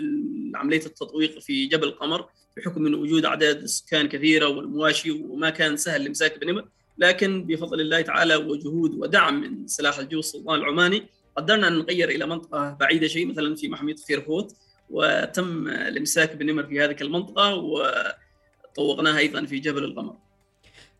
عملية 0.54 0.86
التطويق 0.86 1.38
في 1.38 1.66
جبل 1.66 1.88
القمر 1.88 2.28
بحكم 2.56 2.82
من 2.82 2.94
وجود 2.94 3.24
أعداد 3.24 3.64
سكان 3.64 4.08
كثيرة 4.08 4.48
والمواشي 4.48 5.10
وما 5.10 5.50
كان 5.50 5.76
سهل 5.76 6.00
الامساك 6.00 6.38
بالنمر 6.38 6.68
لكن 6.98 7.44
بفضل 7.46 7.80
الله 7.80 8.00
تعالى 8.00 8.36
وجهود 8.36 8.94
ودعم 8.94 9.40
من 9.40 9.66
سلاح 9.66 9.98
الجو 9.98 10.18
السلطان 10.18 10.58
العماني 10.58 11.02
قدرنا 11.36 11.68
أن 11.68 11.78
نغير 11.78 12.08
إلى 12.08 12.26
منطقة 12.26 12.76
بعيدة 12.80 13.06
شيء 13.08 13.26
مثلا 13.26 13.54
في 13.54 13.68
محمية 13.68 13.96
خيرفوت 14.08 14.56
وتم 14.90 15.68
الامساك 15.68 16.36
بالنمر 16.36 16.66
في 16.66 16.80
هذه 16.80 16.96
المنطقة 17.00 17.54
وطوقناها 18.74 19.18
أيضا 19.18 19.44
في 19.44 19.58
جبل 19.58 19.84
القمر. 19.84 20.16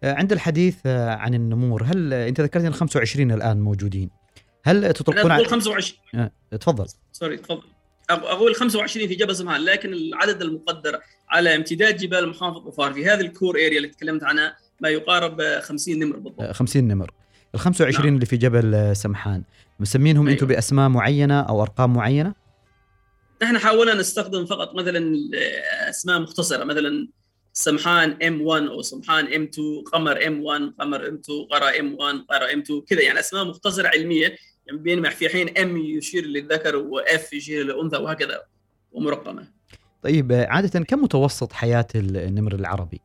عند 0.03 0.32
الحديث 0.32 0.87
عن 0.87 1.34
النمور 1.34 1.82
هل 1.82 2.14
أنت 2.14 2.41
ذكرت 2.41 2.64
أن 2.64 2.72
25 2.72 3.32
الآن 3.32 3.61
موجودين 3.61 4.11
هل 4.66 4.92
تطلقون 4.92 5.30
أقول 5.30 5.46
25 5.46 5.98
أه، 6.14 6.30
تفضل 6.60 6.86
sorry 7.12 7.36
تفضل 7.36 7.62
أقول 8.10 8.54
25 8.54 9.08
في 9.08 9.14
جبل 9.14 9.36
سمحان 9.36 9.61
لكن 9.60 9.92
العدد 9.92 10.42
المقدر 10.42 11.00
على 11.28 11.56
امتداد 11.56 11.96
جبال 11.96 12.28
محافظة 12.28 12.70
ظفار 12.70 12.92
في 12.92 13.06
هذه 13.06 13.20
ال 13.20 13.27
core 13.27 13.54
area 13.54 13.76
اللي 13.76 13.88
تكلمت 13.88 14.24
عنها 14.24 14.56
ما 14.80 14.88
يقارب 14.88 15.42
50 15.60 15.98
نمر 15.98 16.16
بالضبط 16.16 16.52
50 16.52 16.84
نمر 16.84 17.10
ال 17.54 17.60
25 17.60 18.06
نعم. 18.06 18.14
اللي 18.14 18.26
في 18.26 18.36
جبل 18.36 18.96
سمحان 18.96 19.42
مسمينهم 19.80 20.26
أيوة. 20.26 20.34
أنتم 20.34 20.46
بأسماء 20.46 20.88
معينة 20.88 21.40
أو 21.40 21.62
أرقام 21.62 21.92
معينة؟ 21.92 22.34
نحن 23.42 23.58
حاولنا 23.58 23.94
نستخدم 23.94 24.46
فقط 24.46 24.74
مثلا 24.74 25.14
أسماء 25.88 26.20
مختصرة 26.20 26.64
مثلا 26.64 27.08
سمحان 27.52 28.22
M 28.22 28.42
1 28.42 28.62
أو 28.62 28.82
سمحان 28.82 29.34
M 29.34 29.42
2 29.42 29.82
قمر 29.92 30.26
M 30.26 30.44
1 30.44 30.72
قمر 30.80 31.08
M 31.09 31.20
2 31.24 31.46
قرا 31.50 31.80
M 31.80 31.94
1 31.94 32.14
قرا 32.30 32.52
M 32.52 32.61
2 32.60 32.80
كذا 32.80 33.02
يعني 33.02 33.20
أسماء 33.20 33.44
مختصرة 33.44 33.88
علمية 33.88 34.36
يعني 34.66 34.78
بينما 34.78 35.10
في 35.10 35.28
حين 35.28 35.58
ام 35.58 35.76
يشير 35.76 36.24
للذكر 36.24 36.76
واف 36.76 37.32
يشير 37.32 37.64
للأنثى 37.64 37.96
وهكذا 37.96 38.42
ومرقمة. 38.92 39.46
طيب 40.02 40.32
عادة 40.32 40.80
كم 40.80 41.02
متوسط 41.02 41.52
حياة 41.52 41.86
النمر 41.94 42.54
العربي؟ 42.54 43.00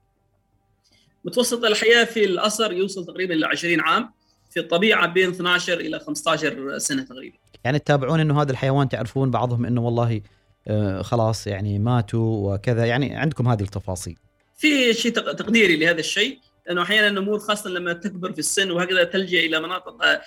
متوسط 1.25 1.65
الحياة 1.65 2.03
في 2.03 2.25
الاسر 2.25 2.71
يوصل 2.73 3.05
تقريبا 3.05 3.33
ل 3.33 3.45
20 3.45 3.79
عام 3.79 4.11
في 4.49 4.59
الطبيعة 4.59 5.07
بين 5.07 5.29
12 5.29 5.79
إلى 5.79 5.99
15 5.99 6.77
سنة 6.77 7.03
تقريبا. 7.03 7.37
يعني 7.63 7.79
تتابعون 7.79 8.19
إنه 8.19 8.41
هذا 8.41 8.51
الحيوان 8.51 8.89
تعرفون 8.89 9.31
بعضهم 9.31 9.65
إنه 9.65 9.81
والله 9.81 10.21
آه 10.67 11.01
خلاص 11.01 11.47
يعني 11.47 11.79
ماتوا 11.79 12.53
وكذا 12.53 12.85
يعني 12.85 13.15
عندكم 13.15 13.47
هذه 13.47 13.61
التفاصيل. 13.61 14.17
في 14.57 14.93
شيء 14.93 15.11
تقديري 15.11 15.75
لهذا 15.75 15.99
الشيء 15.99 16.39
لأنه 16.67 16.81
أحيانا 16.81 17.07
النمور 17.07 17.39
خاصة 17.39 17.69
لما 17.69 17.93
تكبر 17.93 18.31
في 18.31 18.39
السن 18.39 18.71
وهكذا 18.71 19.03
تلجأ 19.03 19.39
إلى 19.39 19.59
مناطق 19.59 20.03
آه، 20.03 20.21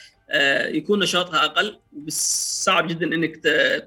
يكون 0.64 0.98
نشاطها 0.98 1.44
أقل 1.44 1.78
صعب 2.08 2.88
جدا 2.88 3.06
إنك 3.06 3.36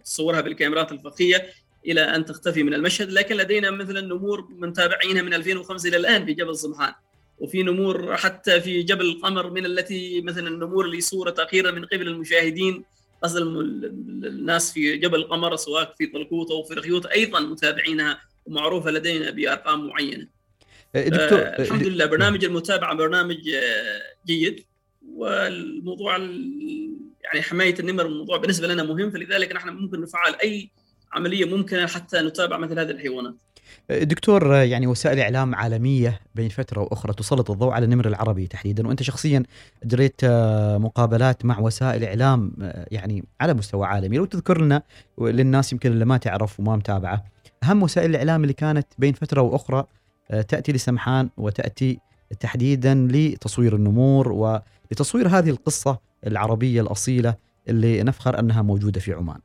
تصورها 0.03 0.41
بالكاميرات 0.41 0.91
الفخيه 0.91 1.49
إلى 1.87 2.01
أن 2.01 2.25
تختفي 2.25 2.63
من 2.63 2.73
المشهد. 2.73 3.11
لكن 3.11 3.37
لدينا 3.37 3.71
مثلا 3.71 4.01
نمور 4.01 4.47
متابعينها 4.49 5.21
من 5.21 5.33
2005 5.33 5.89
إلى 5.89 5.97
الآن 5.97 6.25
في 6.25 6.33
جبل 6.33 6.55
صمحان 6.55 6.93
وفي 7.39 7.63
نمور 7.63 8.17
حتى 8.17 8.61
في 8.61 8.83
جبل 8.83 9.05
القمر 9.05 9.49
من 9.49 9.65
التي 9.65 10.21
مثلا 10.21 10.47
النمور 10.47 10.85
اللي 10.85 11.01
صورت 11.01 11.39
أخيرا 11.39 11.71
من 11.71 11.85
قبل 11.85 12.07
المشاهدين 12.07 12.83
قصد 13.23 13.37
الناس 13.37 14.73
في 14.73 14.97
جبل 14.97 15.19
القمر 15.19 15.55
سواء 15.55 15.95
في 15.97 16.07
طلقوط 16.07 16.51
أو 16.51 16.63
في 16.63 16.73
رخيوط 16.73 17.05
أيضا 17.05 17.39
متابعينها 17.39 18.21
ومعروفة 18.45 18.91
لدينا 18.91 19.29
بأرقام 19.29 19.87
معينة. 19.87 20.27
إيه، 20.95 21.09
دكتور 21.09 21.39
آه 21.39 21.61
الحمد 21.61 21.87
لله 21.87 22.05
برنامج 22.05 22.45
المتابعة 22.45 22.95
برنامج 22.95 23.49
آه، 23.49 24.01
جيد. 24.27 24.63
والموضوع 25.17 26.17
يعني 27.23 27.41
حماية 27.41 27.75
النمر 27.79 28.05
الموضوع 28.05 28.37
بالنسبة 28.37 28.67
لنا 28.67 28.83
مهم 28.83 29.11
فلذلك 29.11 29.51
نحن 29.51 29.69
ممكن 29.69 30.01
نفعل 30.01 30.35
أي 30.43 30.69
عملية 31.13 31.45
ممكنة 31.45 31.87
حتى 31.87 32.21
نتابع 32.21 32.57
مثل 32.57 32.79
هذه 32.79 32.91
الحيوانات. 32.91 33.35
دكتور 33.89 34.55
يعني 34.55 34.87
وسائل 34.87 35.19
إعلام 35.19 35.55
عالمية 35.55 36.19
بين 36.35 36.49
فترة 36.49 36.81
وأخرى 36.81 37.13
تسلط 37.13 37.51
الضوء 37.51 37.71
على 37.71 37.85
النمر 37.85 38.07
العربي 38.07 38.47
تحديدا 38.47 38.87
وأنت 38.87 39.03
شخصيا 39.03 39.43
جريت 39.85 40.25
مقابلات 40.75 41.45
مع 41.45 41.59
وسائل 41.59 42.03
إعلام 42.03 42.51
يعني 42.91 43.23
على 43.41 43.53
مستوى 43.53 43.87
عالمي 43.87 44.17
لو 44.17 44.25
تذكر 44.25 44.61
لنا 44.61 44.83
للناس 45.21 45.73
يمكن 45.73 45.91
اللي 45.91 46.05
ما 46.05 46.17
تعرف 46.17 46.59
وما 46.59 46.75
متابعة 46.75 47.23
أهم 47.63 47.83
وسائل 47.83 48.09
الإعلام 48.09 48.41
اللي 48.41 48.53
كانت 48.53 48.87
بين 48.97 49.13
فترة 49.13 49.41
وأخرى 49.41 49.85
تأتي 50.29 50.71
لسمحان 50.71 51.29
وتأتي 51.37 51.99
تحديدا 52.39 53.07
لتصوير 53.11 53.75
النمور 53.75 54.31
ولتصوير 54.91 55.27
هذه 55.27 55.49
القصة 55.49 55.99
العربية 56.27 56.81
الأصيلة 56.81 57.35
اللي 57.69 58.03
نفخر 58.03 58.39
أنها 58.39 58.61
موجودة 58.61 58.99
في 58.99 59.13
عمان. 59.13 59.39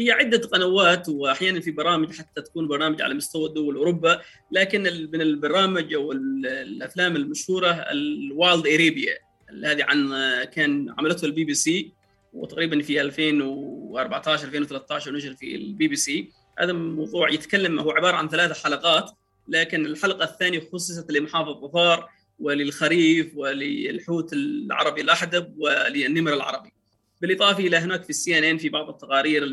هي 0.00 0.10
عدة 0.10 0.38
قنوات 0.38 1.08
وأحيانا 1.08 1.60
في 1.60 1.70
برامج 1.70 2.12
حتى 2.12 2.42
تكون 2.42 2.68
برامج 2.68 3.02
على 3.02 3.14
مستوى 3.14 3.48
دول 3.48 3.76
أوروبا 3.76 4.20
لكن 4.52 4.82
من 5.12 5.20
البرامج 5.20 5.94
أو 5.94 6.12
الأفلام 6.12 7.16
المشهورة 7.16 7.70
ال 7.70 7.89
Wild 7.89 8.66
Arabia 8.66 9.18
هذه 9.64 9.84
عن 9.84 10.10
كان 10.44 10.94
عملته 10.98 11.24
البي 11.24 11.44
بي 11.44 11.54
سي 11.54 11.92
وتقريبا 12.32 12.82
في 12.82 13.00
2014 13.00 14.46
2013 14.46 15.12
نزل 15.12 15.36
في 15.36 15.56
البي 15.56 15.88
بي 15.88 15.96
سي 15.96 16.30
هذا 16.58 16.72
موضوع 16.72 17.30
يتكلم 17.30 17.80
هو 17.80 17.90
عبارة 17.90 18.16
عن 18.16 18.28
ثلاث 18.28 18.62
حلقات 18.64 19.10
لكن 19.48 19.86
الحلقة 19.86 20.24
الثانية 20.24 20.60
خصصت 20.72 21.12
لمحافظة 21.12 21.60
ظفار 21.60 22.08
وللخريف 22.38 23.36
وللحوت 23.36 24.32
العربي 24.32 25.00
الأحدب 25.00 25.54
وللنمر 25.58 26.32
العربي. 26.34 26.72
بالإضافة 27.20 27.66
إلى 27.66 27.76
هناك 27.76 28.02
في 28.02 28.10
ال 28.10 28.38
CNN 28.38 28.58
في 28.58 28.68
بعض 28.68 28.88
التقارير 28.88 29.48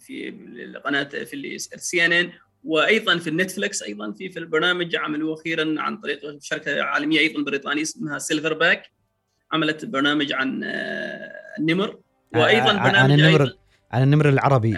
في 0.00 0.28
القناة 0.56 1.04
في 1.04 1.56
ال 1.74 2.06
CNN 2.06 2.32
وأيضا 2.64 3.18
في 3.18 3.30
ال 3.30 3.37
Netflix 3.37 3.82
أيضا 3.82 4.12
في 4.12 4.30
في 4.30 4.38
البرنامج 4.38 4.96
عملوه 4.96 5.34
أخيرا 5.34 5.74
عن 5.78 5.96
طريق 5.96 6.20
شركة 6.40 6.82
عالمية 6.82 7.18
أيضا 7.18 7.42
بريطانية 7.42 7.82
اسمها 7.82 8.18
Silverback 8.18 8.90
عملت 9.52 9.84
برنامج 9.84 10.32
عن 10.32 10.64
آه، 10.64 11.32
النمر. 11.58 11.98
وأيضا 12.34 12.72
برنامج 12.72 12.96
عن 12.96 13.10
النمر 13.10 13.42
أيضا 13.42 13.56
عن 13.92 14.02
النمر 14.02 14.28
العربي 14.28 14.76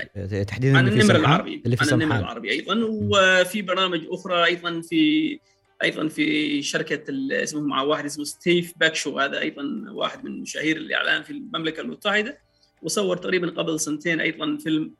تحديدا 0.48 0.78
عن 0.78 0.88
النمر 0.88 1.16
العربي 1.16 1.62
اللي 1.64 1.76
في 1.76 1.84
عن 1.84 2.02
النمر 2.02 2.18
العربي 2.18 2.50
أيضا. 2.50 2.80
وفي 2.84 3.62
برامج 3.62 4.06
أخرى 4.08 4.44
أيضا 4.44 4.80
في 4.80 5.38
أيضا 5.82 6.08
في 6.08 6.62
شركة 6.62 7.04
اسمه 7.42 7.60
مع 7.60 7.82
واحد 7.82 8.04
اسمه 8.04 8.24
ستيف 8.24 8.72
باكشال 8.76 9.18
هذا 9.18 9.40
أيضا 9.40 9.84
واحد 9.90 10.24
من 10.24 10.40
مشاهير 10.40 10.76
الإعلام 10.76 11.22
في 11.22 11.30
المملكة 11.30 11.80
المتحدة 11.80 12.38
وصور 12.82 13.16
تقريبا 13.16 13.50
قبل 13.50 13.80
سنتين 13.80 14.20
أيضا 14.20 14.56
فيلم 14.56 14.94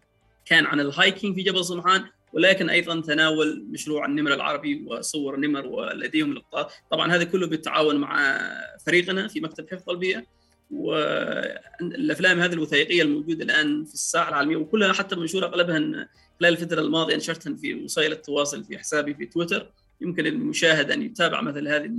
كان 0.46 0.66
عن 0.66 0.80
ال 0.80 0.88
hiking 0.88 1.34
في 1.34 1.42
جبل 1.42 1.64
صمحان 1.64 2.04
ولكن 2.32 2.70
أيضا 2.70 3.00
تناول 3.00 3.66
مشروع 3.70 4.06
النمر 4.06 4.34
العربي 4.34 4.84
وصور 4.86 5.34
النمر 5.34 5.66
ولديهم 5.66 6.34
لقطات 6.34 6.72
طبعا 6.90 7.12
هذا 7.12 7.24
كله 7.24 7.46
بالتعاون 7.46 7.96
مع 7.96 8.40
فريقنا 8.86 9.28
في 9.28 9.40
مكتب 9.40 9.70
حفظ 9.70 9.90
البيئه 9.90 10.24
والأفلام 10.70 12.40
هذه 12.40 12.52
الوثائقية 12.52 13.02
الموجودة 13.02 13.44
الآن 13.44 13.84
في 13.84 13.94
الساحة 13.94 14.28
العالمية 14.28 14.56
وكلها 14.56 14.92
حتى 14.92 15.16
منشورة 15.16 15.46
اغلبها 15.46 16.08
خلال 16.40 16.52
الفترة 16.52 16.80
الماضية 16.80 17.16
نشرتها 17.16 17.56
في 17.56 17.74
وسائل 17.74 18.12
التواصل 18.12 18.64
في 18.64 18.78
حسابي 18.78 19.14
في 19.14 19.26
تويتر. 19.26 19.72
يمكن 20.00 20.26
المشاهد 20.26 20.90
أن 20.90 21.02
يتابع 21.02 21.40
مثل 21.40 21.68
هذه 21.68 21.90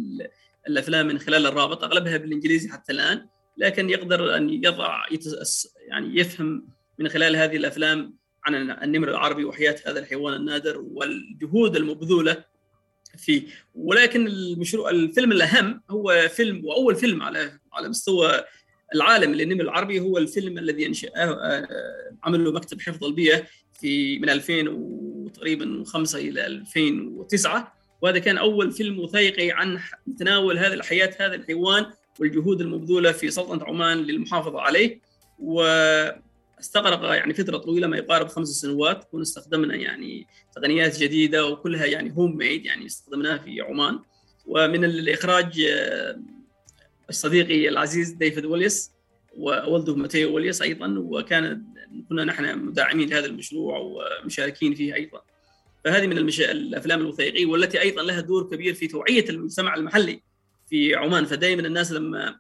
الأفلام 0.68 1.08
من 1.08 1.20
خلال 1.20 1.46
الرابط 1.46 1.84
أغلبها 1.84 2.18
بالإنجليزي 2.18 2.70
حتى 2.70 2.94
الآن 2.94 3.28
لكن 3.58 3.90
يقدر 3.90 4.38
أن 4.38 4.50
يضع 4.50 5.06
يعني 5.88 6.20
يفهم 6.20 6.68
من 7.00 7.10
خلال 7.10 7.36
هذه 7.36 7.56
الأفلام 7.56 8.16
عن 8.46 8.56
النمر 8.72 9.10
العربي 9.10 9.46
وحياة 9.46 9.76
هذا 9.86 10.00
الحيوان 10.00 10.34
النادر 10.34 10.78
والجهود 10.78 11.76
المبذولة 11.76 12.44
فيه. 13.18 13.48
ولكن 13.76 14.28
المشروع 14.28 14.90
الفيلم 14.90 15.32
الأهم 15.32 15.82
هو 15.90 16.30
فيلم 16.30 16.66
وأول 16.66 16.96
فيلم 16.96 17.22
على 17.22 17.60
على 17.74 17.90
مستوى 17.90 18.44
العالم 18.96 19.34
للنمر 19.34 19.64
العربي 19.64 20.00
هو 20.00 20.18
الفيلم 20.18 20.58
الذي 20.58 20.86
أنشأه 20.86 21.12
آه، 21.16 21.68
عمله 22.24 22.52
مكتب 22.52 22.82
حفظ 22.82 23.04
البيئه 23.04 23.44
في 23.74 24.20
من 24.20 24.30
2000 24.30 24.70
وتقريبا 24.70 25.84
5 25.86 26.20
إلى 26.20 26.46
2009 26.46 27.76
وهذا 28.02 28.20
كان 28.20 28.38
أول 28.38 28.72
فيلم 28.72 29.00
وثائقي 29.00 29.52
عن 29.52 29.80
تناول 30.20 30.58
هذه 30.58 30.74
الحياة 30.74 31.16
هذا 31.20 31.36
الحيوان 31.36 31.86
والجهود 32.20 32.62
المبذولة 32.62 33.12
في 33.12 33.32
سلطنة 33.32 33.66
عمان 33.66 33.98
للمحافظة 33.98 34.62
عليه. 34.62 35.00
واستغرق 35.40 37.04
يعني 37.04 37.34
فترة 37.34 37.58
طويلة 37.58 37.88
ما 37.88 37.98
يقارب 37.98 38.28
خمس 38.28 38.48
سنوات. 38.48 39.04
كنا 39.04 39.22
استخدمنا 39.22 39.76
يعني 39.76 40.28
تقنيات 40.56 41.00
جديدة 41.00 41.46
وكلها 41.46 41.86
يعني 41.86 42.14
home 42.18 42.38
made 42.38 42.66
يعني 42.66 42.86
استخدمناها 42.86 43.38
في 43.38 43.62
عمان. 43.62 44.00
ومن 44.46 44.86
الإخراج 44.86 45.62
آه، 45.70 46.20
صديقي 47.10 47.70
العزيز 47.70 48.10
ديفيد 48.10 48.46
ويليس 48.46 48.92
وولده 49.38 49.96
ماتيو 49.96 50.36
ويليس 50.36 50.62
أيضا. 50.62 50.96
وكان 50.98 51.64
كنا 52.10 52.24
نحن 52.24 52.58
مداعمين 52.58 53.10
لهذا 53.10 53.26
المشروع 53.26 53.78
ومشاركين 53.78 54.76
فيه 54.76 54.94
أيضا. 54.94 55.22
فهذه 55.86 56.08
من 56.08 56.18
المشا... 56.18 56.52
الأفلام 56.52 57.02
الوثائقية 57.02 57.46
والتي 57.46 57.82
أيضا 57.82 58.04
لها 58.04 58.22
دور 58.22 58.50
كبير 58.50 58.74
في 58.74 58.88
توعية 58.88 59.30
المجتمع 59.30 59.76
المحلي 59.76 60.22
في 60.70 60.96
عمان. 60.96 61.26
فدائما 61.26 61.68
الناس 61.68 61.92
لما 61.92 62.40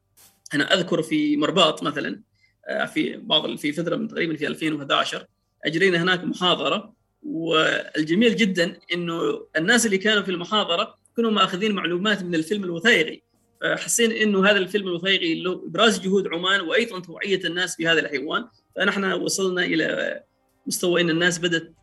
أنا 0.53 0.73
أذكر 0.73 1.01
في 1.01 1.37
مرباط 1.37 1.83
مثلا 1.83 2.21
آه، 2.67 2.85
في 2.85 3.17
بعض 3.17 3.55
في 3.55 3.71
فتره 3.71 3.95
من 3.95 4.07
تقريبا 4.07 4.35
في 4.35 4.47
2011 4.47 5.25
أجرينا 5.65 6.03
هناك 6.03 6.23
محاضرة 6.23 6.93
والجميل 7.23 8.35
جدا 8.35 8.77
إنه 8.93 9.45
الناس 9.57 9.85
اللي 9.85 9.97
كانوا 9.97 10.23
في 10.23 10.31
المحاضرة 10.31 10.95
كانوا 11.17 11.31
ماخذين 11.31 11.71
معلومات 11.71 12.23
من 12.23 12.35
الفيلم 12.35 12.63
الوثائقي. 12.63 13.21
فحسين 13.61 14.11
إنه 14.11 14.45
هذا 14.45 14.57
الفيلم 14.57 14.87
الوثائقي 14.87 15.41
له 15.41 15.63
إبراز 15.67 15.99
جهود 15.99 16.27
عمان 16.27 16.61
وأيضا 16.61 16.99
توعية 16.99 17.39
الناس 17.45 17.75
بهذا 17.75 17.99
الحيوان. 17.99 18.47
فنحن 18.75 19.11
وصلنا 19.11 19.65
إلى 19.65 20.19
مستوى 20.67 21.01
إن 21.01 21.09
الناس 21.09 21.39
بدأت 21.39 21.73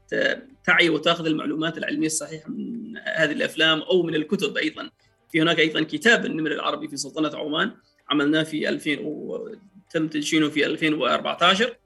تعي 0.65 0.89
وتاخذ 0.89 1.27
المعلومات 1.27 1.79
العلمية 1.79 2.07
الصحيحة 2.07 2.51
من 2.51 2.97
هذه 3.17 3.33
الأفلام 3.33 3.83
أو 3.83 4.03
من 4.03 4.15
الكتب 4.15 4.57
أيضا. 4.57 4.91
في 5.33 5.43
هناك 5.43 5.59
أيضا 5.59 5.83
كتاب 5.83 6.27
النمر 6.27 6.53
العربي 6.53 6.89
في 6.89 6.97
سلطنة 6.97 7.39
عمان 7.39 7.73
عملناه 8.11 8.43
في 8.43 8.69
2000 8.69 8.99
وتم 9.01 10.09
تدشينه 10.09 10.49
في 10.49 10.67
2014 10.67 11.77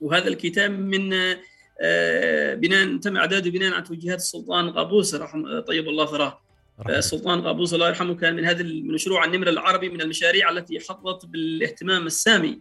وهذا 0.00 0.28
الكتاب 0.28 0.70
من 0.70 1.14
آه، 1.80 2.54
بناء 2.54 2.96
تم 2.96 3.16
إعداده 3.16 3.50
بناء 3.50 3.72
على 3.72 3.82
توجيهات 3.82 4.18
السلطان 4.18 4.70
قابوس 4.70 5.14
رحمه 5.14 5.60
طيب 5.60 5.88
الله 5.88 6.06
ثراه 6.06 6.40
السلطان 6.88 7.42
قابوس 7.42 7.74
الله 7.74 7.88
يرحمه 7.88 8.14
كان 8.14 8.36
من 8.36 8.44
هذا 8.44 8.62
مشروع 8.64 9.24
النمر 9.24 9.48
العربي 9.48 9.88
من 9.88 10.00
المشاريع 10.00 10.50
التي 10.50 10.80
حظت 10.80 11.26
بالاهتمام 11.26 12.06
السامي. 12.06 12.60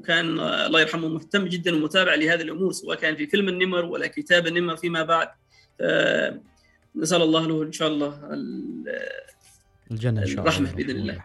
وكان 0.00 0.40
الله 0.40 0.80
يرحمه 0.80 1.08
مهتم 1.08 1.46
جدا 1.46 1.76
ومتابع 1.76 2.14
لهذه 2.14 2.40
الأمور 2.40 2.72
سواء 2.72 2.96
كان 2.96 3.16
في 3.16 3.26
فيلم 3.26 3.48
النمر 3.48 3.84
ولا 3.84 4.06
كتاب 4.06 4.46
النمر 4.46 4.76
فيما 4.76 5.02
بعد. 5.02 5.28
نسأل 6.96 7.22
الله 7.22 7.46
له 7.46 7.62
إن 7.62 7.72
شاء 7.72 7.88
الله 7.88 8.18
الجنة 9.90 10.20
إن 10.20 10.26
شاء 10.26 10.32
الله. 10.32 10.42
الرحمة 10.42 10.72
بإذن 10.72 10.90
الله. 10.90 11.24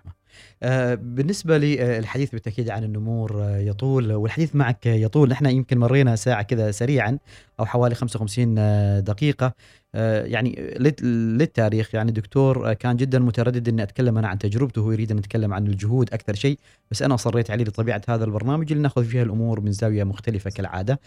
آه، 0.64 0.96
بالنسبة 0.96 1.58
للحديث 1.58 2.32
بالتأكيد 2.32 2.70
عن 2.70 2.84
النمور 2.84 3.44
آه، 3.44 3.58
يطول 3.58 4.14
والحديث 4.14 4.56
معك 4.56 4.86
يطول. 4.86 5.30
نحن 5.30 5.46
يمكن 5.46 5.78
مرينا 5.78 6.16
ساعة 6.16 6.44
كذا 6.44 6.72
سريعا 6.72 7.20
أو 7.60 7.66
حوالي 7.66 7.96
55 7.96 8.56
آه، 8.58 9.00
دقيقة. 9.00 9.54
يعني 10.26 10.74
للتاريخ 11.02 11.96
يعني 11.96 12.12
دكتور 12.12 12.74
كان 12.74 12.98
جدا 12.98 13.20
متردد 13.20 13.68
إني 13.68 13.84
أتكلم 13.84 14.18
أنا 14.18 14.28
عن 14.28 14.38
تجربته 14.38 14.82
وهو 14.82 14.92
يريد 14.92 15.12
أن 15.12 15.18
نتكلم 15.18 15.54
عن 15.54 15.68
الجهود 15.68 16.14
أكثر 16.14 16.34
شيء 16.34 16.60
بس 16.92 17.02
أنا 17.02 17.14
أصريت 17.16 17.52
عليه 17.52 17.66
لطبيعة 17.66 18.02
هذا 18.08 18.26
البرنامج 18.26 18.72
اللي 18.72 18.84
نأخذ 18.84 19.06
فيها 19.06 19.24
الأمور 19.24 19.60
من 19.62 19.72
زاوية 19.72 20.04
مختلفة 20.04 20.50
كالعادة. 20.50 21.00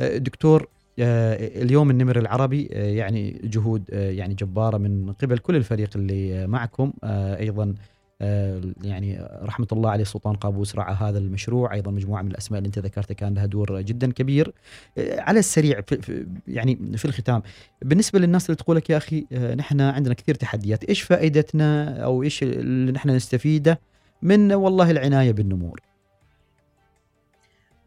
دكتور 0.00 0.68
اليوم 0.98 1.90
النمر 1.90 2.18
العربي 2.18 2.62
يعني 2.72 3.40
جهود 3.44 3.82
يعني 3.92 4.34
جبارة 4.34 4.78
من 4.78 5.12
قبل 5.12 5.38
كل 5.38 5.56
الفريق 5.56 5.90
اللي 5.96 6.46
معكم 6.46 6.92
أيضا 7.04 7.64
آه، 7.64 7.74
يعني 8.20 9.28
رحمة 9.42 9.66
الله 9.72 9.90
عليه 9.90 10.02
السلطان 10.02 10.34
قابوس 10.34 10.76
رعى 10.76 10.94
هذا 10.94 11.18
المشروع. 11.18 11.74
أيضا 11.74 11.90
مجموعة 11.90 12.22
من 12.22 12.30
الأسماء 12.30 12.58
اللي 12.58 12.66
أنت 12.66 12.78
ذكرتها 12.78 13.14
كان 13.14 13.34
لها 13.34 13.46
دور 13.46 13.80
جدا 13.80 14.12
كبير. 14.12 14.52
آه، 14.98 15.20
على 15.20 15.38
السريع 15.38 15.80
في 15.80 16.26
يعني 16.48 16.96
في 16.96 17.04
الختام 17.04 17.42
بالنسبة 17.82 18.18
للناس 18.18 18.46
اللي 18.46 18.56
تقول 18.56 18.76
لك 18.76 18.90
يا 18.90 18.96
أخي 18.96 19.26
آه، 19.32 19.54
نحن 19.54 19.80
عندنا 19.80 20.14
كثير 20.14 20.34
تحديات 20.34 20.84
إيش 20.84 21.02
فائدتنا 21.02 21.98
أو 22.04 22.22
إيش 22.22 22.42
اللي 22.42 22.92
نحن 22.92 23.10
نستفيده 23.10 23.80
من 24.22 24.52
والله 24.52 24.90
العناية 24.90 25.32
بالنمور 25.32 25.80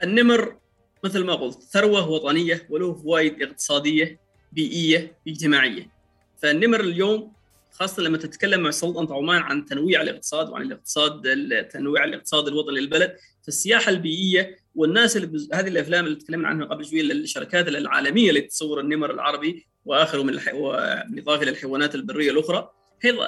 النمر 0.03 0.55
مثل 1.03 1.25
ما 1.25 1.35
قلت 1.35 1.63
ثروة 1.63 2.09
وطنية 2.09 2.67
وله 2.69 2.93
فوائد 2.93 3.41
اقتصادية 3.41 4.19
بيئية 4.51 5.17
اجتماعية. 5.27 5.89
فالنمر 6.37 6.79
اليوم 6.79 7.31
خاصة 7.71 8.03
لما 8.03 8.17
تتكلم 8.17 8.61
مع 8.61 8.71
سلطنة 8.71 9.15
عمان 9.15 9.41
عن 9.41 9.65
تنويع 9.65 10.01
الاقتصاد 10.01 10.49
وعن 10.49 10.61
الاقتصاد 10.61 11.21
تنويع 11.71 12.03
الاقتصاد 12.03 12.47
الوطني 12.47 12.79
للبلد 12.79 13.15
فالسياحة 13.43 13.89
البيئية 13.89 14.57
والناس 14.75 15.15
اللي 15.15 15.27
بز... 15.27 15.49
هذه 15.53 15.67
الأفلام 15.67 16.05
اللي 16.05 16.15
تكلمنا 16.15 16.47
عنها 16.47 16.65
قبل 16.65 16.85
شوية 16.85 17.01
الشركات 17.01 17.67
العالمية 17.67 18.29
اللي 18.29 18.41
تصور 18.41 18.79
النمر 18.79 19.11
العربي 19.11 19.67
واخره 19.85 20.23
من 20.23 20.29
الح... 20.29 20.51
بالإضافة 21.09 21.43
إلى 21.43 21.51
الحيوانات 21.51 21.95
البرية 21.95 22.31
الأخرى 22.31 22.71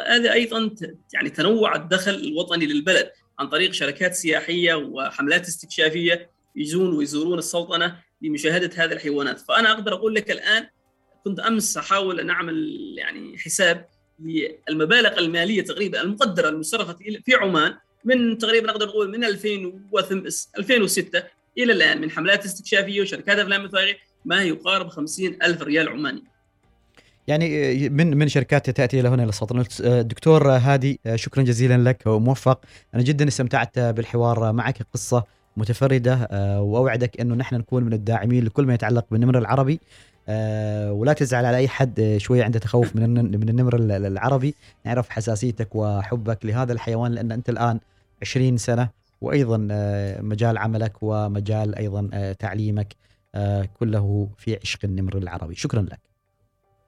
هذا 0.08 0.34
أيضا 0.34 0.76
يعني 1.14 1.30
تنوع 1.30 1.76
الدخل 1.76 2.12
الوطني 2.12 2.66
للبلد 2.66 3.12
عن 3.40 3.50
طريق 3.50 3.72
شركات 3.72 4.16
سياحية 4.16 4.74
وحملات 4.74 5.48
استكشافية 5.48 6.30
يجون 6.56 6.94
ويزورون 6.94 7.40
السلطنة 7.40 8.00
لمشاهدة 8.22 8.70
هذه 8.76 8.92
الحيوانات. 8.92 9.40
فأنا 9.40 9.72
أقدر 9.72 9.94
أقول 9.94 10.16
لك 10.16 10.32
الآن 10.32 10.68
كنت 11.24 11.40
أمس 11.40 11.78
أحاول 11.78 12.20
أن 12.20 12.30
أعمل 12.30 12.78
يعني 12.98 13.38
حساب 13.38 13.86
للمبالغ 14.22 15.20
المالية 15.20 15.62
تقريبا 15.62 16.02
المقدرة 16.02 16.50
المصرفة 16.50 16.94
في 17.26 17.36
عمان 17.36 17.74
من 18.06 18.38
تقريبا 18.38 18.68
نقدر 18.68 18.86
نقول 18.86 19.12
من 19.12 19.24
2006 19.24 21.24
إلى 21.58 21.74
الآن 21.74 22.02
من 22.02 22.12
حملات 22.12 22.46
استكشافية 22.46 23.02
وشركات 23.02 23.40
أفلام 23.40 23.66
وثائقيه 23.66 23.98
ما 24.26 24.44
يقارب 24.44 24.88
50 24.88 25.38
ألف 25.44 25.62
ريال 25.62 25.90
عماني. 25.90 26.24
يعني 27.28 27.90
من 27.90 28.18
من 28.18 28.28
شركات 28.28 28.70
تأتي 28.70 29.00
إلى 29.00 29.10
هنا 29.10 29.22
للسلطنه 29.22 29.66
دكتور 30.02 30.52
هادي 30.52 31.00
شكرا 31.16 31.44
جزيلا 31.44 31.90
لك 31.90 32.04
وموفق. 32.06 32.62
أنا 32.94 33.04
جدا 33.04 33.28
استمتعت 33.28 33.80
بالحوار 33.80 34.54
معك 34.54 34.78
قصة 34.94 35.24
متفردة 35.58 36.28
وأوعدك 36.62 37.22
إنه 37.22 37.36
نحن 37.36 37.56
نكون 37.56 37.84
من 37.84 37.94
الداعمين 37.94 38.46
لكل 38.46 38.66
ما 38.66 38.74
يتعلق 38.74 39.06
بالنمر 39.12 39.38
العربي. 39.38 39.80
آه 40.32 40.92
ولا 40.92 41.14
تزعل 41.14 41.46
على 41.46 41.58
أي 41.58 41.68
حد 41.68 42.16
شوية 42.18 42.44
عنده 42.44 42.60
تخوف 42.60 42.96
من 42.96 43.14
من 43.40 43.50
النمر 43.50 43.76
العربي. 43.80 44.56
نعرف 44.86 45.10
حساسيتك 45.10 45.76
وحبك 45.76 46.46
لهذا 46.46 46.74
الحيوان 46.74 47.12
لأن 47.12 47.32
أنت 47.32 47.50
الآن 47.50 47.80
20 48.22 48.58
سنة 48.58 48.90
وأيضا 49.22 49.68
آه 49.72 50.22
مجال 50.22 50.58
عملك 50.58 50.94
ومجال 51.02 51.76
أيضا 51.76 52.10
آه 52.14 52.34
تعليمك 52.34 52.96
آه 53.36 53.70
كله 53.80 54.30
في 54.38 54.58
عشق 54.64 54.80
النمر 54.84 55.18
العربي. 55.18 55.56
شكرا 55.56 55.82
لك. 55.82 56.00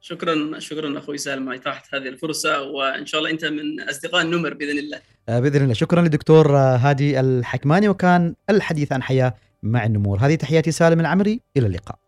شكرا 0.02 0.60
شكرا 0.60 0.98
أخوي 0.98 1.18
سالم 1.18 1.52
اتاحت 1.52 1.96
هذه 1.96 2.08
الفرصة 2.08 2.62
وإن 2.62 3.06
شاء 3.06 3.20
الله 3.22 3.32
أنت 3.32 3.46
من 3.46 3.90
أصدقاء 3.90 4.22
النمر 4.22 4.54
بإذن 4.54 4.80
الله. 4.80 5.00
آه 5.30 5.40
بإذن 5.40 5.64
الله. 5.64 5.74
شكرا 5.74 6.02
للدكتور 6.02 6.58
آه، 6.58 6.76
هادي 6.76 7.20
الحكماني 7.20 7.90
وكان 7.90 8.36
الحديث 8.50 8.92
عن 8.92 9.04
حياة 9.04 9.34
مع 9.64 9.86
النمور. 9.86 10.18
هذه 10.20 10.36
تحياتي 10.36 10.72
سالم 10.72 11.00
العمري 11.00 11.40
إلى 11.58 11.68
اللقاء. 11.68 12.03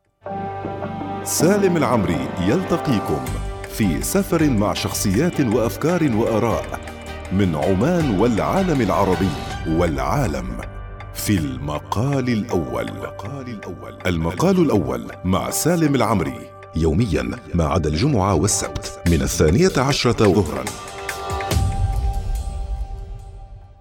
سالم 1.26 1.78
العمري 1.78 2.28
يلتقيكم 2.47 3.26
في 3.69 4.01
سفر 4.01 4.49
مع 4.49 4.73
شخصيات 4.73 5.41
وأفكار 5.41 6.11
وآراء 6.15 6.80
من 7.32 7.55
عمان 7.55 8.19
والعالم 8.19 8.82
العربي 8.82 9.30
والعالم 9.67 10.57
في 11.13 11.38
المقال 11.38 12.30
الأول. 12.30 12.89
المقال 14.05 14.59
الأول 14.61 15.11
مع 15.23 15.49
سالم 15.49 15.95
العمري 15.95 16.39
يوميا 16.76 17.30
ما 17.53 17.65
عدا 17.65 17.89
الجمعة 17.89 18.34
والسبت 18.36 18.99
من 19.07 19.21
الثانية 19.21 19.71
عشرة 19.78 20.26
ظهرا. 20.34 20.63